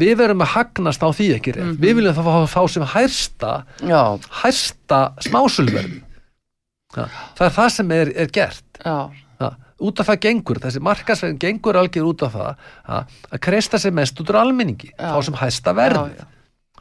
við 0.00 0.14
verum 0.20 0.44
að 0.44 0.52
hagnast 0.56 1.02
á 1.02 1.08
því 1.14 1.28
ekki 1.38 1.54
rétt? 1.56 1.78
Við 1.80 1.98
viljum 2.00 2.16
það 2.18 2.30
fá, 2.30 2.46
fá 2.54 2.62
sem 2.74 2.86
hærsta 2.94 3.52
já, 3.86 4.02
hærsta 4.42 5.00
smásöluverð 5.26 6.00
það, 6.94 7.44
er 7.46 7.54
það 7.54 7.68
sem 7.76 7.92
er, 7.94 8.12
er 8.24 8.32
gert. 8.34 8.64
Það, 9.40 9.54
út 9.80 10.00
af 10.02 10.08
það 10.10 10.18
gengur, 10.26 10.58
þessi 10.60 10.80
markasvegin 10.84 11.38
gengur 11.40 11.78
algjör 11.80 12.08
út 12.10 12.24
af 12.26 12.34
það 12.34 13.14
að 13.30 13.40
kreista 13.46 13.78
sig 13.80 13.94
mest 13.96 14.18
út 14.20 14.32
úr 14.34 14.40
almenningi 14.42 14.90
fá 14.98 15.16
sem 15.24 15.38
hæsta 15.40 15.72
verð. 15.78 16.18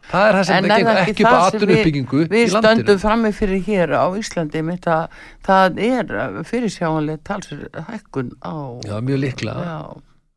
Það 0.09 0.25
er 0.29 0.37
það 0.39 0.43
sem 0.49 0.65
það 0.65 0.73
gengur 0.75 0.99
ekki 1.03 1.25
upp 1.29 1.55
við, 1.69 1.87
við 2.33 2.41
í 2.41 2.49
landinu? 2.49 2.59
stöndum 2.81 2.99
frammi 3.03 3.31
fyrir 3.37 3.63
hér 3.67 3.93
á 3.95 4.05
Íslandi 4.19 4.63
mitt 4.65 4.89
að 4.89 5.21
það 5.45 5.79
er 5.89 6.13
fyrirsjáanlega 6.49 7.23
talsir 7.29 7.63
hækkun 7.91 8.33
á 8.41 8.53
já, 8.89 8.95
mjög 9.05 9.23
líklega. 9.23 9.69
Já, 9.69 9.79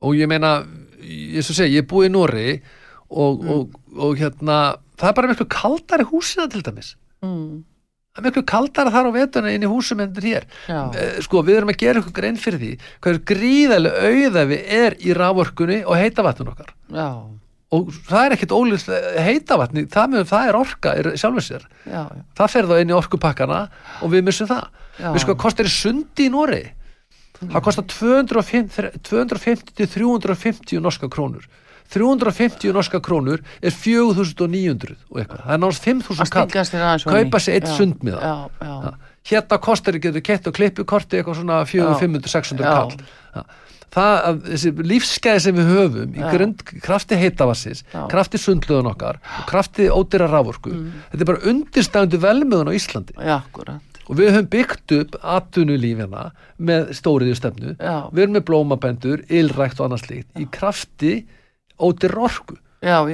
og 0.03 0.16
ég 0.18 0.31
meina, 0.31 0.55
ég 1.03 1.43
svo 1.47 1.57
segi, 1.57 1.77
ég 1.79 1.85
er 1.87 1.91
búið 1.91 2.11
í 2.11 2.14
Nóri 2.14 2.47
og, 3.12 3.45
og, 3.45 3.77
og 3.99 4.16
hérna 4.20 4.61
það 5.01 5.11
er 5.11 5.18
bara 5.18 5.33
miklu 5.33 5.49
kaldari 5.53 6.07
húsina 6.09 6.49
til 6.53 6.62
dæmis. 6.64 6.95
Mm, 7.25 7.62
það 8.12 8.23
er 8.23 8.29
miklu 8.29 8.43
kaldara 8.53 8.93
þar 8.95 9.09
á 9.09 9.12
vetuna 9.16 9.53
inn 9.57 9.64
í 9.66 9.70
húsum 9.70 10.01
en 10.05 10.12
þetta 10.12 10.23
er 10.23 10.29
hér. 10.31 10.47
Já, 10.68 10.81
Eh, 11.03 11.20
sko, 11.25 11.43
við 11.47 11.61
erum 11.61 11.73
að 11.73 11.81
gera 11.83 12.03
ykkur 12.03 12.16
grein 12.20 12.39
fyrir 12.41 12.61
því 12.62 12.73
hvað 13.03 13.14
er 13.14 13.23
gríðarlega 13.33 14.11
auðafi 14.12 14.59
er 14.79 14.97
í 15.01 15.14
rávorkunni 15.16 15.81
og 15.87 15.97
heitavatnun 16.01 16.53
okkar. 16.53 16.73
Já, 16.93 17.09
og 17.73 17.89
það 18.09 18.27
er 18.27 18.35
ekkit 18.37 18.53
ólist 18.57 18.91
heitavatni, 19.25 19.87
það, 19.93 20.12
með, 20.12 20.27
það 20.29 20.51
er 20.51 20.59
orka 20.59 20.93
er 21.01 21.11
sjálfur 21.16 21.47
sér, 21.47 21.66
já, 21.87 22.03
já, 22.05 22.23
það 22.39 22.53
fer 22.55 22.68
þá 22.68 22.77
inn 22.83 22.93
í 22.93 22.97
orkupakkana 22.99 23.61
og 24.03 24.12
við 24.12 24.27
missum 24.29 24.51
það. 24.51 24.68
Já. 24.99 25.09
við 25.14 25.25
sko, 25.25 25.37
kostar 25.41 25.68
í 25.70 25.73
sundi 25.73 26.29
í 26.29 26.33
Nóri 26.33 26.62
það 27.43 27.64
kostar 27.66 27.87
250 27.91 29.01
250 29.09 29.75
til 29.81 29.89
350 29.91 30.83
norska 30.83 31.09
krónur. 31.12 31.47
350 31.93 32.73
norska 32.73 33.01
krónur 33.05 33.43
er 33.61 33.75
4900 33.75 34.95
og 35.11 35.18
eitthvað, 35.20 35.43
það 35.45 35.57
er 35.57 35.61
náttúrulega 35.61 35.87
5000 35.89 36.23
að 36.23 36.31
kall. 36.33 37.16
kaupa 37.18 37.41
sér 37.43 37.59
eitt 37.59 37.73
sund 37.73 38.05
með 38.07 38.20
það. 38.23 38.95
hérna 39.29 39.59
kostar 39.66 39.99
ekki, 39.99 40.09
getur 40.09 40.25
kett 40.25 40.49
og 40.49 40.57
klippu 40.57 40.87
korti 40.89 41.18
eitthvað 41.18 41.43
svona 41.43 41.59
400, 41.68 41.93
Já. 41.93 42.01
500, 42.01 42.33
600 42.33 42.64
Já. 42.64 42.73
kall. 42.73 42.97
Já. 43.33 43.43
Það 43.93 44.16
að 44.28 44.40
þessi 44.49 44.72
lífsgæði 44.93 45.45
sem 45.45 45.59
við 45.59 45.70
höfum 45.76 46.16
í 46.16 46.26
grund, 46.32 46.64
krafti 46.84 47.18
heitavassins 47.20 47.84
krafti 48.12 48.40
sundluðun 48.40 48.90
okkar 48.95 49.20
krafti 49.51 49.88
ódýra 49.93 50.30
raforku 50.32 50.72
þetta 51.12 51.20
er 51.20 51.30
bara 51.32 51.47
undirstæðandi 51.53 52.22
velmöðun 52.22 52.72
á 52.72 52.78
Íslandi. 52.78 53.16
Já, 53.20 53.38
og 54.09 54.18
við 54.18 54.32
höfum 54.32 54.51
byggt 54.57 54.97
upp 54.99 55.20
atvinnulífina 55.36 56.24
með 56.59 56.90
stóriðju 56.99 57.38
stefnu 57.38 57.76
við 57.76 58.24
erum 58.24 58.36
með 58.38 58.47
blómabendur, 58.49 59.22
ylrækt 59.28 59.80
og 59.80 59.88
annað 59.90 60.07
slíkt 60.07 60.43
í 60.43 60.49
krafti 60.53 61.14
ódýr 61.82 62.16
orku 62.18 62.59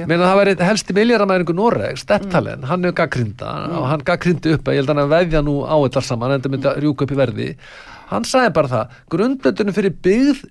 meina 0.09 0.25
það 0.25 0.39
var 0.39 0.49
helsti 0.65 0.95
miljaramæringu 0.97 1.53
Noreg, 1.53 1.99
Stepptalen, 2.01 2.63
hann 2.65 2.87
hefur 2.87 2.95
gaggrinda 3.03 3.51
og 3.77 3.85
hann 3.91 4.01
gaggrindi 4.07 4.55
upp 4.55 4.65
að 4.65 4.79
ég 4.79 4.81
held 4.81 4.89
hann 4.95 5.03
að 5.03 5.11
veðja 5.13 5.41
nú 5.45 5.59
á 5.61 5.77
þetta 5.77 6.01
saman, 6.07 6.33
en 6.33 6.39
þetta 6.39 6.51
myndi 6.55 6.69
að 6.71 6.79
rjúka 6.81 7.05
upp 7.05 7.13
í 7.13 7.19
verði 7.19 7.49
hann 8.09 8.27
sagði 8.27 8.55
bara 8.57 8.71
það 8.73 8.97
grundlöndunum 9.13 9.77
fyrir 9.77 9.95
byggð 10.05 10.43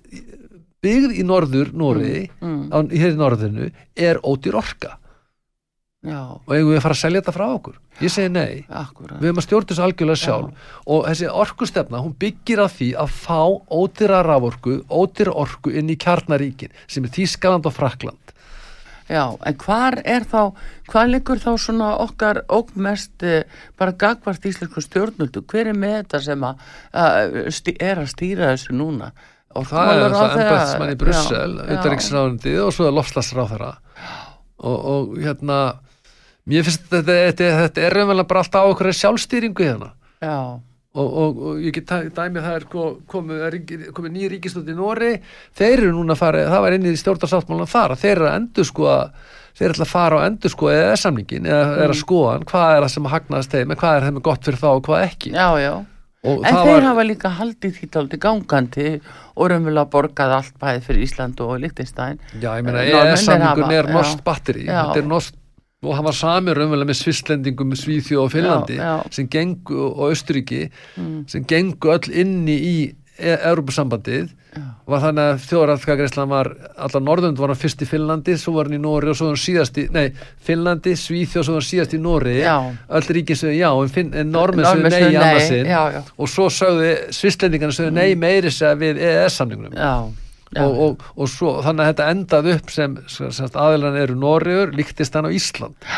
byggð 0.83 1.19
í 1.19 1.25
norður 1.27 1.73
Noregi 1.75 2.23
mm, 2.39 2.63
á, 2.71 2.77
hér 2.87 3.13
í 3.13 3.19
norðinu 3.19 3.69
er 3.99 4.19
ódýr 4.23 4.57
orka. 4.59 4.95
Já, 5.99 6.39
og 6.39 6.53
eigum 6.55 6.69
við 6.71 6.77
að 6.77 6.83
fara 6.85 6.95
að 6.95 7.01
selja 7.01 7.19
þetta 7.19 7.35
frá 7.35 7.45
okkur? 7.51 7.79
Ég 7.99 8.11
segi 8.13 8.31
nei, 8.31 8.61
akkurat. 8.71 9.17
Við 9.19 9.27
höfum 9.27 9.41
að 9.41 9.45
stjórna 9.45 9.67
þessu 9.73 9.83
algjörlega 9.83 10.21
sjálf. 10.21 10.69
Og 10.87 11.01
þessi 11.09 11.31
orkustefna, 11.41 11.99
hún 12.05 12.13
byggir 12.21 12.61
á 12.63 12.67
því 12.71 12.87
að 13.03 13.17
fá 13.19 13.41
ódýra 13.67 14.21
raforku 14.23 14.77
ódýra 14.87 15.33
orku 15.43 15.73
inn 15.75 15.91
í 15.91 15.97
kjarnaríkin 15.99 16.71
sem 16.87 17.03
er 17.03 17.11
Þískaland 17.17 17.67
og 17.67 17.75
Frakland 17.75 18.35
Já, 19.09 19.23
en 19.33 19.57
hvar 19.63 19.97
er 20.05 20.25
þá, 20.29 20.53
hvað 20.91 21.11
liggur 21.15 21.41
þá 21.41 21.49
svona 21.57 21.89
okkar 22.03 22.43
ógmest 22.53 23.25
eh, 23.25 23.49
bara 23.79 23.95
gagvart 23.97 24.45
íslensku 24.45 24.83
stjórnuldu? 24.85 25.41
Hver 25.49 25.71
er 25.71 25.77
með 25.77 25.95
þetta 26.03 26.21
sem 26.27 26.45
að, 26.45 26.63
að 26.93 27.39
stí, 27.57 27.73
er 27.81 28.03
að 28.03 28.11
stýra 28.13 28.53
þessu 28.53 28.77
núna? 28.77 29.11
það 29.49 29.91
er 29.95 30.13
það 30.13 30.33
embætsmann 30.37 30.93
í 30.93 30.97
Brussel, 30.99 31.53
utanriksráðundi 31.65 32.55
og 32.61 32.73
svo 32.75 32.85
er 32.85 32.93
lofslagsráðherra 32.93 33.71
og, 34.61 34.77
og 34.77 35.15
hérna 35.17 35.59
mér 36.49 36.67
finnst 36.67 36.85
þetta, 36.91 37.15
þetta, 37.25 37.51
þetta 37.63 37.85
er 37.85 37.97
raunverulega 37.97 38.29
bara 38.29 38.43
alltaf 38.43 38.67
á 38.67 38.69
okkur 38.69 38.91
sjálfstýringu 38.99 39.65
hérna. 39.65 39.91
Já, 40.21 40.61
og, 40.95 41.09
og, 41.21 41.41
og 41.51 41.59
ég 41.61 41.73
get 41.75 41.91
dæmið 42.17 42.41
það 42.47 42.55
er 42.59 42.63
ko- 42.71 42.95
komið, 43.11 43.41
er 43.45 43.53
ríki- 43.53 43.91
komið 43.93 44.13
nýja 44.15 44.31
ríkistótt 44.33 44.71
í 44.71 44.77
Nóri 44.77 45.11
þeir 45.59 45.83
eru 45.83 45.91
núna 45.93 46.15
að 46.15 46.21
fara, 46.23 46.45
það 46.49 46.63
var 46.65 46.77
inn 46.79 46.87
í 46.89 46.95
stjórnarsáttmálan 46.97 47.69
þar 47.69 47.93
að 47.93 48.01
þeir 48.05 48.15
eru 48.15 48.29
að 48.31 48.39
endur 48.39 48.65
sko 48.71 48.95
þeir 49.59 49.75
ætla 49.75 49.85
að 49.85 49.93
fara 49.93 50.17
og 50.17 50.25
endur 50.25 50.49
sko 50.55 50.71
eða 50.73 50.97
samningin 50.97 51.45
eða 51.45 51.77
er 51.85 51.93
að 51.93 51.99
skoða 52.01 52.33
hann, 52.33 52.47
hvað 52.49 52.73
er 52.75 52.83
það 52.87 52.93
sem 52.95 53.09
hagnast 53.13 53.53
þeim 53.53 53.71
en 53.75 53.79
hvað 53.83 53.95
er 53.99 54.07
þeim 54.09 54.21
gott 54.29 54.43
fyrir 54.49 54.61
þá 54.63 54.69
og 54.73 54.83
hvað 54.89 55.05
ekki. 55.09 55.31
Já, 55.37 55.47
já. 55.61 55.73
og 56.29 56.41
En 56.43 56.57
þeir 56.59 56.73
var, 56.73 56.85
hafa 56.89 57.03
líka 57.07 57.29
haldið 57.37 57.75
því 57.79 57.87
tóldi 57.95 58.17
gangandi 58.19 58.87
og 59.39 59.45
raunverulega 59.53 59.87
borgað 59.93 60.33
allt 60.35 60.57
bæði 60.59 60.81
fyrir 60.83 61.05
Ísland 61.05 61.39
og 61.45 61.53
Lichtenstein. 61.63 62.17
já 62.41 62.49
ég 62.59 62.65
meina 62.67 62.81
EES-samningun 62.83 63.63
hafa- 63.69 63.77
er 63.79 63.87
já, 63.87 63.93
norskt 63.95 64.23
batteri 64.25 64.65
þetta 64.67 64.97
er 64.99 65.07
norskt 65.07 65.38
og 65.79 65.95
hann 65.95 66.03
var 66.09 66.15
sami 66.17 66.51
raunverulega 66.55 66.89
með 66.89 66.97
Svisslendingum, 66.99 67.75
Svíþjóð 67.79 68.25
og 68.25 68.33
Finnlandi 68.33 68.75
Já, 68.75 68.87
já. 68.99 69.13
sem 69.15 69.29
gengu 69.31 69.85
og 69.93 70.09
Östuríki 70.11 70.65
sem 71.27 71.45
gengu 71.47 71.93
öll 71.95 72.11
inni 72.11 72.57
í 72.59 72.75
e 73.19 73.33
Europasambandið 73.35 74.29
var 74.89 75.01
þannig 75.03 75.25
að 75.29 75.41
þjóðaratkagreislan 75.45 76.29
var 76.31 76.49
allar 76.79 77.03
Norðund 77.03 77.39
var 77.39 77.51
hann 77.51 77.59
fyrst 77.59 77.83
í 77.83 77.87
Finnlandi 77.87 78.35
svo 78.39 78.55
var 78.55 78.67
hann 78.67 78.79
í 78.79 78.81
Nóri 78.81 79.11
og 79.11 79.17
svo 79.19 79.27
var 79.29 79.35
hann 79.35 79.43
síðast 79.43 79.79
í 79.79 79.85
nei, 79.93 80.05
Finnlandi, 80.43 80.95
Svíþjóð, 80.99 81.43
svo 81.45 81.55
var 81.55 81.61
hann 81.61 81.69
síðast 81.69 81.95
í 81.95 81.99
Nóri 82.03 82.37
öll 82.43 83.11
ríkin 83.15 83.39
sögðu 83.39 83.59
já 83.59 83.69
en, 83.71 83.91
Finn, 83.95 84.13
en 84.15 84.31
Normin 84.35 84.65
sögðu 84.65 84.87
Norðmenn 84.87 84.95
nei 84.95 85.03
í 85.03 85.11
nei, 85.11 85.19
annarsinn 85.19 86.15
og 86.17 86.31
svo 86.31 86.47
sögðu 86.51 86.95
Svisslendingarna 87.19 87.75
sögðu 87.75 87.95
nei 87.99 88.15
meiri 88.19 88.51
segja 88.51 88.75
við 88.79 89.03
EES-samningunum 89.03 89.75
Já, 89.75 89.93
já, 90.07 90.28
og, 90.57 90.79
og, 90.85 91.03
og 91.15 91.29
svo, 91.29 91.59
þannig 91.65 91.85
að 91.85 91.91
þetta 91.91 92.09
endað 92.13 92.49
upp 92.55 92.73
sem, 92.73 92.97
sem 93.11 93.61
aðilan 93.65 93.99
eru 94.01 94.17
Norriður, 94.17 94.73
Líktistan 94.77 95.29
og 95.29 95.35
Ísland. 95.37 95.89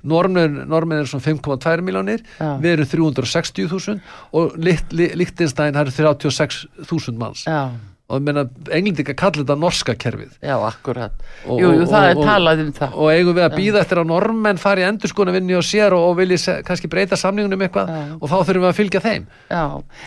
Normin, 0.00 0.62
Normin 0.70 1.02
er 1.02 1.08
svona 1.10 1.26
5,2 1.26 1.84
miljónir 1.84 2.22
við 2.62 2.70
erum 2.72 2.88
360.000 2.88 3.98
og 4.32 4.54
Líktinstein 4.56 5.76
það 5.76 5.82
eru 5.82 5.96
36.000 6.16 7.20
manns. 7.20 7.44
Já, 7.44 7.68
og 8.10 8.22
menna, 8.26 8.42
englendinga 8.74 9.14
kallir 9.14 9.44
þetta 9.44 9.56
norska 9.62 9.94
kerfið. 9.94 10.32
Já, 10.42 10.56
akkurat. 10.66 11.12
Og- 11.46 11.60
jú, 11.62 11.68
jú, 11.76 11.82
og- 11.84 11.88
það 11.92 12.06
er 12.10 12.16
og- 12.18 12.24
talað 12.26 12.60
um 12.64 12.72
það. 12.72 12.94
og 12.94 13.10
eigum 13.14 13.36
við 13.38 13.44
að 13.46 13.56
býða 13.60 13.80
eftir 13.84 14.00
að 14.02 14.06
normenn 14.10 14.58
fari 14.58 14.82
endurskona 14.82 15.32
vinni 15.32 15.54
og 15.54 15.62
sér 15.62 15.92
og, 15.94 16.02
og 16.10 16.16
vilji 16.18 16.38
se, 16.38 16.56
kannski 16.66 16.88
breyta 16.90 17.16
samningunum 17.16 17.62
eitthvað 17.68 17.88
Já. 17.88 18.02
og 18.20 18.26
þá 18.28 18.36
þurfum 18.50 18.64
við 18.66 18.70
að 18.72 18.78
fylgja 18.80 19.00
þeim. 19.06 19.26
Já. 19.50 19.64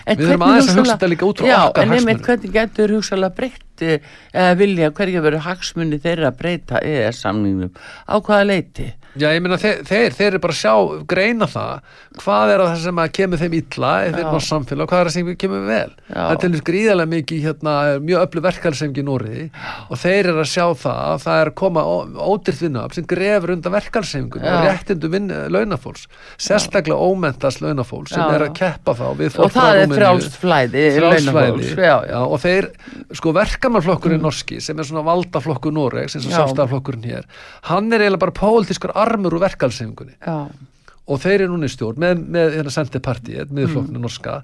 Við 0.08 0.24
þurfum 0.28 0.45
aðeins 0.49 0.70
að 0.70 0.80
hugsa 0.82 0.97
þetta 0.97 1.10
líka 1.14 1.26
út 1.32 1.38
frá 1.39 1.47
já, 1.47 1.60
okkar 1.70 1.84
en 1.84 1.91
einmitt 1.91 2.20
hagsmunum. 2.20 2.26
hvernig 2.28 2.51
getur 2.60 2.95
hugsalega 2.97 3.36
breytt 3.36 3.82
eh, 3.82 3.99
eða 4.34 4.58
vilja 4.58 4.91
hverja 4.91 5.22
verður 5.24 5.45
hagsmunni 5.47 5.99
þeirra 6.04 6.28
að 6.32 6.38
breyta 6.38 6.80
EES 6.84 7.24
samningnum? 7.24 7.72
Á 8.08 8.16
hvaða 8.20 8.45
leiti 8.51 8.93
Já, 9.14 9.28
ég 9.30 9.43
meina 9.45 9.59
þeir, 9.61 9.84
þeir, 9.86 10.14
þeir 10.18 10.28
eru 10.32 10.39
bara 10.41 10.53
að 10.55 10.57
sjá 10.57 11.03
greina 11.11 11.45
það, 11.45 11.97
hvað 12.18 12.51
er 12.53 12.61
það 12.64 12.80
sem 12.82 13.01
að 13.03 13.11
kemur 13.14 13.41
þeim 13.43 13.55
illa 13.59 13.91
fyrir 14.07 14.24
Já. 14.24 14.30
nátt 14.34 14.45
samfélag 14.47 14.84
og 14.84 14.89
hvað 14.89 15.01
er 15.03 15.09
það 15.09 15.14
sem 15.14 15.28
kemur 15.43 15.61
vel 15.68 15.91
Já. 15.93 16.16
það 16.16 16.32
er 16.34 16.39
til 16.41 16.49
þess 16.53 16.66
gríðarlega 16.70 17.11
mikið 17.11 17.43
hérna, 17.45 17.74
mjög 18.07 18.24
öllu 18.26 18.43
verkefælsefngi 18.47 19.03
í 19.03 19.05
Nóri 19.05 19.43
og 19.86 20.01
þeir 20.01 20.30
eru 20.32 20.41
að 20.41 20.49
sjá 20.49 20.66
það 20.82 21.01
að 21.11 21.22
það 21.28 21.41
er 21.43 21.51
að 21.51 21.57
koma 21.61 21.84
ódýrt 22.34 22.64
vinnuafl 22.64 22.97
sem 22.97 23.07
grefur 23.14 23.53
undan 23.53 23.76
verkefælsefngunum 23.78 24.49
og 24.49 24.66
réttindu 24.66 25.07
launafólks 25.53 26.07
sérstaklega 26.41 26.97
ómentast 26.97 27.61
launafólks 27.61 28.16
sem 28.16 28.24
Já. 28.24 28.34
er 28.34 28.47
að 28.47 28.57
keppa 28.57 28.97
þá 28.97 29.05
við 29.22 29.30
og 29.30 29.38
fólk 29.38 29.53
frá 29.53 29.61
það 29.61 29.74
er 29.74 29.84
Rúmeníu. 29.84 29.99
frjálst 30.01 30.41
flæði 30.41 30.84
frjálsflæði 30.97 31.30
launafólks, 31.30 31.70
já, 31.78 31.97
já. 32.09 32.18
og 32.26 32.41
þeir, 32.41 32.70
sko 33.14 33.36
verkamannflokkurinn 33.38 34.26
norski 34.26 34.57
sem 34.64 34.80
er 34.80 34.89
svona 34.89 35.05
valdaflokkur 35.05 35.74
Noregs 35.74 36.18
eins 36.18 36.26
og 36.26 36.34
Er 39.04 39.12
armur 39.14 39.36
úr 39.38 39.43
verkalsefingunni 39.43 40.16
já, 40.20 40.38
og 41.04 41.20
þeir 41.20 41.41
eru 41.43 41.51
núna 41.58 41.68
í 41.68 41.72
stjórn 41.74 41.97
með, 41.99 42.20
með 42.32 42.54
hérna 42.56 42.72
sendipartíet, 42.72 43.49
miðflokknu 43.51 43.97
Mm. 43.99 44.04
norska 44.06 44.38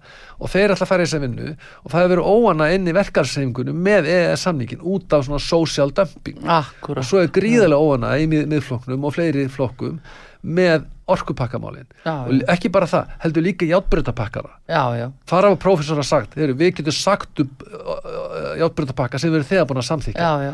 og 0.43 0.49
þeir 0.51 0.73
ætla 0.73 0.83
að 0.83 0.89
fara 0.89 1.03
í 1.03 1.07
þessa 1.07 1.21
vinnu 1.23 1.45
og 1.55 1.91
það 1.93 2.01
hefur 2.01 2.11
verið 2.15 2.31
óana 2.35 2.67
inn 2.75 2.87
í 2.91 2.95
verkalsefingunni 2.97 3.75
með 3.87 4.09
EES 4.11 4.43
samningin 4.43 4.81
út 4.83 5.13
af 5.15 5.23
svona 5.25 5.39
social 5.39 5.93
dumping. 5.95 6.41
Og 6.43 6.49
akkurat 6.57 7.07
svo 7.07 7.21
er 7.23 7.31
gríðarlega 7.31 7.79
óana 7.79 8.11
í 8.19 8.27
mið, 8.27 8.43
miðflokknum 8.51 9.07
og 9.07 9.15
fleiri 9.15 9.47
flokkum 9.47 10.01
með 10.43 10.83
orkupakkamálin. 11.09 11.87
Og 12.05 12.43
ekki 12.51 12.69
bara 12.71 12.85
það, 12.87 13.07
heldur 13.23 13.43
líka 13.47 13.65
játbreytapakkara 13.67 14.51
já, 14.69 14.83
já, 14.99 15.07
þar 15.31 15.47
hafa 15.49 15.57
prófessor 15.63 15.99
að 16.03 16.07
sagt, 16.11 16.35
við 16.35 16.75
getum 16.77 16.91
sagt 16.95 17.39
upp 17.43 17.63
játbreytapakka 18.59 19.19
sem 19.19 19.31
við 19.31 19.39
erum 19.41 19.49
þegar 19.49 19.67
búin 19.71 19.81
að 19.81 19.87
samþykja 19.89 20.27
já, 20.27 20.49
já. 20.49 20.53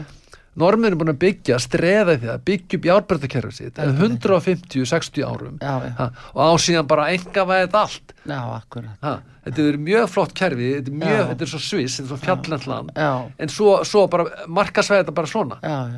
Normin 0.56 0.92
er 0.94 0.98
búin 1.00 1.12
að 1.14 1.20
byggja, 1.26 1.60
streða 1.60 2.16
því 2.22 2.30
að 2.32 2.44
byggja 2.48 2.80
upp 2.80 2.90
játbreytakerfið 2.92 3.58
sitt 3.60 3.80
en 3.84 3.96
150-60 4.00 5.24
árum. 5.28 5.58
Já, 5.62 5.76
já. 5.90 5.94
Ha, 6.00 6.10
og 6.34 6.42
á 6.42 6.52
síðan 6.64 6.88
bara 6.90 7.10
enga 7.14 7.44
væðið 7.50 7.80
allt. 7.82 8.14
Já, 8.26 8.40
akkurat. 8.56 8.96
Ha, 9.06 9.12
þetta 9.46 9.66
er 9.70 9.76
mjög 9.86 10.06
flott 10.10 10.32
kerfi 10.34 10.70
þetta 10.80 10.90
er, 10.90 10.96
mjög, 11.02 11.20
þetta 11.32 11.46
er 11.46 11.50
svo 11.52 11.60
sviss, 11.62 11.98
þetta 12.00 12.06
er 12.06 12.12
svo 12.14 12.18
fjallend 12.24 12.68
land. 12.72 12.94
Já, 12.98 13.10
en 13.46 13.52
svo, 13.54 13.74
svo 13.86 14.06
bara 14.10 14.26
markasvæði 14.50 15.04
þetta 15.04 15.16
bara 15.20 15.30
svona. 15.30 15.58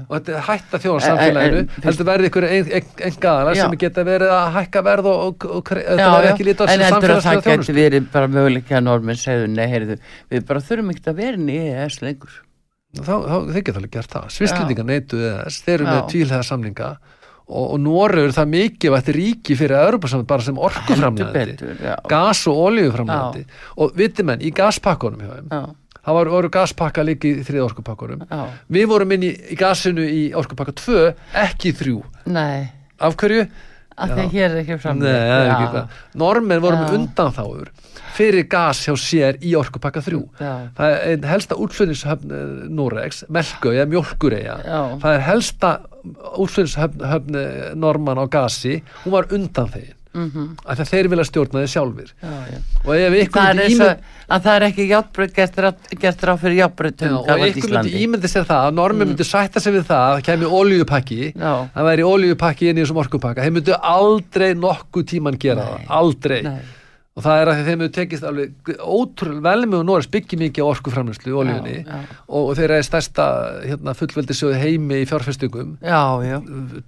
Og 0.09 0.15
þetta 0.17 0.33
er 0.35 0.43
hætta 0.49 0.81
þjóðan 0.83 0.97
En- 0.97 1.07
samfélaginu 1.13 1.61
en- 1.61 1.69
en- 1.77 1.85
heldur 1.87 2.09
verði 2.09 2.31
ykkur 2.31 2.47
enga 2.49 3.29
aðalar 3.31 3.55
Já. 3.55 3.61
sem 3.63 3.77
geta 3.85 4.03
verið 4.09 4.33
að 4.39 4.49
hækka 4.57 4.83
verð 4.89 5.11
og, 5.13 5.21
og, 5.27 5.45
og 5.61 5.71
þetta 5.71 6.01
já. 6.01 6.33
ekki 6.33 6.49
lítið 6.49 6.65
á 6.65 6.67
en 6.67 6.79
það 6.83 6.91
samfélagslega 6.97 7.45
þjónustu. 7.47 7.71
geti 7.71 7.77
verið 7.79 8.11
bara 8.11 8.27
möguleika 8.27 8.81
normin 8.83 9.15
segðu 9.21 9.47
nei, 9.53 9.67
heyrðu, 9.71 9.97
við 10.33 10.45
bara 10.49 10.59
þurfum 10.67 10.91
ekkert 10.91 11.07
að 11.13 11.21
vera 11.23 11.39
inn 11.39 11.47
í 11.47 11.57
EES 11.71 12.01
lengur 12.03 12.41
þá, 12.95 13.13
þá 13.13 13.35
þeir 13.51 13.63
geta 13.67 13.79
alveg 13.81 13.93
gert 13.97 14.15
það. 14.15 14.27
Svislendingar 14.37 14.87
neituðu 14.87 15.31
þess, 15.33 15.63
þeir 15.65 15.75
eru 15.77 15.87
með 15.89 16.03
tvílega 16.13 16.43
samninga. 16.47 16.91
Og, 17.47 17.63
og 17.63 17.77
Noregur 17.79 18.33
það 18.35 18.49
mikið 18.51 18.91
vært 18.91 19.09
ríki 19.15 19.55
fyrir 19.55 19.79
Europasamund 19.79 20.27
bara 20.27 20.43
sem 20.43 20.57
já, 21.79 21.93
gas 22.11 22.41
og 22.51 22.57
oljuframlegandi 22.65 23.45
og 23.79 23.93
viti 23.95 24.25
menn, 24.27 24.43
í 24.43 24.51
gaspakkunum 24.55 25.23
hjá 25.23 25.29
þeim 25.37 25.47
það 26.07 26.17
var, 26.17 26.31
voru 26.33 26.51
gaspakka 26.51 27.05
líka 27.07 27.29
í 27.29 27.45
þrið 27.47 27.63
orkupakkunum 27.69 28.25
já, 28.27 28.41
við 28.67 28.85
vorum 28.91 29.15
inn 29.15 29.23
í, 29.29 29.31
í 29.31 29.55
gasinu 29.59 30.03
í 30.11 30.21
orkupakka 30.35 30.75
2 30.83 31.05
ekki 31.45 31.71
3, 31.79 31.95
nei. 32.35 32.67
Af 32.99 33.15
hverju? 33.15 33.47
Að 33.97 34.13
því 34.13 34.25
hér 34.35 34.47
er 34.51 34.59
ekki 34.61 34.77
fram 34.81 34.99
Nei, 35.01 35.09
það 35.09 35.51
ekki 35.51 35.67
hvað 35.73 35.99
Normen 36.21 36.63
voru 36.63 36.79
með 36.81 36.91
Já. 36.91 36.97
undanþáur 36.99 37.71
fyrir 38.17 38.47
gas 38.49 38.83
hjá 38.85 38.93
sér 39.01 39.37
í 39.45 39.53
orkupakka 39.57 40.01
3 40.05 40.21
Já. 40.41 40.53
það 40.77 40.93
er 40.93 41.03
einn 41.11 41.27
helsta 41.31 41.57
útflutningshöfn 41.65 42.33
eh, 42.37 42.47
Noregs, 42.77 43.23
Melkau 43.33 43.73
eða 43.75 43.89
Mjólkureyja. 43.91 44.55
Já. 44.65 44.79
það 45.03 45.17
er 45.17 45.25
helsta 45.27 45.73
útflutningshöfn 46.37 47.05
höfn, 47.11 47.37
eh, 47.41 47.69
Norman 47.75 48.21
á 48.21 48.25
gasi. 48.31 48.81
Hún 49.03 49.17
var 49.17 49.29
undan 49.33 49.69
þeim 49.73 49.96
mm 50.13 50.31
-hmm. 50.31 50.47
að 50.65 50.83
þeir 50.91 51.07
vilja 51.11 51.25
stjórna 51.25 51.59
þeir 51.63 51.71
já. 52.51 52.59
og 52.85 52.95
ef 52.95 53.13
ykkur 53.23 53.41
myndi 53.41 53.67
ímynd 53.75 53.97
að 54.29 54.41
það 54.43 54.55
er 54.55 54.65
ekki 54.67 54.87
játbröð 54.89 55.33
gert, 55.33 55.55
ráð- 55.57 55.99
fyrir 56.41 56.55
Já, 56.57 56.67
játbröðum 56.67 57.17
og 57.17 57.27
ykkur 57.57 57.71
myndi 57.77 58.03
ímyndi 58.07 58.27
sér 58.27 58.45
það 58.45 58.61
að 58.67 58.73
Norman 58.73 59.07
myndi 59.07 59.23
sætta 59.23 59.59
sig 59.59 59.73
við 59.73 59.83
það 59.87 60.15
að 60.17 60.23
Mm. 61.35 61.41
Já. 61.41 61.53
það 61.75 61.83
væri 61.89 62.03
oljupakki 62.03 62.69
inn 62.69 62.77
í 62.77 62.81
þessum 62.83 62.97
orkupakka 63.03 63.41
þeir 63.43 63.51
myndu 63.53 63.73
aldrei 63.81 64.53
nokkuð 64.53 65.03
tíman 65.05 65.37
gera 65.39 65.63
Nei. 65.63 65.85
það 65.85 65.89
aldrei 65.89 66.41
Nei. 66.43 66.59
Og 67.17 67.25
það 67.25 67.41
er 67.41 67.49
að 67.49 67.59
þeim 67.65 67.81
hefur 67.81 67.93
tekist 67.95 68.25
alveg 68.27 68.71
ótrúlega 68.77 69.43
vel 69.47 69.65
með 69.65 69.83
Norris 69.87 70.09
byggja 70.13 70.37
mikið 70.37 70.67
á 70.69 70.69
orkuframlöslu 70.69 71.33
í 71.33 71.35
já. 71.81 71.97
og, 72.27 72.41
og 72.43 72.51
þeir 72.59 72.75
eru 72.75 72.85
stærsta 72.85 73.27
hérna, 73.63 73.95
fullveldisjóði 73.97 74.61
heimi 74.61 75.01
í 75.01 75.07
já, 76.27 76.37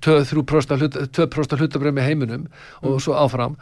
2% 0.06 1.62
hlutabröðum 1.64 2.02
í 2.02 2.06
heiminum 2.06 2.50
og 2.86 3.00
svo 3.02 3.18
áfram. 3.18 3.58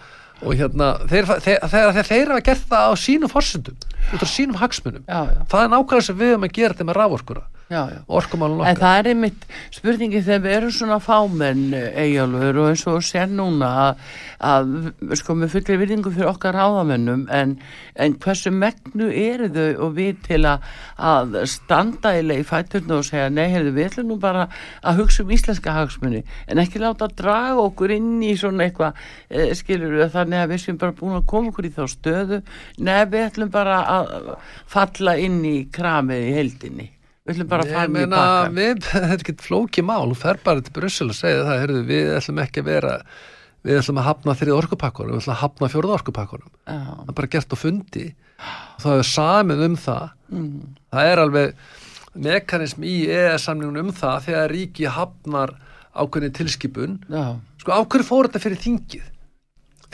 Og 0.46 0.54
hérna 0.54 0.92
þeir, 1.10 1.26
þeir, 1.42 1.64
þeir, 1.66 1.94
þeir, 1.96 2.10
þeir 2.12 2.32
hafa 2.34 2.44
gert 2.46 2.68
það 2.70 2.92
á 2.92 2.94
sínum 3.02 3.32
forsendum 3.32 3.78
út 4.14 4.22
á 4.22 4.28
sínum 4.30 4.60
hagsmunum. 4.60 5.08
Já, 5.08 5.22
já, 5.34 5.40
það 5.50 5.64
er 5.64 5.72
nákvæmlega 5.72 6.06
sem 6.06 6.20
við 6.20 6.34
höfum 6.36 6.46
að 6.46 6.58
gera 6.60 6.76
þetta 6.76 6.90
með 6.92 7.00
raforkuna 7.00 7.46
orkumálun 7.70 8.62
En 8.64 8.78
okkar. 8.78 8.80
það 8.80 8.98
er 9.00 9.10
einmitt 9.12 9.46
spurningi 9.76 10.22
þegar 10.24 10.44
við 10.46 10.54
erum 10.58 10.72
svona 10.72 11.00
fámenn 11.04 11.66
eigjálfur 11.76 12.60
og 12.62 12.70
eins 12.72 12.84
og 12.88 13.04
sér 13.04 13.28
núna 13.28 13.72
að, 13.82 14.06
að 14.48 15.18
sko 15.20 15.36
með 15.36 15.52
fullri 15.52 15.78
virðingu 15.82 16.14
fyrir 16.16 16.32
okkar 16.32 16.56
ráðamennum 16.56 17.26
en, 17.28 17.58
en 18.00 18.16
hversu 18.24 18.54
megnu 18.56 19.10
eru 19.12 19.52
þau 19.52 19.84
og 19.88 19.94
við 20.00 20.24
til 20.30 20.42
að, 20.48 20.64
að 20.96 21.38
standa 21.52 22.16
í 22.16 22.24
leið 22.24 22.46
fæturnu 22.48 23.02
og 23.02 23.08
segja 23.10 23.30
nei, 23.36 23.50
heyrðu, 23.52 23.76
við 23.76 23.90
ætlum 23.92 24.12
nú 24.14 24.20
bara 24.24 24.48
að 24.82 25.04
hugsa 25.04 25.26
um 25.28 25.36
íslenska 25.36 25.76
hagsmunni 25.76 26.24
en 26.48 26.64
ekki 26.64 26.80
láta 26.80 27.10
að 27.10 27.18
draga 27.20 27.62
okkur 27.68 27.98
inn 28.00 28.22
í 28.24 28.34
svona 28.40 28.68
eitthvað. 28.68 28.96
E, 29.28 29.50
skilur 29.60 29.98
við 30.00 30.14
þannig 30.16 30.44
að 30.44 30.54
við 30.54 30.64
séum 30.64 30.80
bara 30.80 30.96
búin 30.96 31.20
að 31.20 31.28
koma 31.30 31.52
okkur 31.52 31.68
í 31.68 31.74
þá 31.76 31.84
stöðu. 31.92 32.44
Nei, 32.80 33.02
við 33.12 33.26
ætlum 33.28 33.52
bara 33.52 33.82
að 33.98 34.14
falla 34.72 35.18
inn 35.20 35.42
í 35.44 35.58
kramið 35.74 36.30
í 36.30 36.38
heldinni 36.38 36.94
við 37.28 37.34
ætlum 37.34 37.50
bara 37.52 37.66
að 37.66 37.74
fara 37.76 37.90
í 37.90 37.94
meina, 37.94 38.20
pakkan 38.22 38.56
við, 38.58 38.84
þetta 38.92 39.08
er 39.08 39.24
ekki 39.24 39.36
flóki 39.44 39.84
mál, 39.86 40.06
þú 40.12 40.20
fer 40.22 40.40
bara 40.46 40.64
til 40.64 40.76
Brussel 40.78 41.10
og 41.12 41.18
segja 41.18 41.42
það, 41.44 41.60
heyrðu, 41.64 41.82
við 41.90 42.14
ætlum 42.18 42.40
ekki 42.46 42.64
að 42.64 42.70
vera 42.72 42.94
við 43.68 43.82
ætlum 43.82 44.00
að 44.00 44.08
hafna 44.08 44.38
þrið 44.40 44.56
orkupakkunum 44.62 45.16
við 45.18 45.22
ætlum 45.22 45.36
að 45.36 45.42
hafna 45.42 45.72
fjórða 45.74 45.98
orkupakkunum 45.98 46.54
Já. 46.54 46.78
það 46.78 47.12
er 47.12 47.18
bara 47.20 47.32
gert 47.36 47.52
á 47.54 47.58
fundi. 47.60 48.06
Það 48.78 49.02
er 49.02 49.08
samið 49.10 49.64
um 49.66 49.76
það. 49.82 50.10
Mm. 50.28 50.64
það 50.94 51.12
er 51.12 51.22
alveg 51.24 51.62
mekanism 52.28 52.84
í 52.88 52.96
EES-samningun 53.12 53.82
um 53.82 53.92
það 53.96 54.26
þegar 54.28 54.54
ríki 54.54 54.90
hafnar 54.92 55.54
ákveðin 55.98 56.36
tilskipun. 56.38 56.98
Já, 57.10 57.38
sko, 57.62 57.74
á 57.74 57.82
hverju 57.82 58.08
fór 58.08 58.30
þetta 58.30 58.44
fyrir 58.44 58.62
þingið 58.62 59.08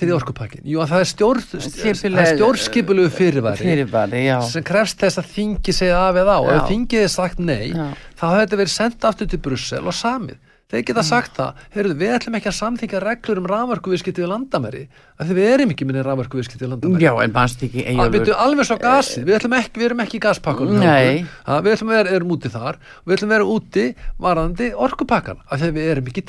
þrið 0.03 0.15
orkupakkin? 0.19 0.61
Jú, 0.67 0.79
að 0.83 0.91
það 0.93 1.03
er, 1.03 1.09
stjórn, 1.13 1.43
það 1.49 1.65
Skipuleg- 1.67 2.21
er 2.23 2.31
stjórnskipulegu 2.37 3.09
fyrirværi 3.17 3.57
fyrirbæri, 3.63 4.23
já. 4.27 4.37
sem 4.51 4.63
krefst 4.63 4.99
þess 5.03 5.17
að 5.23 5.29
þingi 5.35 5.73
segja 5.73 5.99
af 6.09 6.15
eða 6.21 6.37
á 6.37 6.39
og 6.43 6.51
ef 6.53 6.67
þingið 6.69 7.03
er 7.03 7.11
sagt 7.13 7.39
nei 7.39 7.71
Já. 7.73 7.87
þá 8.19 8.23
hefur 8.29 8.41
þetta 8.45 8.59
verið 8.63 8.73
sendt 8.77 9.07
aftur 9.09 9.27
til 9.33 9.39
Brussel 9.39 9.83
og 9.87 9.93
samið 9.97 10.37
þeir 10.71 10.81
Mm. 10.81 10.85
geta 10.87 11.03
sagt 11.05 11.35
það, 11.37 11.53
heyrðu, 11.75 11.95
við 11.99 12.11
ætlum 12.17 12.35
ekki 12.39 12.49
að 12.49 12.55
samþyngja 12.57 12.99
reglur 13.03 13.37
um 13.41 13.47
rafvarkuviðskipti 13.51 14.23
við 14.23 14.29
landamæri 14.31 14.83
af 15.19 15.27
því 15.27 15.35
við 15.37 15.49
erum 15.53 15.73
ekki 15.73 15.85
minni 15.85 16.03
rafvarkuviðskipti 16.07 16.63
við 16.65 16.71
landamæri 16.73 17.03
Já, 17.03 17.13
en 17.23 17.33
mannst 17.35 17.61
ekki 17.67 17.83
Eyjólfur. 17.85 18.13
byrju 18.15 18.37
alveg 18.45 18.65
svo 18.69 18.77
gasið, 18.81 19.25
við 19.27 19.37
ætlum 19.37 19.55
ekki, 19.59 19.75
við 19.81 19.85
erum 19.89 20.03
ekki 20.05 20.17
í 20.17 20.23
gaspakkunum 20.23 20.79
Nei. 20.79 21.25
Ha, 21.45 21.59
við 21.61 21.75
ætlum 21.75 21.91
að 21.93 21.97
vera, 21.99 22.15
erum 22.17 22.33
úti 22.37 22.49
þar 22.53 22.79
við 23.05 23.15
ætlum 23.17 23.29
að 23.29 23.35
vera 23.35 23.51
úti 23.57 23.85
varandi 24.19 24.71
orkupakkan 24.87 25.43
af 25.49 25.59
því 25.61 25.71
við 25.77 25.91
erum 25.93 26.09
ekki 26.13 26.25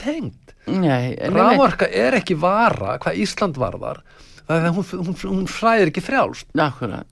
en 1.20 1.34
Raforka 1.36 1.88
er 1.92 2.18
ekki 2.20 2.36
vara 2.40 2.98
hvað 2.98 3.18
Ísland 3.24 3.56
varðar 3.60 4.02
hún, 4.48 4.84
hún, 4.84 5.16
hún 5.24 5.46
fræðir 5.48 5.88
ekki 5.88 6.02
frjálst 6.04 6.46
Akkurat. 6.56 7.06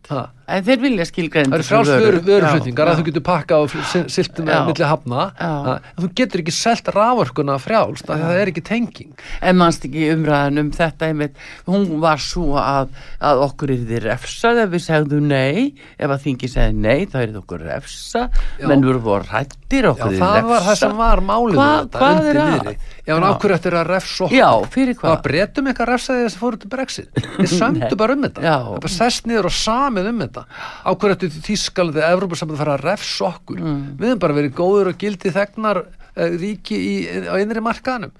En 0.52 0.64
þeir 0.66 0.80
vilja 0.82 1.06
skilgreinda 1.08 1.52
Það 1.52 1.60
eru 1.60 1.68
frjálst 1.68 1.92
vöru, 2.02 2.20
vöruflutningar 2.26 2.90
að 2.90 2.98
þú 3.00 3.04
getur 3.08 3.24
pakka 3.26 3.58
og 3.62 3.74
siltum 4.10 4.48
með 4.48 4.56
Já. 4.56 4.62
milli 4.68 4.88
hafna. 4.90 5.26
Þú 6.00 6.10
getur 6.18 6.42
ekki 6.42 6.54
frjálst 7.62 8.08
af 8.10 8.16
því 8.16 8.22
að 8.22 8.32
það 8.32 8.40
er 8.42 8.50
ekki 8.52 8.64
tenging. 8.66 9.12
En 9.42 9.58
mannst 9.60 9.86
ekki 9.86 10.08
umræðan 10.12 10.62
um 10.62 10.70
þetta 10.74 11.08
einmitt, 11.08 11.38
hún 11.68 11.86
var 12.02 12.20
svo 12.22 12.56
að, 12.60 12.90
að 13.22 13.42
okkur 13.46 13.72
er 13.74 13.84
þið 13.88 14.02
refsað 14.06 14.62
ef 14.64 14.72
við 14.74 14.84
segðum 14.86 15.28
nei, 15.30 15.74
ef 15.98 16.10
að 16.10 16.24
þingi 16.26 16.50
segði 16.52 16.78
nei 16.82 17.06
þá 17.06 17.16
er 17.22 17.28
þið 17.32 17.40
okkur 17.42 17.64
refsa, 17.68 18.24
Já. 18.58 18.66
menn 18.70 18.86
voru 18.86 19.02
voru 19.06 19.28
hrættir 19.30 19.86
Já, 19.86 19.90
okkur 19.94 20.16
það 20.20 20.48
var 20.50 20.66
það 20.66 20.78
sem 20.82 20.96
var 20.98 21.22
málið 21.24 21.56
við 21.58 21.70
þetta, 21.72 22.02
hvað 22.02 22.30
er 22.32 22.40
að? 22.42 22.72
Já, 23.02 23.14
en 23.16 23.26
ákveður 23.26 23.54
þetta 23.56 23.70
er 23.72 23.76
að 23.80 23.88
refsa 23.92 24.24
okkur? 24.26 24.36
Já, 24.38 24.50
fyrir 24.74 24.94
Það 24.94 25.02
hvað? 25.02 25.22
breytum 25.26 25.70
eitthvað 25.70 25.88
refsaði 25.92 26.26
þess 26.26 26.36
að 26.36 26.42
fóru 26.42 26.60
til 26.62 26.70
Brexit? 26.72 27.22
Við 27.38 27.54
sömdu 27.62 27.96
bara 27.98 28.16
um 28.16 28.22
þetta. 28.26 28.42
Það 28.42 28.68
bara 28.84 28.92
sest 28.92 29.26
niður 29.30 29.48
og 29.48 29.54
samið 29.56 30.10
um 30.12 30.20
þetta 30.22 30.31
þetta. 30.32 30.60
Á 30.82 30.90
hverju 30.90 31.16
ættu 31.16 31.30
Þískalandi 31.46 32.02
eða 32.02 32.12
Evrópussamband 32.16 32.60
fara 32.60 32.76
að 32.76 32.86
refs 32.88 33.16
okkur? 33.28 33.58
Við 33.62 34.06
höfum 34.08 34.22
bara 34.22 34.38
verið 34.38 34.54
góður 34.58 34.92
og 34.92 35.02
gildi 35.02 35.34
þegnar 35.34 35.82
uh, 35.84 36.30
ríki 36.42 36.78
í, 36.78 36.94
á 37.28 37.34
innri 37.38 37.64
markaðanum 37.64 38.14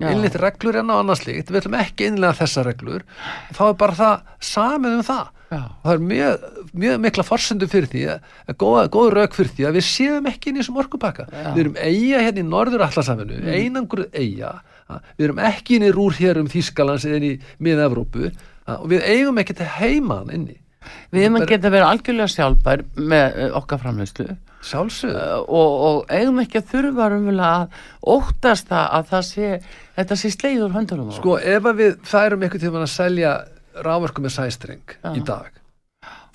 Já. 0.00 0.08
innlýtt 0.14 0.38
reglur 0.40 0.78
en 0.80 0.88
á 0.88 0.96
annars 0.96 1.26
líkt 1.26 1.50
við 1.52 1.60
ætlum 1.60 1.76
ekki 1.76 2.08
innlega 2.08 2.38
þessar 2.38 2.70
reglur. 2.70 3.04
Þá 3.52 3.62
er 3.66 3.76
bara 3.82 3.98
það 3.98 4.32
samið 4.48 4.96
um 4.96 5.04
það. 5.10 5.36
Já. 5.50 5.62
það 5.82 5.92
er 5.92 6.02
mjög, 6.06 6.42
mjög 6.78 6.98
mikla 7.02 7.22
forsendu 7.26 7.66
fyrir 7.66 7.88
því 7.90 8.02
að, 8.12 8.26
að 8.46 8.56
góða, 8.62 8.82
góð 8.94 9.08
rauk 9.16 9.32
fyrir 9.34 9.50
því 9.56 9.64
að 9.66 9.78
við 9.80 9.84
séum 9.88 10.28
ekki 10.30 10.50
inn 10.50 10.60
í 10.60 10.62
þessum 10.62 10.78
orkupakka. 10.78 11.24
Við 11.56 11.62
erum 11.64 11.78
eiga 11.82 12.20
hérna 12.22 12.44
í 12.44 12.44
norður 12.46 12.84
allasaminu 12.86 13.40
mm. 13.40 13.48
einangur 13.58 14.04
eiga 14.14 14.52
við 15.18 15.26
erum 15.26 15.42
ekki 15.50 15.76
inn 15.76 15.86
í 15.86 15.92
rúr 15.94 16.16
hér 16.18 16.40
um 16.40 16.48
Þískalands 16.50 17.06
eða 17.08 17.20
inn 17.20 17.28
í 17.28 17.32
miða-Evrópu 17.62 18.28
að, 18.30 18.76
og 18.76 18.86
við 18.92 19.06
eigum 19.10 19.40
ekki 19.42 19.56
til 19.58 19.68
heiman 19.76 20.32
inni 20.34 20.58
Við 21.10 21.24
hefum 21.26 21.40
að 21.40 21.46
geta 21.50 21.72
verið 21.72 21.88
algjörlega 21.88 22.32
sjálfbær 22.34 22.84
með 22.96 23.38
uh, 23.44 23.50
okkar 23.60 23.84
sjálfsögðu 24.60 25.20
uh, 25.20 25.38
og, 25.48 25.70
og 25.88 26.12
eigum 26.12 26.42
ekki 26.42 26.60
að 26.60 26.72
þurfa 26.74 27.06
að 27.48 27.78
óttast 28.14 28.68
það 28.68 28.90
að 28.98 29.06
það 29.12 29.24
sé, 29.30 29.52
þetta 29.96 30.20
sé 30.20 30.32
sleið 30.34 30.66
úr 30.66 30.76
höndunum 30.76 31.08
á. 31.08 31.14
Sko 31.16 31.38
ef 31.38 31.70
við 31.78 31.96
færum 32.04 32.44
einhvern 32.44 32.64
tímann 32.64 32.84
að 32.84 32.92
selja 32.92 33.32
rávorku 33.80 34.24
með 34.24 34.36
sæstring 34.36 34.96
Já. 35.00 35.14
í 35.16 35.24
dag 35.24 35.60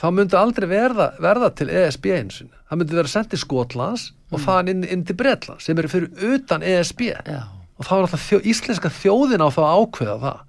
þá 0.01 0.07
myndi 0.13 0.37
aldrei 0.39 0.67
verða, 0.69 1.09
verða 1.23 1.51
til 1.57 1.69
ESB 1.71 2.09
einsin. 2.15 2.51
Það 2.69 2.81
myndi 2.81 2.97
vera 2.99 3.11
sendt 3.11 3.31
til 3.33 3.41
Skotlands 3.41 4.09
og 4.33 4.41
þaðan 4.43 4.71
inn, 4.73 4.87
inn 4.91 5.05
til 5.07 5.17
Bretland 5.19 5.63
sem 5.63 5.77
eru 5.79 5.91
fyrir 5.91 6.33
utan 6.35 6.65
ESB 6.65 7.07
Já, 7.13 7.41
og 7.77 7.87
þá 7.87 7.93
er 7.95 8.03
alltaf 8.03 8.27
þjó, 8.27 8.41
íslenska 8.51 8.91
þjóðin 8.99 9.45
á 9.45 9.47
að 9.47 9.71
ákveða 9.79 10.17
það. 10.25 10.43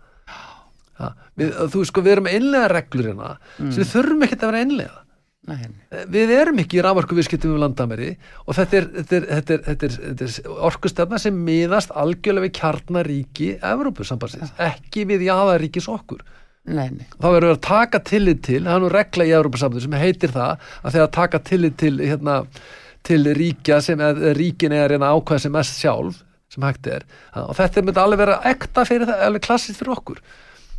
Ja, 0.97 1.11
við, 1.37 1.51
þú 1.73 1.83
veist 1.83 1.93
sko 1.93 2.05
við 2.05 2.15
erum 2.15 2.31
að 2.31 2.39
innlega 2.39 2.71
reglur 2.73 3.11
hérna 3.11 3.35
sem 3.59 3.83
við 3.83 3.91
þurfum 3.91 4.25
ekkert 4.27 4.45
að 4.47 4.51
vera 4.51 4.61
að 4.61 4.67
innlega. 4.67 5.03
nei, 5.47 5.59
nei. 5.67 6.07
Við 6.15 6.33
erum 6.35 6.63
ekki 6.63 6.79
í 6.79 6.85
rávorku 6.87 7.19
viðskiptum 7.19 7.53
við 7.53 7.63
landamæri 7.63 8.09
og 8.47 8.57
þetta 8.57 8.79
er, 8.81 8.89
þetta 8.97 9.19
er, 9.19 9.27
þetta 9.35 9.55
er, 9.57 9.61
er, 9.75 9.99
þetta 10.07 10.31
er 10.31 10.57
orkustefna 10.71 11.21
sem 11.23 11.45
miðast 11.49 11.93
algjörlega 11.95 12.47
við 12.49 12.57
kjarnaríki 12.61 13.53
Evrópusambansins, 13.61 14.57
ekki 14.71 15.05
við 15.13 15.29
jaðaríkis 15.29 15.91
okkur 15.93 16.25
nei, 16.67 16.89
nei. 16.91 17.07
þá 17.15 17.29
verður 17.29 17.49
við 17.51 17.55
að 17.55 17.63
taka 17.69 18.03
tillit 18.07 18.43
til 18.47 18.63
það 18.65 18.75
er 18.75 18.83
nú 18.83 18.91
regla 18.93 19.27
í 19.29 19.35
Európa 19.37 19.61
sem 19.63 19.99
heitir 20.01 20.35
það 20.35 20.67
að 20.83 20.97
þegar 20.97 21.13
taka 21.19 21.43
tillit 21.51 21.79
til 21.83 21.95
hérna, 22.01 22.39
til 23.07 23.21
ríkja 23.39 23.81
sem 23.85 24.03
ríkin 24.39 24.75
er 24.75 24.97
hérna 24.97 25.13
ákvæða 25.15 25.45
sem 25.45 25.55
mest 25.55 25.79
sjálf 25.79 26.25
sem 26.53 26.67
hægt 26.67 26.91
er 26.91 27.07
og 27.39 27.55
þetta 27.59 27.85
myndi 27.85 28.03
alveg 28.03 28.23
vera 28.23 28.41
ekta 28.51 28.87
fyrir 28.89 29.09
það, 29.09 29.23
alveg 29.29 29.47
klassist 29.47 29.81
fyrir 29.81 29.95
okkur 29.97 30.21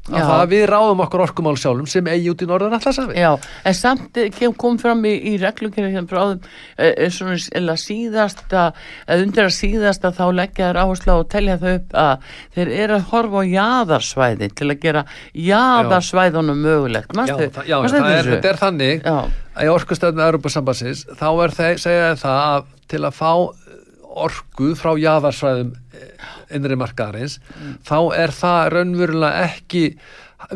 að 0.08 0.20
Já. 0.22 0.26
það 0.28 0.42
að 0.42 0.52
við 0.54 0.64
ráðum 0.72 1.02
okkur 1.04 1.24
orkumál 1.26 1.56
sjálfum 1.60 1.90
sem 1.92 2.08
eigi 2.12 2.32
út 2.32 2.44
í 2.44 2.48
norðan 2.50 2.78
allasafi 2.78 3.18
Já, 3.20 3.32
en 3.68 3.78
samt 3.78 4.20
eh, 4.22 4.40
kom 4.58 4.78
fram 4.82 5.04
í, 5.08 5.14
í 5.32 5.34
reglugjöru 5.42 5.92
hérna 5.92 6.08
bráðum 6.10 6.40
e, 6.78 6.92
e, 6.92 7.10
svona 7.14 7.36
eða 7.60 7.76
síðasta 7.82 8.64
undir 9.18 9.48
að 9.48 9.56
síðasta 9.58 10.14
þá 10.16 10.24
leggja 10.38 10.72
þær 10.72 10.82
áherslu 10.84 11.16
á 11.16 11.18
og 11.18 11.28
telja 11.34 11.58
þau 11.62 11.70
upp 11.74 11.98
að 12.04 12.32
þeir 12.56 12.74
eru 12.86 12.98
að 12.98 13.08
horfa 13.12 13.44
á 13.44 13.52
jaðarsvæði 13.52 14.52
til 14.58 14.70
að 14.72 14.82
gera 14.86 15.04
jaðarsvæðunum 15.48 16.64
mögulegt. 16.64 17.12
Já, 17.12 17.20
Manstu- 17.20 17.52
það, 17.58 17.70
já, 17.70 17.78
manstu 17.82 18.02
það 18.02 18.18
er, 18.18 18.34
er 18.52 18.62
þannig 18.64 19.08
Já, 19.08 19.18
að 19.58 19.68
í 19.68 19.72
orkustöðum 19.76 20.26
Európa-sambansins 20.28 21.06
þá 21.20 21.30
er 21.32 21.56
þeir, 21.60 21.80
segja 21.84 22.12
það 22.24 22.44
að 22.48 22.74
til 22.88 23.04
að 23.04 23.18
fá 23.18 23.32
orku 24.18 24.74
frá 24.78 24.94
jaðarsvæðum 24.98 25.74
eh, 25.94 26.36
innri 26.54 26.78
markaðarins 26.80 27.40
þá 27.88 27.98
er 28.18 28.34
það 28.36 28.62
raunverulega 28.76 29.48
ekki 29.48 29.84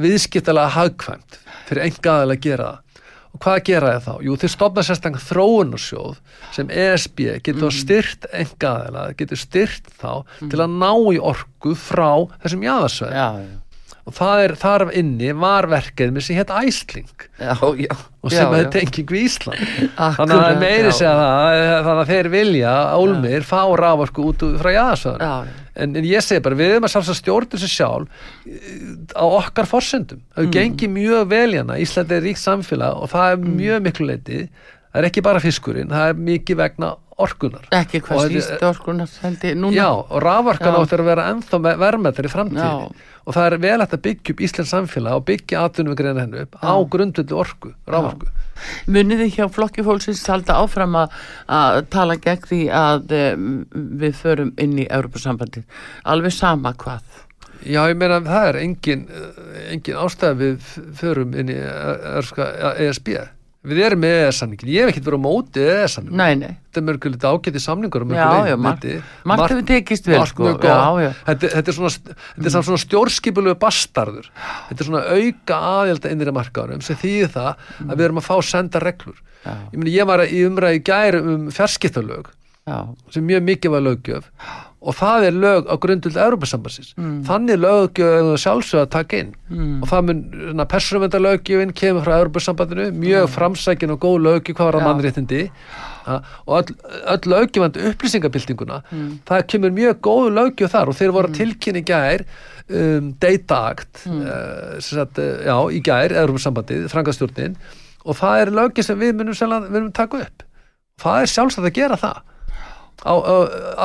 viðskiptalega 0.02 0.76
hagkvæmt 0.78 1.40
fyrir 1.68 1.88
enga 1.88 2.16
aðeins 2.16 2.36
að 2.38 2.44
gera 2.46 2.70
það. 2.72 2.88
Og 3.32 3.40
hvað 3.46 3.62
gera 3.70 3.92
þeir 3.94 4.04
þá? 4.04 4.14
Jú, 4.26 4.34
þeir 4.42 4.52
stopna 4.52 4.84
sérstaklega 4.84 5.26
þróunarsjóð 5.30 6.16
sem 6.52 6.72
ESB 6.84 7.22
getur 7.46 7.76
styrt 7.76 8.28
enga 8.36 8.74
aðeins 8.76 9.20
getur 9.22 9.40
styrt 9.40 9.92
þá 10.02 10.12
til 10.52 10.60
að 10.60 10.76
ná 10.76 10.92
í 11.16 11.22
orku 11.32 11.76
frá 11.80 12.10
þessum 12.44 12.66
jaðarsvæðum. 12.68 13.16
Já, 13.16 13.30
já, 13.46 13.61
og 14.12 14.18
það 14.18 14.42
er 14.44 14.54
þar 14.60 14.84
af 14.86 14.92
inni 15.00 15.32
var 15.40 15.68
verkefni 15.72 16.24
sem 16.24 16.36
hétt 16.36 16.52
Æsling 16.52 17.26
já, 17.40 17.54
já. 17.80 17.96
og 18.22 18.34
sem 18.34 18.52
hefði 18.52 18.72
tenging 18.76 19.14
við 19.16 19.28
Ísland. 19.30 19.62
Þannig 19.96 20.36
að 20.36 20.42
það 20.42 20.48
er 20.50 20.60
meiri 20.66 20.94
segja 20.98 21.14
það 21.22 21.56
eh, 21.62 21.76
þannig 21.88 22.02
að 22.04 22.12
þeir 22.12 22.30
vilja 22.36 22.74
að 22.76 23.06
Ólmir 23.06 23.48
fá 23.48 23.62
rávorku 23.82 24.28
út 24.34 24.46
frá 24.60 24.72
já. 25.24 25.32
en, 25.76 25.96
en 25.96 26.10
ég 26.10 26.26
segi 26.28 26.44
bara, 26.44 26.60
við 26.60 26.76
erum 26.76 26.90
að 26.90 26.94
sjálfsagt 26.98 27.22
stjórna 27.22 27.54
þessu 27.56 27.72
sjálf 27.72 28.28
eh, 28.44 28.84
á 29.16 29.26
okkar 29.30 29.70
forsendum. 29.72 30.22
Það 30.36 30.44
Mm. 30.52 30.54
gengið 30.58 30.94
mjög 31.00 31.32
vel 31.32 31.48
hérna. 31.56 31.80
Ísland 31.80 32.12
er 32.12 32.24
ríkt 32.28 32.44
samfélag 32.44 33.00
og 33.00 33.10
það 33.16 33.32
er 33.32 33.50
mjög 33.62 33.84
miklu 33.88 34.12
leiti 34.12 34.44
það 34.92 35.00
er 35.02 35.08
ekki 35.08 35.24
bara 35.24 35.42
fiskurinn, 35.44 35.92
það 35.92 36.10
er 36.12 36.22
mikið 36.28 36.60
vegna 36.60 36.92
orkunar 37.22 37.70
ekki 37.78 38.02
hvað 38.06 38.36
síst 38.36 38.66
orkunar 38.68 39.10
Já, 39.76 39.88
og 39.92 40.20
raforkan 40.24 40.76
Já. 40.76 40.82
áttur 40.82 41.04
að 41.04 41.10
vera 41.12 41.30
ennþá 41.32 41.62
verðmættar 41.82 42.28
í 42.28 42.34
framtíðinni 42.34 42.92
Já. 42.92 43.08
og 43.26 43.38
það 43.38 43.48
er 43.48 43.58
vel 43.66 43.80
hægt 43.84 43.98
að 43.98 44.04
byggja 44.08 44.36
upp 44.36 44.46
Íslands 44.48 44.76
samfélag 44.76 45.20
og 45.20 45.26
byggja 45.30 45.66
atvinnum 45.66 45.98
greina 46.00 46.26
hennu 46.26 46.46
upp 46.46 46.60
á 46.62 46.74
grundvöldu 46.96 47.42
orku, 47.42 47.74
raforku 47.88 48.32
munið 48.92 49.26
þið 49.26 49.34
hjá 49.38 49.48
flokki 49.56 49.86
fólksins 49.86 50.22
halda 50.30 50.60
áfram 50.62 50.98
að, 51.00 51.18
tala 51.94 52.18
gegn 52.22 52.48
því 52.50 52.62
að 52.78 53.18
um, 53.18 53.52
við 54.02 54.16
förum 54.22 54.54
inn 54.62 54.78
í 54.82 54.88
Europasambandi 54.88 55.66
alveg 56.14 56.36
sama 56.36 56.76
hvað 56.78 57.28
Já, 57.62 57.84
ég 57.92 57.98
meina 57.98 58.18
það 58.26 58.48
er 58.48 58.58
engin, 58.64 59.04
eh, 59.14 59.58
engin 59.76 60.00
ástæð 60.02 60.40
við 60.40 60.70
förum 60.98 61.36
inn 61.38 61.52
í 61.54 61.58
eh, 61.62 62.18
eh, 62.18 62.88
ESB 62.88 63.12
Við 63.62 63.78
erum 63.86 64.00
með 64.02 64.16
ES-samningin, 64.26 64.70
ég 64.74 64.82
hef 64.82 64.90
ekkert 64.90 65.06
verið 65.06 65.20
á 65.22 65.26
móti 65.28 65.62
ES-samningin, 65.62 66.18
nei, 66.18 66.34
nei, 66.40 66.56
þetta 66.66 66.80
er 66.82 66.86
mörgulegt 66.88 67.26
ágæti 67.30 67.62
samningur 67.62 68.06
um 68.08 68.14
Já, 68.16 68.24
já, 68.50 68.56
margt- 68.58 68.88
margt 69.30 69.52
hefur 69.54 69.68
tekist 69.70 70.08
vel, 70.10 70.22
sko, 70.32 70.48
já, 70.58 70.78
já. 71.04 71.12
Þetta, 71.28 71.52
þetta 71.54 71.70
er 71.74 71.78
svona, 71.78 71.92
þetta 71.92 72.48
er 72.50 72.56
samt 72.56 72.68
svona 72.72 72.82
stjórnskipulegu 72.82 73.60
bastarður. 73.62 74.32
Þetta 74.72 74.82
er 74.82 74.90
svona 74.90 75.04
auka 75.14 75.60
aðelda 75.76 76.14
innri 76.16 76.34
markaðurum 76.40 76.82
sem 76.88 76.98
þýðir 77.04 77.30
það 77.36 77.52
að 77.86 77.94
við 77.94 78.06
erum 78.08 78.22
að 78.24 78.28
fá 78.32 78.36
senda 78.50 78.82
reglur. 78.82 79.22
Já. 79.46 79.54
ég 79.74 79.78
meni 79.82 79.94
ég 79.96 80.06
var 80.10 80.22
í 80.26 80.42
umræði 80.46 80.78
í 80.78 80.84
gæri 80.86 81.22
um 81.22 81.46
fjarskiptalög 81.54 82.28
já, 82.70 82.76
sem 83.10 83.26
mjög 83.26 83.42
mikið 83.48 83.72
var 83.74 83.82
löggjöf 83.88 84.28
og 84.82 84.96
það 84.98 85.26
er 85.28 85.36
lög 85.38 85.68
á 85.70 85.76
grundvöld 85.78 86.16
Európa-sambansins 86.18 86.94
Mm. 86.98 87.22
þannig 87.28 87.54
er 87.54 87.62
það 88.26 88.40
sjálfsög 88.42 88.80
að 88.82 88.90
taka 88.96 89.18
inn. 89.22 89.36
Og 89.82 89.88
það 89.92 90.06
mun 90.08 90.22
persónumvendarlöggjöfin 90.72 91.74
kemur 91.78 92.02
frá 92.06 92.16
Európa-sambandinu 92.22 92.88
mjög 92.98 93.28
framsækin 93.30 93.92
og 93.94 94.00
góð 94.02 94.18
löggjöf 94.26 94.56
hvað 94.58 94.72
var 94.72 94.74
að 94.74 94.82
Mm. 94.82 94.88
Mannréttindi? 94.90 95.52
Og 96.48 96.58
öll, 96.58 96.76
öll 97.14 97.30
löggjöfandi 97.34 97.84
upplýsingabildinguna 97.92 98.82
Mm. 98.92 99.20
það 99.26 99.48
kemur 99.48 99.72
mjög 99.72 99.96
góð 100.02 100.32
löggjöf 100.40 100.72
þar. 100.74 100.88
Og 100.90 100.96
þeir 100.96 101.12
voru 101.14 101.28
tilkynni 101.34 101.84
gær 101.86 102.26
um, 102.70 103.14
Data 103.20 103.56
Act 103.70 104.08
Mm. 104.08 104.22
uh, 104.22 104.80
sagt, 104.80 105.20
uh, 105.20 105.46
já, 105.46 105.56
í 105.72 105.82
gær, 105.84 106.10
Európa-sambandið, 106.12 106.90
frangastjórnin 106.90 107.56
og 108.06 108.16
það 108.16 108.42
er 108.42 108.52
löggjöf 108.52 108.84
sem 108.86 109.00
við 109.00 109.14
munum, 109.14 109.34
við 109.34 109.70
munum 109.70 109.94
taka 109.94 110.18
upp. 110.26 110.44
Það 111.00 111.22
er 111.22 111.26
sjálfsagt 111.28 111.68
að 111.70 111.74
gera 111.74 111.96
það 111.98 112.18
á, 113.02 113.14
á, 113.18 113.36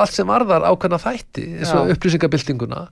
allt 0.02 0.12
sem 0.12 0.28
varðar 0.28 0.66
ákveðna 0.68 0.98
þætti 1.00 1.44
eins 1.60 1.72
og 1.72 1.88
upplýsingabildinguna 1.94 2.82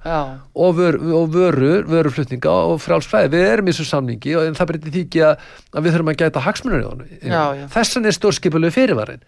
og, 0.55 0.71
vör, 0.79 0.97
og 1.21 1.29
vörur, 1.35 1.85
vöruflutninga 1.91 2.51
og 2.71 2.81
frjálsfræði, 2.81 3.29
við 3.35 3.45
erum 3.51 3.69
í 3.69 3.75
þessu 3.75 3.87
samningi 3.91 4.37
og 4.41 4.57
það 4.57 4.71
breytir 4.71 4.95
því 4.95 5.03
ekki 5.05 5.23
að, 5.29 5.45
að 5.75 5.85
við 5.89 5.97
þurfum 5.97 6.13
að 6.15 6.19
gæta 6.23 6.45
honum. 6.89 7.07
Já, 7.21 7.43
já. 7.61 7.67
Þessan 7.75 8.07
er 8.09 8.17
stórskipulegu 8.17 8.73
fyrirvarin. 8.75 9.21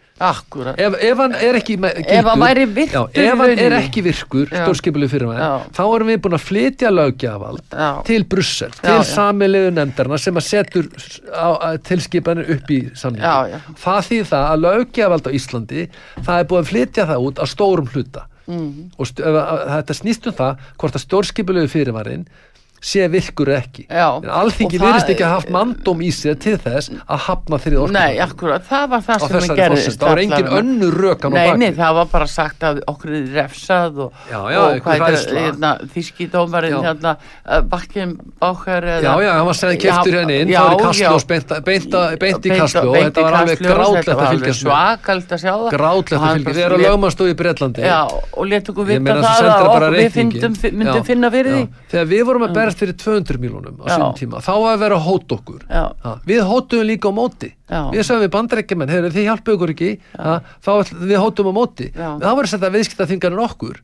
Ef, 0.80 0.94
ef 1.04 1.18
hann 1.20 1.34
er 1.36 1.58
ekki 1.60 1.74
hann 2.24 2.40
virkur 2.40 2.96
já, 2.96 3.02
ef 3.26 3.38
hann 3.42 3.50
er 3.66 3.74
ekki 3.82 4.02
virkur, 4.06 4.46
stórskipulegu 4.64 5.10
fyrirvarin, 5.12 5.42
þá 5.76 5.82
erum 5.84 6.08
við 6.08 6.20
búin 6.24 6.36
að 6.38 6.44
flytja 6.46 6.88
lögjafald 6.94 7.76
til 8.08 8.24
Brussel, 8.24 8.70
til 8.80 8.94
samilegu 9.10 9.74
nefndarna 9.76 10.16
sem 10.18 10.36
að 10.40 10.46
setur 10.46 10.88
á, 11.36 11.76
tilskipanir 11.84 12.48
upp 12.56 12.70
í 12.72 12.80
samningi. 12.96 13.26
Það 13.84 14.00
þýð 14.08 14.24
það 14.32 14.46
að 14.54 14.64
lögjafald 14.64 15.28
á 15.28 15.30
Íslandi, 15.36 15.86
það 16.24 16.38
er 16.40 16.44
búin 16.48 16.62
að 16.64 16.70
flytja 16.70 16.84
það 16.94 17.18
út 17.28 17.38
á 17.42 17.44
stórum 17.46 17.86
hluta 17.92 18.26
mm. 18.46 18.90
og 18.98 19.06
st- 19.06 19.20
ef 19.24 19.26
að- 19.34 19.48
að 19.66 19.72
þetta 19.78 19.94
snýst 20.00 20.26
um 20.26 20.32
það 20.38 20.56
hvort 20.76 20.94
að 20.94 21.04
stjórnskipulegu 21.06 21.68
fyrirvarin 21.68 22.26
sé 22.80 23.08
virkur 23.10 23.48
ekki. 23.56 23.86
Já. 23.88 24.16
en 24.22 24.30
alþingi 24.30 24.76
Og 24.76 24.80
það- 24.80 24.86
virðist 24.86 25.08
ekki 25.10 25.24
að 25.26 25.32
haft 25.32 25.48
mandóm 25.50 26.00
í 26.04 26.10
sér 26.12 26.36
til 26.38 26.56
þess 26.58 26.90
að 27.08 27.18
hafna 27.26 27.56
þeirri 27.58 27.78
orku 27.82 27.92
nei, 27.92 28.18
akkurat, 28.20 28.62
það 28.68 28.88
var 28.90 29.00
það 29.00 29.18
sem 29.26 29.36
að 29.36 29.56
gerðist 29.56 29.86
fórsend, 29.86 30.00
það 30.00 30.08
var 30.08 30.18
engin 30.18 30.32
allavega. 30.36 30.58
önnur 30.60 30.94
rökan 31.00 31.32
á 31.32 31.34
Nei, 31.36 31.48
baki 31.50 31.58
nei, 31.58 31.70
það 31.72 31.94
var 31.94 32.06
bara 32.12 32.26
sagt 32.26 32.60
að 32.60 32.80
okkur 32.86 33.10
er 33.16 33.24
refsað 33.36 33.98
og, 33.98 34.12
Já, 34.30 34.40
já, 34.52 34.60
og 34.60 34.80
hvað 34.80 34.92
heitir, 34.92 35.06
hræðsla. 35.06 35.40
hérna, 35.46 35.70
þíski 35.96 36.28
dómarinn 36.30 36.76
Já. 36.76 36.82
hérna, 36.86 37.16
uh, 37.48 37.60
Bakken 37.62 38.16
Bákar 38.40 38.82
Já, 39.02 39.14
já, 39.24 39.32
hann 39.32 39.46
var 39.46 39.54
segðið 39.54 39.80
keftur 39.86 40.12
henni 40.20 40.40
inn, 40.42 40.48
já, 40.48 40.60
það 40.60 40.66
var 40.66 40.76
í 40.76 40.76
já. 40.76 40.86
Kastljós, 40.86 41.26
beint, 41.26 41.50
í 42.46 42.50
Kastljós, 42.56 42.92
beint 42.92 43.14
þetta 43.14 43.22
var 43.22 43.32
alveg 43.40 43.58
grátlegt 43.58 44.08
að 44.08 44.28
fylgjast 44.30 44.60
svakalt 44.62 45.28
að 45.32 45.38
sjá 45.42 45.52
það. 45.56 45.70
Grátlegt 45.74 46.12
Og 46.12 46.20
að 46.20 46.32
fylgjast, 46.32 46.44
bara 46.44 46.54
þegar 46.56 46.76
lét- 46.76 46.86
lögmannstóð 46.86 47.28
í 47.30 47.36
Bretlandi, 47.36 47.82
Já, 47.82 48.00
og 48.36 48.46
let 48.46 48.64
okkur 48.68 48.84
vita 48.86 49.00
það 49.16 49.36
finna 52.66 52.80
fyrir 52.80 52.96
já. 52.96 53.06
því 53.06 53.06
Þegar 53.06 53.36
við 53.36 53.36
vorum 53.36 53.36
að 53.36 53.36
berðast 53.36 53.36
fyrir 53.36 53.36
200 53.36 53.40
miljónum 53.42 53.76
á 53.76 53.86
sínum 53.86 54.14
tíma, 54.16 54.40
þá 54.42 54.52
var 54.56 54.72
að 54.72 54.80
vera 54.80 54.96
að 54.96 55.06
hóta 55.06 55.34
okkur 55.36 55.62
ha, 55.70 56.14
við 56.26 56.40
hótuðum 56.50 56.86
líka 56.90 57.08
á 57.08 57.12
móti. 57.16 57.52
Já. 57.66 57.80
við 57.90 58.02
sögum 58.06 58.22
við 58.22 58.30
bandarækjumenn, 58.30 58.90
hefur 58.94 59.10
þið 59.10 59.24
hjálpið 59.26 59.54
okkur 59.56 59.70
ekki. 59.74 59.88
Ha, 60.14 60.34
þá 60.62 60.70
við 61.02 61.16
hótum 61.18 61.48
á 61.50 61.52
móti. 61.56 61.86
Þá 61.96 62.28
var 62.38 62.46
þetta 62.46 62.70
viðskipta 62.76 63.06
þingarinn 63.10 63.42
okkur. 63.42 63.80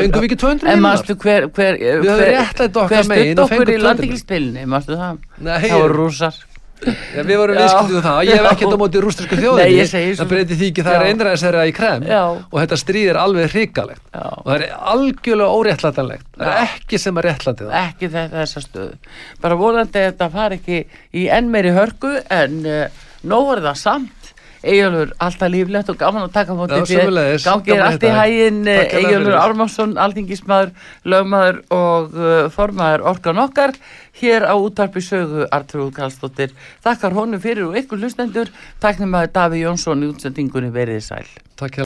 Fengum 0.00 0.24
við 0.24 0.28
ekki 0.30 0.38
200 0.40 0.64
En 0.64 0.80
milljónar? 0.80 0.80
manstu 0.86 1.16
hver 1.20 1.48
hver, 1.52 1.76
Við 1.76 2.08
höfum 2.08 2.24
réttlætt 2.30 2.76
okkar 2.80 3.10
megin 3.10 3.36
og 3.36 3.44
okkur 3.44 3.52
fengum 3.52 3.68
í 3.68 3.76
200 3.76 3.84
landingilspilni 3.84 4.64
Manstu 4.70 4.96
það? 4.96 5.18
Nei, 5.44 5.58
Það 5.68 5.82
voru 5.84 5.98
rússar 6.00 6.40
ja, 6.86 7.24
við 7.26 7.36
vorum 7.40 7.56
Já. 7.56 7.60
viðskiptið 7.60 7.98
um 7.98 8.04
það, 8.06 8.20
ég 8.28 8.38
hef 8.40 8.48
ekkert 8.50 8.74
á 8.74 8.78
móti 8.80 9.02
rústisku 9.04 9.36
Nei, 9.36 9.42
þjóðinni. 9.44 10.14
það 10.20 10.30
breyti 10.32 10.58
því 10.60 10.70
ekki, 10.70 10.84
það 10.86 10.96
er 10.96 11.04
Já. 11.04 11.10
einræðisherra 11.14 11.66
í 11.68 11.74
krem 11.76 12.06
og 12.10 12.56
þetta 12.60 12.78
stríð 12.80 13.10
er 13.12 13.20
alveg 13.20 13.54
hrikalegt. 13.54 14.02
Og 14.20 14.48
það 14.48 14.54
er 14.56 14.66
algjörlega 14.94 15.58
óréttlætanlegt. 15.60 16.26
Það 16.38 16.54
er 16.54 16.64
ekki 16.68 17.02
sem 17.02 17.20
að 17.20 17.28
réttlæti 17.28 17.66
það. 17.66 17.76
Ekki 17.84 18.12
þetta, 18.14 18.36
þessa 18.40 18.64
stöðu. 18.64 19.12
Bara 19.44 19.60
vonandi 19.60 20.00
að 20.00 20.08
þetta 20.10 20.30
fari 20.36 20.60
ekki 20.60 20.80
í 21.20 21.26
enn 21.30 21.50
meiri 21.52 21.74
hörku 21.76 22.16
En 22.30 22.60
uh, 22.66 23.04
nóg 23.26 23.54
er 23.56 23.62
það 23.68 23.78
samt 23.80 24.19
Eyjólfur, 24.60 25.14
alltaf 25.24 25.48
líflegt 25.48 25.88
og 25.88 25.96
gaman 26.00 26.26
að 26.26 26.34
taka 26.34 26.56
móti 26.56 26.76
er 26.76 27.44
Gaman 27.46 27.70
að 27.72 27.84
allt 27.86 28.04
í 28.04 28.12
hægin 28.12 28.58
fyrir. 28.68 29.36
Ármánsson, 29.40 29.94
alþingismadur 30.04 30.74
lögmaður 31.08 31.62
og 31.72 32.16
uh, 32.18 32.48
formaður 32.52 33.06
orkan 33.12 33.40
okkar 33.40 33.72
hér 34.20 34.44
á 34.44 34.54
útarpi 34.60 35.00
sögu 35.04 35.46
Artrúð 35.48 35.94
Karlsdóttir. 35.96 36.52
Þakkar 36.84 37.16
honum 37.16 37.40
fyrir 37.40 37.70
og 37.70 37.78
ykkur 37.80 38.02
hlustendur. 38.02 38.50
Takk 38.82 39.00
nema 39.00 39.24
Daví 39.32 39.62
Jónsson 39.64 40.04
í 40.04 40.10
útsendingunni 40.12 40.72
verið 40.74 41.06
sæl. 41.08 41.24
Takk 41.60 41.78